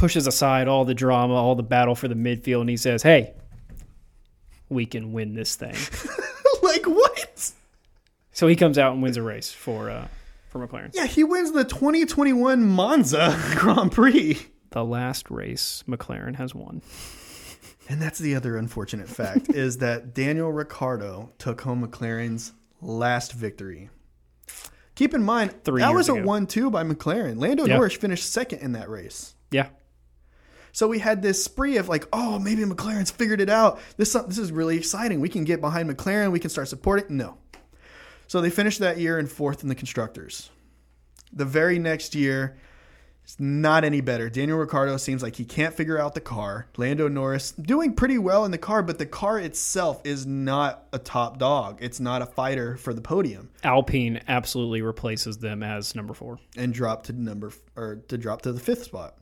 Pushes 0.00 0.26
aside 0.26 0.66
all 0.66 0.86
the 0.86 0.94
drama, 0.94 1.34
all 1.34 1.54
the 1.54 1.62
battle 1.62 1.94
for 1.94 2.08
the 2.08 2.14
midfield, 2.14 2.62
and 2.62 2.70
he 2.70 2.76
says, 2.76 3.02
Hey, 3.02 3.34
we 4.70 4.86
can 4.86 5.12
win 5.12 5.34
this 5.34 5.56
thing. 5.56 5.76
like 6.62 6.86
what? 6.86 7.52
so 8.32 8.46
he 8.46 8.56
comes 8.56 8.78
out 8.78 8.94
and 8.94 9.02
wins 9.02 9.18
a 9.18 9.22
race 9.22 9.52
for 9.52 9.90
uh, 9.90 10.08
for 10.48 10.66
McLaren. 10.66 10.90
Yeah, 10.94 11.06
he 11.06 11.22
wins 11.22 11.52
the 11.52 11.64
2021 11.64 12.64
Monza 12.64 13.38
Grand 13.56 13.92
Prix. 13.92 14.38
The 14.70 14.84
last 14.84 15.30
race 15.30 15.84
McLaren 15.86 16.36
has 16.36 16.54
won. 16.54 16.80
And 17.88 18.00
that's 18.00 18.20
the 18.20 18.36
other 18.36 18.56
unfortunate 18.56 19.08
fact 19.08 19.48
is 19.54 19.78
that 19.78 20.14
Daniel 20.14 20.50
Ricciardo 20.50 21.32
took 21.38 21.60
home 21.60 21.86
McLaren's 21.86 22.52
last 22.80 23.32
victory. 23.32 23.90
Keep 24.94 25.12
in 25.12 25.22
mind, 25.22 25.62
Three 25.64 25.80
that 25.80 25.92
was 25.92 26.08
a 26.08 26.14
1 26.14 26.46
2 26.46 26.70
by 26.70 26.84
McLaren. 26.84 27.38
Lando 27.38 27.66
Yeah. 27.66 27.76
Norris 27.76 27.96
finished 27.96 28.30
second 28.32 28.60
in 28.60 28.72
that 28.72 28.88
race. 28.88 29.34
Yeah. 29.50 29.68
So 30.72 30.88
we 30.88 30.98
had 30.98 31.22
this 31.22 31.42
spree 31.42 31.76
of 31.76 31.88
like, 31.88 32.06
oh, 32.12 32.38
maybe 32.38 32.62
McLaren's 32.62 33.10
figured 33.10 33.40
it 33.40 33.50
out. 33.50 33.80
This 33.96 34.12
this 34.12 34.38
is 34.38 34.52
really 34.52 34.76
exciting. 34.76 35.20
We 35.20 35.28
can 35.28 35.44
get 35.44 35.60
behind 35.60 35.88
McLaren. 35.90 36.32
We 36.32 36.40
can 36.40 36.50
start 36.50 36.68
supporting. 36.68 37.16
No. 37.16 37.38
So 38.26 38.40
they 38.40 38.50
finished 38.50 38.78
that 38.78 38.98
year 38.98 39.18
in 39.18 39.26
fourth 39.26 39.62
in 39.62 39.68
the 39.68 39.74
constructors. 39.74 40.50
The 41.32 41.44
very 41.44 41.78
next 41.78 42.14
year, 42.14 42.56
it's 43.24 43.38
not 43.38 43.84
any 43.84 44.00
better. 44.00 44.28
Daniel 44.28 44.58
Ricciardo 44.58 44.96
seems 44.96 45.22
like 45.22 45.36
he 45.36 45.44
can't 45.44 45.74
figure 45.74 45.98
out 45.98 46.14
the 46.14 46.20
car. 46.20 46.66
Lando 46.76 47.06
Norris 47.08 47.52
doing 47.52 47.94
pretty 47.94 48.18
well 48.18 48.44
in 48.44 48.50
the 48.50 48.58
car, 48.58 48.82
but 48.82 48.98
the 48.98 49.06
car 49.06 49.38
itself 49.38 50.00
is 50.04 50.26
not 50.26 50.86
a 50.92 50.98
top 50.98 51.38
dog. 51.38 51.78
It's 51.80 52.00
not 52.00 52.22
a 52.22 52.26
fighter 52.26 52.76
for 52.76 52.92
the 52.94 53.00
podium. 53.00 53.50
Alpine 53.62 54.20
absolutely 54.26 54.82
replaces 54.82 55.38
them 55.38 55.62
as 55.62 55.94
number 55.94 56.14
four. 56.14 56.38
and 56.56 56.74
drop 56.74 57.04
to 57.04 57.12
number 57.12 57.52
or 57.76 57.96
to 58.08 58.18
drop 58.18 58.42
to 58.42 58.52
the 58.52 58.60
fifth 58.60 58.84
spot. 58.84 59.14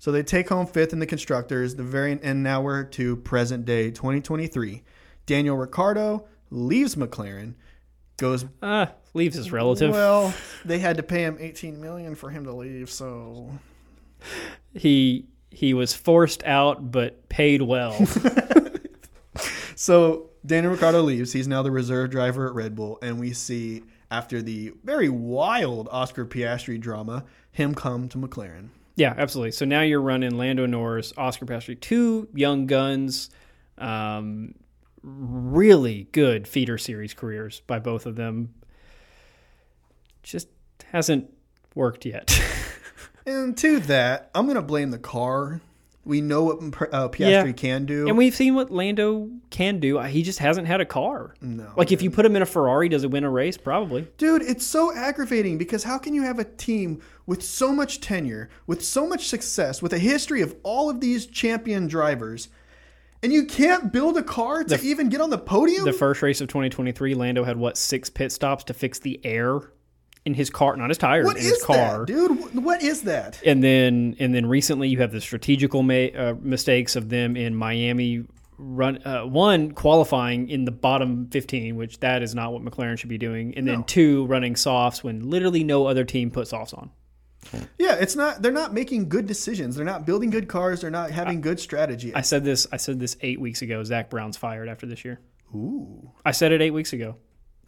So 0.00 0.10
they 0.10 0.22
take 0.22 0.48
home 0.48 0.66
fifth 0.66 0.94
in 0.94 0.98
the 0.98 1.06
constructors. 1.06 1.74
The 1.74 1.82
very 1.82 2.18
and 2.22 2.42
now 2.42 2.62
we're 2.62 2.84
to 2.84 3.16
present 3.16 3.66
day 3.66 3.90
2023. 3.90 4.82
Daniel 5.26 5.58
Ricciardo 5.58 6.26
leaves 6.48 6.94
McLaren, 6.94 7.54
goes 8.16 8.46
Uh, 8.62 8.86
leaves 9.12 9.36
his 9.36 9.52
relative. 9.52 9.90
well. 9.92 10.32
They 10.64 10.78
had 10.78 10.96
to 10.96 11.02
pay 11.02 11.22
him 11.24 11.36
18 11.38 11.78
million 11.82 12.14
for 12.14 12.30
him 12.30 12.44
to 12.44 12.52
leave, 12.52 12.88
so 12.90 13.50
he 14.72 15.26
he 15.50 15.74
was 15.74 15.92
forced 15.92 16.42
out 16.44 16.90
but 16.90 17.28
paid 17.28 17.60
well. 17.60 17.92
so 19.76 20.30
Daniel 20.46 20.72
Ricciardo 20.72 21.02
leaves. 21.02 21.34
He's 21.34 21.46
now 21.46 21.62
the 21.62 21.70
reserve 21.70 22.10
driver 22.10 22.46
at 22.48 22.54
Red 22.54 22.74
Bull, 22.74 22.98
and 23.02 23.20
we 23.20 23.34
see 23.34 23.82
after 24.10 24.40
the 24.40 24.72
very 24.82 25.10
wild 25.10 25.88
Oscar 25.92 26.24
Piastri 26.24 26.80
drama, 26.80 27.26
him 27.52 27.74
come 27.74 28.08
to 28.08 28.16
McLaren. 28.16 28.68
Yeah, 28.96 29.14
absolutely. 29.16 29.52
So 29.52 29.64
now 29.64 29.82
you're 29.82 30.00
running 30.00 30.36
Lando 30.36 30.66
Norris, 30.66 31.12
Oscar 31.16 31.46
Piastri, 31.46 31.80
two 31.80 32.28
young 32.34 32.66
guns. 32.66 33.30
Um, 33.78 34.54
really 35.02 36.08
good 36.12 36.46
feeder 36.46 36.76
series 36.76 37.14
careers 37.14 37.62
by 37.66 37.78
both 37.78 38.04
of 38.04 38.16
them. 38.16 38.54
Just 40.22 40.48
hasn't 40.92 41.32
worked 41.74 42.04
yet. 42.04 42.38
And 43.26 43.56
to 43.58 43.80
that, 43.80 44.30
I'm 44.34 44.46
going 44.46 44.56
to 44.56 44.62
blame 44.62 44.90
the 44.90 44.98
car. 44.98 45.60
We 46.04 46.20
know 46.22 46.44
what 46.44 46.56
uh, 46.92 47.08
Piastri 47.10 47.46
Yeah. 47.46 47.52
can 47.52 47.84
do. 47.84 48.08
and 48.08 48.16
we've 48.16 48.34
seen 48.34 48.54
what 48.54 48.70
Lando 48.70 49.28
can 49.50 49.80
do. 49.80 49.98
He 50.00 50.22
just 50.22 50.38
hasn't 50.38 50.66
had 50.66 50.80
a 50.80 50.86
car. 50.86 51.34
no. 51.42 51.72
Like 51.76 51.92
if 51.92 52.00
you 52.02 52.10
put 52.10 52.24
him 52.24 52.34
in 52.36 52.42
a 52.42 52.46
Ferrari, 52.46 52.88
does 52.88 53.04
it 53.04 53.10
win 53.10 53.22
a 53.24 53.30
race? 53.30 53.58
Probably. 53.58 54.08
Dude, 54.16 54.42
it's 54.42 54.64
so 54.64 54.94
aggravating 54.94 55.58
because 55.58 55.84
how 55.84 55.98
can 55.98 56.14
you 56.14 56.22
have 56.22 56.38
a 56.38 56.44
team 56.44 57.00
with 57.26 57.42
so 57.42 57.72
much 57.72 58.00
tenure, 58.00 58.48
with 58.66 58.82
so 58.84 59.06
much 59.06 59.28
success, 59.28 59.82
with 59.82 59.92
a 59.92 59.98
history 59.98 60.40
of 60.40 60.56
all 60.62 60.88
of 60.88 61.00
these 61.00 61.26
champion 61.26 61.86
drivers, 61.86 62.48
and 63.22 63.30
you 63.32 63.44
can't 63.44 63.92
build 63.92 64.16
a 64.16 64.22
car 64.22 64.64
to 64.64 64.80
even 64.82 65.10
get 65.10 65.20
on 65.20 65.28
the 65.28 65.36
podium? 65.38 65.84
The 65.84 65.92
first 65.92 66.22
race 66.22 66.40
of 66.40 66.48
2023, 66.48 67.14
Lando 67.14 67.44
had 67.44 67.58
what 67.58 67.76
six 67.76 68.08
pit 68.08 68.32
stops 68.32 68.64
to 68.64 68.72
fix 68.74 68.98
the 68.98 69.20
air 69.24 69.60
in 70.24 70.34
his 70.34 70.50
car, 70.50 70.76
not 70.76 70.90
his 70.90 70.98
tires, 70.98 71.24
what 71.26 71.36
in 71.36 71.42
is 71.42 71.48
his 71.50 71.62
car. 71.64 72.00
that, 72.00 72.06
dude? 72.06 72.62
What 72.64 72.82
is 72.82 73.02
that? 73.02 73.40
And 73.44 73.62
then 73.64 74.16
and 74.18 74.34
then 74.34 74.46
recently 74.46 74.88
you 74.88 74.98
have 74.98 75.12
the 75.12 75.20
strategical 75.20 75.82
ma- 75.82 75.94
uh, 75.94 76.34
mistakes 76.40 76.94
of 76.96 77.08
them 77.08 77.36
in 77.36 77.54
Miami 77.54 78.24
run 78.58 78.98
uh, 79.06 79.22
one 79.24 79.70
qualifying 79.72 80.50
in 80.50 80.66
the 80.66 80.70
bottom 80.70 81.28
15, 81.30 81.76
which 81.76 81.98
that 82.00 82.22
is 82.22 82.34
not 82.34 82.52
what 82.52 82.62
McLaren 82.62 82.98
should 82.98 83.08
be 83.08 83.16
doing, 83.16 83.54
and 83.56 83.66
then 83.66 83.78
No. 83.78 83.84
two 83.86 84.26
running 84.26 84.54
softs 84.56 85.02
when 85.02 85.30
literally 85.30 85.64
no 85.64 85.86
other 85.86 86.04
team 86.04 86.30
puts 86.30 86.50
softs 86.50 86.74
on. 86.74 86.90
Yeah, 87.78 87.94
it's 87.94 88.14
not. 88.16 88.42
They're 88.42 88.52
not 88.52 88.74
making 88.74 89.08
good 89.08 89.26
decisions. 89.26 89.74
They're 89.74 89.84
not 89.86 90.04
building 90.04 90.28
good 90.28 90.46
cars. 90.46 90.82
They're 90.82 90.90
not 90.90 91.10
having 91.10 91.40
good 91.40 91.58
strategy. 91.58 92.14
I 92.14 92.20
said 92.20 92.44
this 92.44 92.66
I 92.70 92.76
said 92.76 93.00
this 93.00 93.16
8 93.22 93.40
weeks 93.40 93.62
ago. 93.62 93.82
Zak 93.82 94.10
Brown's 94.10 94.36
fired 94.36 94.68
after 94.68 94.84
this 94.86 95.06
year. 95.06 95.20
Ooh, 95.54 96.10
I 96.26 96.32
said 96.32 96.52
it 96.52 96.60
8 96.60 96.72
weeks 96.72 96.92
ago. 96.92 97.16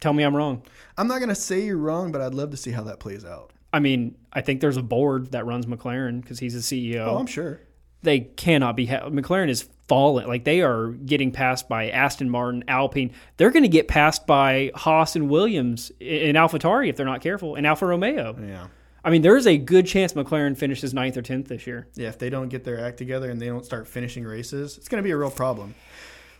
Tell 0.03 0.11
me 0.11 0.23
I'm 0.23 0.35
wrong. 0.35 0.61
I'm 0.97 1.07
not 1.07 1.21
gonna 1.21 1.33
say 1.33 1.61
you're 1.63 1.77
wrong, 1.77 2.11
but 2.11 2.19
I'd 2.19 2.33
love 2.33 2.51
to 2.51 2.57
see 2.57 2.71
how 2.71 2.83
that 2.83 2.99
plays 2.99 3.23
out. 3.23 3.51
I 3.71 3.79
mean, 3.79 4.15
I 4.33 4.41
think 4.41 4.59
there's 4.59 4.75
a 4.75 4.83
board 4.83 5.31
that 5.31 5.45
runs 5.45 5.65
McLaren 5.65 6.21
because 6.21 6.39
he's 6.39 6.53
the 6.53 6.59
CEO. 6.93 7.05
Oh, 7.07 7.17
I'm 7.17 7.25
sure. 7.25 7.61
they 8.01 8.19
cannot 8.19 8.75
be. 8.75 8.85
Ha- 8.87 9.07
McLaren 9.07 9.47
is 9.47 9.69
falling. 9.87 10.27
Like 10.27 10.43
they 10.43 10.59
are 10.59 10.87
getting 10.89 11.31
passed 11.31 11.69
by 11.69 11.89
Aston 11.89 12.29
Martin, 12.29 12.65
Alpine. 12.67 13.13
They're 13.37 13.49
going 13.49 13.63
to 13.63 13.69
get 13.69 13.87
passed 13.87 14.27
by 14.27 14.71
Haas 14.75 15.15
and 15.15 15.29
Williams 15.29 15.89
in 16.01 16.35
AlphaTauri 16.35 16.89
if 16.89 16.97
they're 16.97 17.05
not 17.05 17.21
careful, 17.21 17.55
and 17.55 17.65
Alfa 17.65 17.85
Romeo. 17.85 18.35
Yeah. 18.45 18.67
I 19.05 19.09
mean, 19.09 19.21
there's 19.21 19.47
a 19.47 19.57
good 19.57 19.87
chance 19.87 20.11
McLaren 20.11 20.57
finishes 20.57 20.93
ninth 20.93 21.15
or 21.15 21.21
tenth 21.21 21.47
this 21.47 21.65
year. 21.65 21.87
Yeah, 21.95 22.09
if 22.09 22.19
they 22.19 22.29
don't 22.29 22.49
get 22.49 22.65
their 22.65 22.85
act 22.85 22.97
together 22.97 23.31
and 23.31 23.41
they 23.41 23.47
don't 23.47 23.65
start 23.65 23.87
finishing 23.87 24.25
races, 24.25 24.77
it's 24.77 24.89
going 24.89 25.01
to 25.01 25.05
be 25.07 25.11
a 25.11 25.17
real 25.17 25.31
problem. 25.31 25.75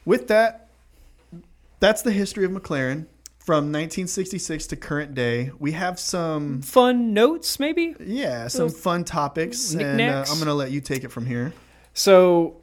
With 0.04 0.28
that, 0.28 0.68
that's 1.80 2.02
the 2.02 2.12
history 2.12 2.44
of 2.44 2.52
McLaren 2.52 3.06
from 3.44 3.66
1966 3.66 4.68
to 4.68 4.76
current 4.78 5.14
day. 5.14 5.52
We 5.60 5.74
have 5.74 6.00
some, 6.00 6.62
Fun 6.62 7.14
notes, 7.14 7.60
maybe. 7.60 7.96
yeah, 8.00 8.48
some 8.48 8.70
fun 8.70 9.04
topics, 9.04 9.74
and 9.74 10.02
uh. 10.02 10.26
I'm 10.28 10.36
going 10.36 10.48
to 10.48 10.54
let 10.54 10.72
you 10.72 10.80
take 10.80 11.04
it 11.04 11.12
from 11.12 11.26
here. 11.26 11.54
So 11.94 12.62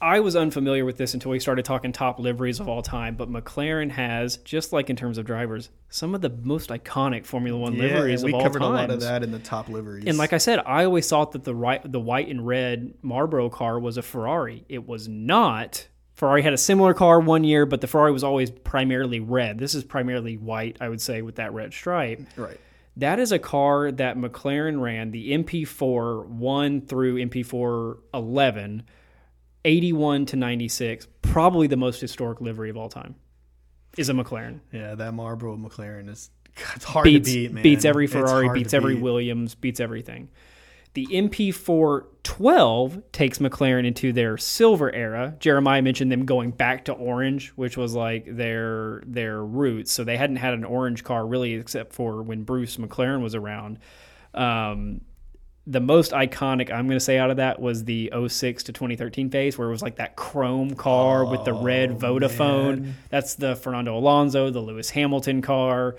I 0.00 0.20
was 0.20 0.34
unfamiliar 0.34 0.84
with 0.84 0.96
this 0.96 1.14
until 1.14 1.30
we 1.30 1.38
started 1.38 1.64
talking 1.64 1.92
top 1.92 2.18
liveries 2.18 2.58
of 2.58 2.68
all 2.68 2.82
time. 2.82 3.14
But 3.14 3.30
McLaren 3.30 3.90
has, 3.90 4.38
just 4.38 4.72
like 4.72 4.90
in 4.90 4.96
terms 4.96 5.18
of 5.18 5.24
drivers, 5.24 5.70
some 5.90 6.14
of 6.14 6.20
the 6.20 6.30
most 6.30 6.70
iconic 6.70 7.26
Formula 7.26 7.58
One 7.58 7.76
liveries 7.76 8.24
we 8.24 8.30
of 8.30 8.36
all 8.36 8.42
covered 8.42 8.62
a 8.62 8.68
lot 8.68 8.90
of 8.90 9.00
that 9.00 9.22
in 9.22 9.30
the 9.30 9.38
top 9.38 9.68
liveries. 9.68 10.04
And 10.06 10.18
like 10.18 10.32
I 10.32 10.38
said, 10.38 10.60
I 10.66 10.84
always 10.84 11.08
thought 11.08 11.32
that 11.32 11.44
the 11.44 11.54
right, 11.54 11.80
the 11.90 12.00
white 12.00 12.28
and 12.28 12.46
red 12.46 12.94
Marlboro 13.02 13.48
car 13.48 13.78
was 13.78 13.96
a 13.96 14.02
Ferrari. 14.02 14.64
It 14.68 14.86
was 14.86 15.08
not. 15.08 15.86
Ferrari 16.14 16.42
had 16.42 16.52
a 16.52 16.58
similar 16.58 16.94
car 16.94 17.20
one 17.20 17.42
year, 17.44 17.66
but 17.66 17.80
the 17.80 17.86
Ferrari 17.86 18.12
was 18.12 18.22
always 18.22 18.50
primarily 18.50 19.20
red. 19.20 19.58
This 19.58 19.74
is 19.74 19.82
primarily 19.84 20.36
white, 20.36 20.76
I 20.80 20.88
would 20.88 21.00
say, 21.00 21.22
with 21.22 21.36
that 21.36 21.52
red 21.54 21.72
stripe. 21.72 22.20
right, 22.36 22.60
That 22.96 23.18
is 23.18 23.32
a 23.32 23.38
car 23.38 23.90
that 23.90 24.16
McLaren 24.16 24.80
ran 24.80 25.10
the 25.10 25.32
MP4 25.32 26.26
1 26.26 26.80
through 26.82 27.16
MP4 27.16 27.98
11, 28.14 28.82
81 29.64 30.26
to 30.26 30.36
96, 30.36 31.08
probably 31.22 31.66
the 31.66 31.76
most 31.76 32.00
historic 32.00 32.40
livery 32.40 32.70
of 32.70 32.76
all 32.76 32.88
time. 32.88 33.14
Is 33.96 34.08
a 34.08 34.12
McLaren. 34.14 34.60
yeah, 34.72 34.94
that 34.94 35.12
Marlboro 35.12 35.56
McLaren 35.56 36.08
is 36.08 36.30
it's 36.74 36.84
hard 36.84 37.04
beats, 37.04 37.28
to 37.28 37.34
beat, 37.34 37.52
man. 37.52 37.62
beats 37.62 37.84
every 37.84 38.06
Ferrari, 38.06 38.48
beats 38.52 38.70
to 38.70 38.76
every 38.76 38.94
beat. 38.94 39.02
Williams, 39.02 39.54
beats 39.54 39.80
everything. 39.80 40.28
The 40.94 41.06
MP4 41.06 42.04
12 42.22 43.02
takes 43.12 43.38
McLaren 43.38 43.86
into 43.86 44.12
their 44.12 44.36
silver 44.36 44.92
era. 44.92 45.34
Jeremiah 45.40 45.82
mentioned 45.82 46.12
them 46.12 46.24
going 46.24 46.50
back 46.50 46.84
to 46.84 46.92
orange, 46.92 47.48
which 47.50 47.76
was 47.76 47.94
like 47.94 48.24
their 48.36 49.02
their 49.06 49.44
roots. 49.44 49.90
So 49.90 50.04
they 50.04 50.16
hadn't 50.16 50.36
had 50.36 50.54
an 50.54 50.64
orange 50.64 51.02
car 51.02 51.26
really 51.26 51.54
except 51.54 51.92
for 51.92 52.22
when 52.22 52.44
Bruce 52.44 52.76
McLaren 52.76 53.22
was 53.22 53.34
around. 53.34 53.78
Um, 54.34 55.00
the 55.66 55.80
most 55.80 56.12
iconic 56.12 56.72
I'm 56.72 56.86
going 56.86 56.98
to 56.98 57.00
say 57.00 57.18
out 57.18 57.30
of 57.30 57.36
that 57.36 57.60
was 57.60 57.84
the 57.84 58.12
06 58.28 58.64
to 58.64 58.72
2013 58.72 59.30
phase 59.30 59.56
where 59.56 59.68
it 59.68 59.70
was 59.70 59.82
like 59.82 59.96
that 59.96 60.16
chrome 60.16 60.74
car 60.74 61.24
with 61.24 61.44
the 61.44 61.52
red 61.52 61.98
Vodafone. 61.98 62.92
That's 63.10 63.36
the 63.36 63.56
Fernando 63.56 63.96
Alonso, 63.96 64.50
the 64.50 64.60
Lewis 64.60 64.90
Hamilton 64.90 65.40
car. 65.40 65.96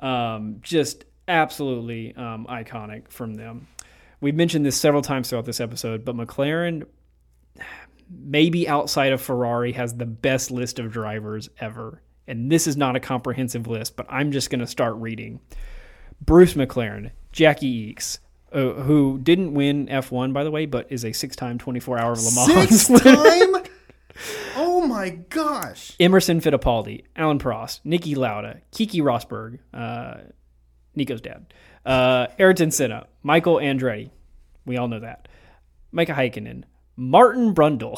Um, 0.00 0.58
just 0.60 1.04
absolutely 1.26 2.14
um, 2.16 2.46
iconic 2.48 3.08
from 3.08 3.34
them. 3.34 3.66
We've 4.20 4.34
mentioned 4.34 4.66
this 4.66 4.76
several 4.76 5.02
times 5.02 5.30
throughout 5.30 5.44
this 5.44 5.60
episode, 5.60 6.04
but 6.04 6.16
McLaren, 6.16 6.86
maybe 8.10 8.68
outside 8.68 9.12
of 9.12 9.20
Ferrari, 9.20 9.72
has 9.72 9.94
the 9.94 10.06
best 10.06 10.50
list 10.50 10.78
of 10.78 10.90
drivers 10.90 11.48
ever. 11.60 12.02
And 12.26 12.50
this 12.50 12.66
is 12.66 12.76
not 12.76 12.96
a 12.96 13.00
comprehensive 13.00 13.66
list, 13.66 13.96
but 13.96 14.06
I'm 14.08 14.32
just 14.32 14.50
going 14.50 14.60
to 14.60 14.66
start 14.66 14.96
reading. 14.96 15.40
Bruce 16.20 16.54
McLaren, 16.54 17.12
Jacky 17.32 17.94
Ickx, 17.94 18.18
uh, 18.52 18.72
who 18.82 19.18
didn't 19.22 19.54
win 19.54 19.86
F1 19.86 20.32
by 20.32 20.44
the 20.44 20.50
way, 20.50 20.66
but 20.66 20.90
is 20.90 21.04
a 21.04 21.12
six-time 21.12 21.58
24-hour 21.58 22.16
Le 22.16 22.34
Mans 22.34 22.86
Six 22.86 23.02
time? 23.02 23.56
oh 24.56 24.86
my 24.86 25.10
gosh. 25.10 25.92
Emerson 26.00 26.40
Fittipaldi, 26.40 27.04
Alain 27.16 27.38
Prost, 27.38 27.80
Niki 27.84 28.16
Lauda, 28.16 28.60
Keke 28.72 29.00
Rosberg, 29.00 29.58
uh, 29.72 30.22
Nico's 30.94 31.20
dad, 31.20 31.52
uh, 31.86 32.26
Ayrton 32.38 32.70
Senna, 32.70 33.06
Michael 33.22 33.56
Andretti. 33.56 34.10
We 34.66 34.76
all 34.76 34.88
know 34.88 35.00
that. 35.00 35.28
Mika 35.92 36.12
Hakkinen, 36.12 36.64
Martin 36.96 37.54
Brundle. 37.54 37.96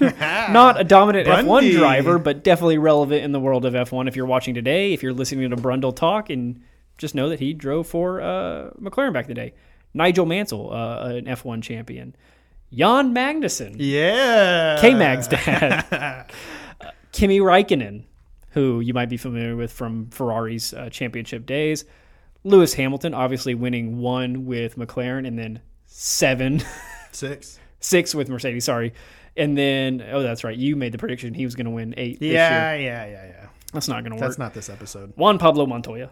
Not 0.52 0.80
a 0.80 0.84
dominant 0.84 1.26
F1 1.26 1.72
driver, 1.72 2.18
but 2.18 2.44
definitely 2.44 2.78
relevant 2.78 3.24
in 3.24 3.32
the 3.32 3.40
world 3.40 3.64
of 3.64 3.74
F1. 3.74 4.06
If 4.08 4.14
you're 4.16 4.26
watching 4.26 4.54
today, 4.54 4.92
if 4.92 5.02
you're 5.02 5.12
listening 5.12 5.50
to 5.50 5.56
Brundle 5.56 5.94
talk, 5.94 6.30
and 6.30 6.62
just 6.98 7.14
know 7.14 7.28
that 7.30 7.40
he 7.40 7.52
drove 7.52 7.86
for 7.86 8.20
uh, 8.20 8.70
McLaren 8.80 9.12
back 9.12 9.24
in 9.24 9.28
the 9.30 9.34
day. 9.34 9.54
Nigel 9.94 10.24
Mansell, 10.26 10.72
uh, 10.72 11.08
an 11.08 11.24
F1 11.26 11.62
champion. 11.62 12.14
Jan 12.72 13.12
Magnussen, 13.14 13.74
Yeah. 13.78 14.78
K 14.80 14.94
Mag's 14.94 15.28
dad. 15.28 16.30
Uh, 16.80 16.90
Kimi 17.12 17.38
Raikkonen, 17.40 18.04
who 18.50 18.80
you 18.80 18.92
might 18.94 19.08
be 19.08 19.16
familiar 19.16 19.54
with 19.54 19.70
from 19.70 20.06
Ferrari's 20.10 20.72
uh, 20.74 20.88
championship 20.90 21.46
days. 21.46 21.84
Lewis 22.44 22.74
Hamilton 22.74 23.14
obviously 23.14 23.54
winning 23.54 23.98
one 23.98 24.46
with 24.46 24.76
McLaren 24.76 25.26
and 25.26 25.38
then 25.38 25.60
seven, 25.86 26.62
Six. 27.12 27.58
six 27.80 28.14
with 28.14 28.28
Mercedes. 28.28 28.64
Sorry, 28.64 28.92
and 29.36 29.56
then 29.56 30.04
oh, 30.10 30.22
that's 30.22 30.44
right. 30.44 30.56
You 30.56 30.76
made 30.76 30.92
the 30.92 30.98
prediction 30.98 31.34
he 31.34 31.44
was 31.44 31.54
going 31.54 31.66
to 31.66 31.70
win 31.70 31.94
eight. 31.96 32.18
this 32.20 32.32
Yeah, 32.32 32.74
year. 32.74 32.84
yeah, 32.86 33.06
yeah, 33.06 33.26
yeah. 33.26 33.46
that's 33.72 33.88
not 33.88 34.02
going 34.02 34.10
to 34.10 34.16
work. 34.16 34.20
That's 34.28 34.38
not 34.38 34.54
this 34.54 34.68
episode. 34.68 35.12
Juan 35.16 35.38
Pablo 35.38 35.66
Montoya, 35.66 36.10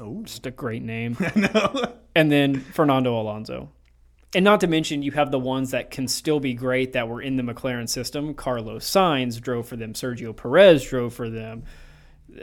Oh, 0.00 0.22
just 0.24 0.46
a 0.46 0.50
great 0.50 0.82
name. 0.82 1.16
no. 1.36 1.94
and 2.14 2.30
then 2.32 2.60
Fernando 2.60 3.18
Alonso. 3.20 3.70
And 4.34 4.44
not 4.46 4.60
to 4.60 4.66
mention, 4.66 5.02
you 5.02 5.12
have 5.12 5.30
the 5.30 5.38
ones 5.38 5.72
that 5.72 5.90
can 5.90 6.08
still 6.08 6.40
be 6.40 6.54
great 6.54 6.94
that 6.94 7.06
were 7.06 7.20
in 7.20 7.36
the 7.36 7.42
McLaren 7.42 7.86
system. 7.86 8.32
Carlos 8.32 8.88
Sainz 8.90 9.38
drove 9.38 9.68
for 9.68 9.76
them. 9.76 9.92
Sergio 9.92 10.34
Perez 10.34 10.82
drove 10.82 11.12
for 11.12 11.28
them. 11.28 11.64
Uh, 12.34 12.40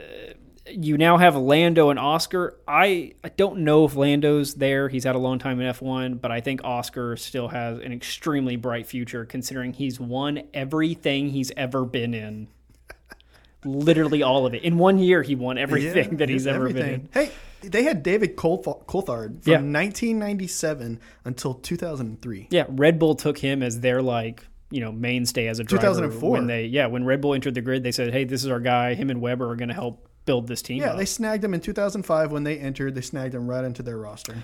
you 0.72 0.96
now 0.98 1.16
have 1.18 1.36
Lando 1.36 1.90
and 1.90 1.98
Oscar. 1.98 2.56
I, 2.66 3.14
I 3.24 3.28
don't 3.30 3.58
know 3.58 3.84
if 3.84 3.94
Lando's 3.96 4.54
there. 4.54 4.88
He's 4.88 5.04
had 5.04 5.14
a 5.14 5.18
long 5.18 5.38
time 5.38 5.60
in 5.60 5.72
F1, 5.72 6.20
but 6.20 6.30
I 6.30 6.40
think 6.40 6.62
Oscar 6.64 7.16
still 7.16 7.48
has 7.48 7.78
an 7.78 7.92
extremely 7.92 8.56
bright 8.56 8.86
future 8.86 9.24
considering 9.24 9.72
he's 9.72 9.98
won 10.00 10.42
everything 10.54 11.30
he's 11.30 11.52
ever 11.56 11.84
been 11.84 12.14
in. 12.14 12.48
Literally 13.64 14.22
all 14.22 14.46
of 14.46 14.54
it. 14.54 14.62
In 14.62 14.78
one 14.78 14.98
year, 14.98 15.22
he 15.22 15.34
won 15.34 15.58
everything 15.58 16.12
Yeah, 16.12 16.16
that 16.18 16.28
he's 16.28 16.46
ever 16.46 16.68
everything. 16.68 17.08
been 17.12 17.22
in. 17.22 17.28
Hey, 17.28 17.32
they 17.62 17.82
had 17.82 18.02
David 18.02 18.36
Coulth- 18.36 18.86
Coulthard 18.86 19.42
from 19.44 19.52
Yeah. 19.52 19.56
1997 19.60 20.98
until 21.26 21.54
2003. 21.54 22.46
Yeah, 22.50 22.64
Red 22.70 22.98
Bull 22.98 23.14
took 23.14 23.36
him 23.36 23.62
as 23.62 23.80
their 23.80 24.00
like 24.00 24.46
you 24.70 24.80
know 24.80 24.92
mainstay 24.92 25.46
as 25.48 25.58
a 25.58 25.64
driver. 25.64 25.82
2004. 25.88 26.30
When 26.30 26.46
they 26.46 26.64
yeah 26.66 26.86
when 26.86 27.04
Red 27.04 27.20
Bull 27.20 27.34
entered 27.34 27.54
the 27.54 27.60
grid, 27.60 27.82
they 27.82 27.92
said, 27.92 28.12
"Hey, 28.12 28.24
this 28.24 28.44
is 28.44 28.50
our 28.50 28.60
guy. 28.60 28.94
Him 28.94 29.10
and 29.10 29.20
Webber 29.20 29.50
are 29.50 29.56
going 29.56 29.68
to 29.68 29.74
help 29.74 30.08
build 30.30 30.46
this 30.46 30.62
team." 30.62 30.80
Yeah, 30.80 30.92
up." 30.92 30.98
they 30.98 31.04
snagged 31.04 31.42
him 31.44 31.54
in 31.54 31.60
2005 31.60 32.30
when 32.32 32.44
they 32.44 32.58
entered. 32.58 32.94
They 32.94 33.00
snagged 33.00 33.34
him 33.34 33.48
right 33.48 33.64
into 33.64 33.82
their 33.82 33.98
roster. 33.98 34.36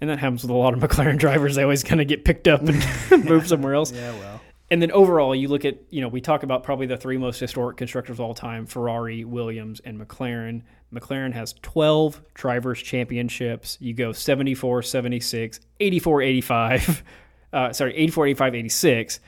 and 0.00 0.08
that 0.10 0.18
happens 0.18 0.42
with 0.42 0.50
a 0.50 0.54
lot 0.54 0.74
of 0.74 0.80
McLaren 0.84 1.18
drivers. 1.18 1.54
They 1.56 1.62
always 1.62 1.84
kind 1.84 2.00
of 2.00 2.06
get 2.08 2.24
picked 2.24 2.48
up 2.48 2.62
and 2.62 2.78
move 3.24 3.46
somewhere 3.46 3.74
else. 3.74 3.92
Yeah, 3.92 4.12
well. 4.18 4.40
And 4.70 4.82
then 4.82 4.90
overall, 4.92 5.34
you 5.34 5.48
look 5.48 5.64
at 5.64 5.78
you 5.90 6.00
know 6.00 6.08
we 6.08 6.20
talk 6.20 6.42
about 6.42 6.62
probably 6.62 6.86
the 6.86 6.96
three 6.96 7.18
most 7.18 7.38
historic 7.40 7.76
constructors 7.76 8.16
of 8.16 8.20
all 8.20 8.34
time: 8.34 8.66
Ferrari, 8.66 9.24
Williams, 9.24 9.80
and 9.80 9.98
McLaren. 10.00 10.62
McLaren 10.92 11.34
has 11.34 11.54
12 11.60 12.22
drivers 12.34 12.80
championships. 12.80 13.76
You 13.78 13.92
go 13.92 14.12
74, 14.12 14.82
76, 14.82 15.60
84, 15.80 16.22
85. 16.22 17.02
Uh, 17.50 17.72
sorry, 17.72 17.96
84, 17.96 18.26
85, 18.26 18.54
86, 18.56 19.20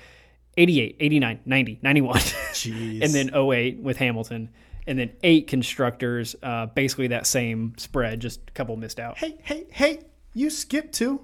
88, 0.61 0.97
89, 1.01 1.41
90, 1.45 1.79
91. 1.83 2.19
Jeez. 2.19 3.03
and 3.03 3.15
then 3.15 3.35
08 3.35 3.81
with 3.81 3.97
Hamilton. 3.97 4.51
And 4.87 4.99
then 4.99 5.13
eight 5.23 5.47
constructors, 5.47 6.35
uh, 6.43 6.67
basically 6.67 7.09
that 7.09 7.27
same 7.27 7.75
spread, 7.77 8.21
just 8.21 8.41
a 8.49 8.53
couple 8.53 8.77
missed 8.77 8.99
out. 8.99 9.19
hey, 9.19 9.39
hey, 9.43 9.67
hey, 9.71 10.01
you 10.35 10.51
skipped 10.51 10.95
two. 10.95 11.21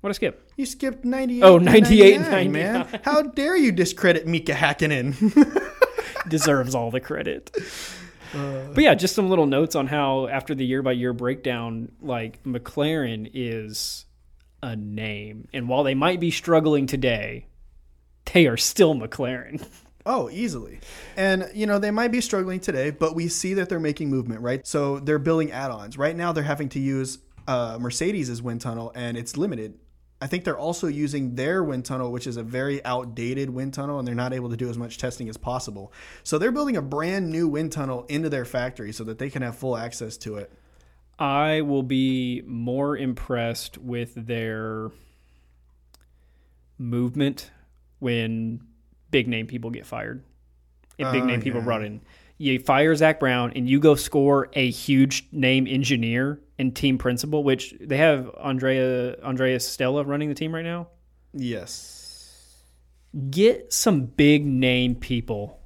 What 0.00 0.10
a 0.10 0.14
skip. 0.14 0.50
You 0.56 0.66
skipped 0.66 1.04
98. 1.04 1.42
Oh, 1.42 1.58
98 1.58 2.14
and 2.14 2.24
99, 2.30 2.52
man. 2.52 3.00
How 3.04 3.22
dare 3.22 3.56
you 3.56 3.72
discredit 3.72 4.26
Mika 4.26 4.52
Hakkinen? 4.52 5.14
deserves 6.28 6.74
all 6.74 6.90
the 6.90 7.00
credit. 7.00 7.50
but 8.32 8.78
yeah, 8.78 8.94
just 8.94 9.14
some 9.14 9.28
little 9.28 9.46
notes 9.46 9.74
on 9.74 9.86
how 9.86 10.28
after 10.28 10.54
the 10.54 10.64
year 10.64 10.82
by 10.82 10.92
year 10.92 11.12
breakdown, 11.12 11.90
like 12.00 12.42
McLaren 12.44 13.30
is 13.32 14.04
a 14.62 14.76
name, 14.76 15.48
and 15.52 15.68
while 15.68 15.84
they 15.84 15.94
might 15.94 16.20
be 16.20 16.30
struggling 16.30 16.86
today, 16.86 17.46
they 18.32 18.46
are 18.46 18.56
still 18.56 18.94
McLaren. 18.94 19.66
Oh, 20.08 20.30
easily. 20.30 20.78
And, 21.16 21.50
you 21.52 21.66
know, 21.66 21.80
they 21.80 21.90
might 21.90 22.12
be 22.12 22.20
struggling 22.20 22.60
today, 22.60 22.90
but 22.90 23.16
we 23.16 23.26
see 23.26 23.54
that 23.54 23.68
they're 23.68 23.80
making 23.80 24.08
movement, 24.08 24.40
right? 24.40 24.64
So 24.64 25.00
they're 25.00 25.18
building 25.18 25.50
add 25.50 25.72
ons. 25.72 25.98
Right 25.98 26.14
now, 26.14 26.32
they're 26.32 26.44
having 26.44 26.68
to 26.70 26.78
use 26.78 27.18
uh, 27.48 27.78
Mercedes' 27.80 28.40
wind 28.40 28.60
tunnel, 28.60 28.92
and 28.94 29.16
it's 29.16 29.36
limited. 29.36 29.80
I 30.20 30.28
think 30.28 30.44
they're 30.44 30.56
also 30.56 30.86
using 30.86 31.34
their 31.34 31.62
wind 31.64 31.84
tunnel, 31.86 32.12
which 32.12 32.28
is 32.28 32.36
a 32.36 32.44
very 32.44 32.84
outdated 32.84 33.50
wind 33.50 33.74
tunnel, 33.74 33.98
and 33.98 34.06
they're 34.06 34.14
not 34.14 34.32
able 34.32 34.48
to 34.50 34.56
do 34.56 34.70
as 34.70 34.78
much 34.78 34.96
testing 34.96 35.28
as 35.28 35.36
possible. 35.36 35.92
So 36.22 36.38
they're 36.38 36.52
building 36.52 36.76
a 36.76 36.82
brand 36.82 37.30
new 37.30 37.48
wind 37.48 37.72
tunnel 37.72 38.06
into 38.08 38.28
their 38.28 38.44
factory 38.44 38.92
so 38.92 39.02
that 39.04 39.18
they 39.18 39.28
can 39.28 39.42
have 39.42 39.56
full 39.56 39.76
access 39.76 40.16
to 40.18 40.36
it. 40.36 40.52
I 41.18 41.62
will 41.62 41.82
be 41.82 42.42
more 42.46 42.96
impressed 42.96 43.76
with 43.76 44.14
their 44.14 44.90
movement 46.78 47.50
when 47.98 48.60
big 49.10 49.28
name 49.28 49.46
people 49.46 49.70
get 49.70 49.86
fired. 49.86 50.22
and 50.98 51.12
big 51.12 51.22
Oh, 51.22 51.26
name 51.26 51.42
people 51.42 51.60
yeah. 51.60 51.64
brought 51.64 51.84
in. 51.84 52.00
You 52.38 52.58
fire 52.58 52.94
Zak 52.94 53.18
Brown 53.20 53.52
and 53.56 53.68
you 53.68 53.80
go 53.80 53.94
score 53.94 54.48
a 54.54 54.70
huge 54.70 55.26
name 55.32 55.66
engineer 55.66 56.40
and 56.58 56.74
team 56.74 56.98
principal, 56.98 57.42
which 57.44 57.74
they 57.80 57.96
have 57.98 58.30
Andrea 58.38 59.16
Andrea 59.22 59.58
Stella 59.60 60.04
running 60.04 60.28
the 60.28 60.34
team 60.34 60.54
right 60.54 60.64
now. 60.64 60.88
Yes. 61.32 62.62
Get 63.30 63.72
some 63.72 64.02
big 64.06 64.44
name 64.44 64.94
people. 64.94 65.60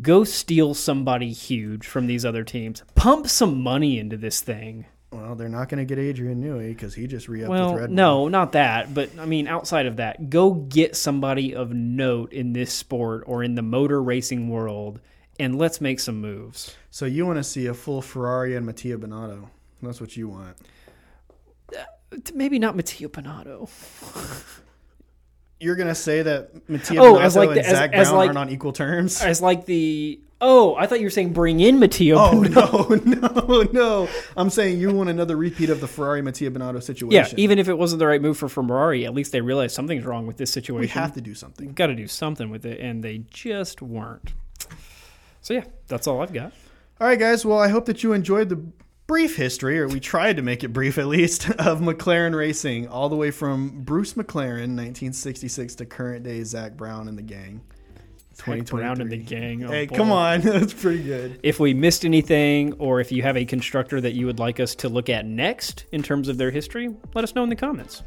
Go 0.00 0.24
steal 0.24 0.74
somebody 0.74 1.32
huge 1.32 1.86
from 1.86 2.06
these 2.06 2.24
other 2.24 2.44
teams. 2.44 2.82
Pump 2.94 3.26
some 3.28 3.60
money 3.60 3.98
into 3.98 4.16
this 4.16 4.40
thing. 4.40 4.86
Well, 5.12 5.34
they're 5.34 5.48
not 5.50 5.68
going 5.68 5.86
to 5.86 5.94
get 5.94 6.02
Adrian 6.02 6.42
Newey 6.42 6.68
because 6.70 6.94
he 6.94 7.06
just 7.06 7.28
re 7.28 7.42
upped 7.42 7.50
with 7.50 7.60
Well, 7.60 7.74
Red 7.76 7.86
Bull. 7.88 7.94
no, 7.96 8.28
not 8.28 8.52
that. 8.52 8.94
But 8.94 9.10
I 9.18 9.26
mean, 9.26 9.46
outside 9.46 9.84
of 9.86 9.96
that, 9.96 10.30
go 10.30 10.52
get 10.54 10.96
somebody 10.96 11.54
of 11.54 11.70
note 11.72 12.32
in 12.32 12.52
this 12.54 12.72
sport 12.72 13.24
or 13.26 13.42
in 13.44 13.54
the 13.54 13.62
motor 13.62 14.02
racing 14.02 14.48
world, 14.48 15.00
and 15.38 15.58
let's 15.58 15.80
make 15.82 16.00
some 16.00 16.20
moves. 16.20 16.74
So 16.90 17.04
you 17.04 17.26
want 17.26 17.36
to 17.36 17.44
see 17.44 17.66
a 17.66 17.74
full 17.74 18.00
Ferrari 18.00 18.56
and 18.56 18.64
Mattia 18.64 18.96
Binotto. 18.96 19.48
That's 19.82 20.00
what 20.00 20.16
you 20.16 20.28
want. 20.28 20.56
Uh, 21.76 21.82
maybe 22.34 22.58
not 22.58 22.74
Mattia 22.74 23.08
Binotto. 23.08 23.68
You're 25.60 25.76
gonna 25.76 25.94
say 25.94 26.22
that 26.22 26.68
Mattia 26.68 26.96
Oh, 26.98 27.18
as 27.18 27.36
like 27.36 27.50
and 27.50 27.58
the- 27.58 27.66
as- 27.66 27.70
Zach 27.76 27.92
as 27.92 28.08
Brown 28.08 28.16
like- 28.18 28.26
aren't 28.28 28.38
on 28.38 28.50
equal 28.50 28.72
terms? 28.72 29.22
As 29.22 29.40
like 29.40 29.64
the 29.66 30.20
oh, 30.42 30.74
I 30.76 30.86
thought 30.86 30.98
you 31.00 31.06
were 31.06 31.10
saying 31.10 31.32
bring 31.32 31.60
in 31.60 31.78
Matteo. 31.78 32.16
Oh 32.18 32.40
no, 32.42 32.88
no, 33.04 33.62
no! 33.72 34.08
I'm 34.36 34.50
saying 34.50 34.78
you 34.78 34.92
want 34.92 35.08
another 35.08 35.36
repeat 35.36 35.70
of 35.70 35.80
the 35.80 35.88
Ferrari 35.88 36.20
Binotto 36.20 36.74
Yeah, 36.74 36.80
situation. 36.80 37.38
even 37.40 37.58
if 37.58 37.68
it 37.68 37.78
wasn't 37.78 38.00
the 38.00 38.06
right 38.06 38.20
move 38.20 38.36
for 38.36 38.48
Ferrari, 38.50 39.06
at 39.06 39.14
least 39.14 39.32
they 39.32 39.40
realized 39.40 39.74
something's 39.74 40.04
wrong 40.04 40.26
with 40.26 40.36
this 40.36 40.52
situation. 40.52 40.80
we 40.80 40.88
have 40.88 41.14
to 41.14 41.20
do 41.22 41.34
something. 41.34 41.66
We've 41.66 41.74
got 41.74 41.86
to 41.86 41.94
do 41.94 42.06
something 42.08 42.50
with 42.50 42.66
it, 42.66 42.80
and 42.80 43.02
they 43.02 43.22
just 43.30 43.80
weren't. 43.80 44.34
So 45.40 45.54
yeah, 45.54 45.64
that's 45.88 46.06
all 46.06 46.20
I've 46.20 46.32
got. 46.32 46.52
All 47.00 47.06
right, 47.06 47.18
guys. 47.18 47.46
Well, 47.46 47.58
I 47.58 47.68
hope 47.68 47.86
that 47.86 48.02
you 48.02 48.12
enjoyed 48.12 48.48
the 48.48 48.60
brief 49.06 49.36
history, 49.36 49.78
or 49.78 49.88
we 49.88 50.00
tried 50.00 50.36
to 50.36 50.42
make 50.42 50.62
it 50.64 50.68
brief 50.68 50.98
at 50.98 51.06
least, 51.06 51.50
of 51.58 51.80
McLaren 51.80 52.34
racing, 52.34 52.88
all 52.88 53.08
the 53.08 53.16
way 53.16 53.30
from 53.30 53.82
Bruce 53.82 54.14
McLaren, 54.14 54.76
1966, 54.76 55.74
to 55.76 55.86
current 55.86 56.24
day 56.24 56.42
Zak 56.44 56.76
Brown 56.76 57.08
and 57.08 57.18
the 57.18 57.22
gang. 57.22 57.60
Zak 58.34 58.66
Brown 58.66 59.00
and 59.00 59.10
the 59.10 59.16
gang. 59.16 59.64
Oh, 59.64 59.68
hey, 59.68 59.86
boy. 59.86 59.96
come 59.96 60.12
on, 60.12 60.40
that's 60.42 60.72
pretty 60.72 61.02
good. 61.02 61.40
If 61.42 61.60
we 61.60 61.74
missed 61.74 62.04
anything, 62.04 62.74
or 62.74 63.00
if 63.00 63.12
you 63.12 63.22
have 63.22 63.36
a 63.36 63.44
constructor 63.44 64.00
that 64.00 64.12
you 64.12 64.26
would 64.26 64.38
like 64.38 64.60
us 64.60 64.74
to 64.76 64.88
look 64.88 65.08
at 65.08 65.26
next 65.26 65.86
in 65.92 66.02
terms 66.02 66.28
of 66.28 66.38
their 66.38 66.50
history, 66.50 66.94
let 67.14 67.24
us 67.24 67.34
know 67.34 67.42
in 67.42 67.48
the 67.48 67.56
comments. 67.56 68.02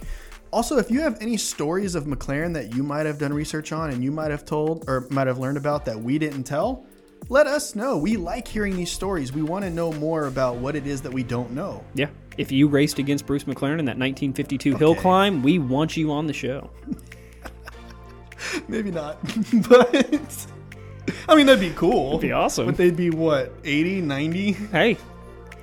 Also, 0.52 0.78
if 0.78 0.90
you 0.90 1.02
have 1.02 1.18
any 1.22 1.38
stories 1.38 1.96
of 1.96 2.06
McLaren 2.06 2.54
that 2.54 2.74
you 2.74 2.84
might 2.84 3.06
have 3.06 3.18
done 3.18 3.34
research 3.34 3.72
on 3.72 3.90
and 3.90 4.04
you 4.04 4.12
might 4.12 4.32
have 4.32 4.46
told 4.46 4.86
or 4.88 5.06
might 5.10 5.28
have 5.28 5.38
learned 5.38 5.58
about 5.58 5.84
that 5.86 6.00
we 6.00 6.18
didn't 6.18 6.44
tell, 6.44 6.86
let 7.28 7.48
us 7.48 7.76
know. 7.76 7.98
We 7.98 8.18
like 8.18 8.48
hearing 8.48 8.76
these 8.76 8.92
stories. 8.92 9.34
We 9.34 9.42
want 9.42 9.66
to 9.66 9.72
know 9.72 9.92
more 9.94 10.28
about 10.28 10.58
what 10.58 10.76
it 10.76 10.86
is 10.88 11.02
that 11.02 11.12
we 11.12 11.24
don't 11.24 11.52
know. 11.52 11.84
Yeah. 11.94 12.10
If 12.38 12.52
you 12.52 12.68
raced 12.68 13.00
against 13.00 13.26
Bruce 13.26 13.46
McLaren 13.46 13.80
in 13.80 13.86
that 13.86 13.98
1952 13.98 14.78
hill 14.78 14.96
climb, 14.96 15.42
we 15.42 15.58
want 15.58 15.98
you 15.98 16.12
on 16.12 16.28
the 16.28 16.34
show. 16.34 16.70
Maybe 18.68 18.92
not, 18.92 19.18
but 19.70 20.48
I 21.28 21.36
mean 21.36 21.46
that'd 21.46 21.60
be 21.60 21.74
cool. 21.76 22.12
That'd 22.12 22.22
be 22.22 22.32
awesome. 22.32 22.66
But 22.66 22.78
they'd 22.78 22.96
be 22.96 23.10
what 23.10 23.54
80, 23.64 24.02
90? 24.02 24.52
Hey, 24.54 24.98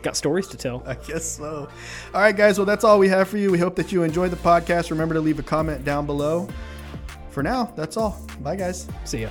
got 0.03 0.16
stories 0.16 0.47
to 0.49 0.57
tell. 0.57 0.83
I 0.87 0.95
guess 0.95 1.25
so. 1.25 1.68
All 2.14 2.20
right, 2.20 2.37
guys. 2.37 2.59
Well, 2.59 2.66
that's 2.66 2.85
all 2.85 2.99
we 2.99 3.09
have 3.09 3.29
for 3.29 3.39
you. 3.39 3.51
We 3.51 3.59
hope 3.59 3.77
that 3.77 3.93
you 3.93 4.03
enjoyed 4.03 4.31
the 4.31 4.37
podcast. 4.37 4.91
Remember 4.91 5.14
to 5.14 5.20
leave 5.20 5.39
a 5.39 5.43
comment 5.43 5.85
down 5.85 6.07
below. 6.07 6.49
For 7.31 7.43
now, 7.43 7.73
that's 7.77 7.97
all. 7.97 8.20
Bye, 8.41 8.57
guys. 8.57 8.89
See 9.05 9.23
ya. 9.23 9.31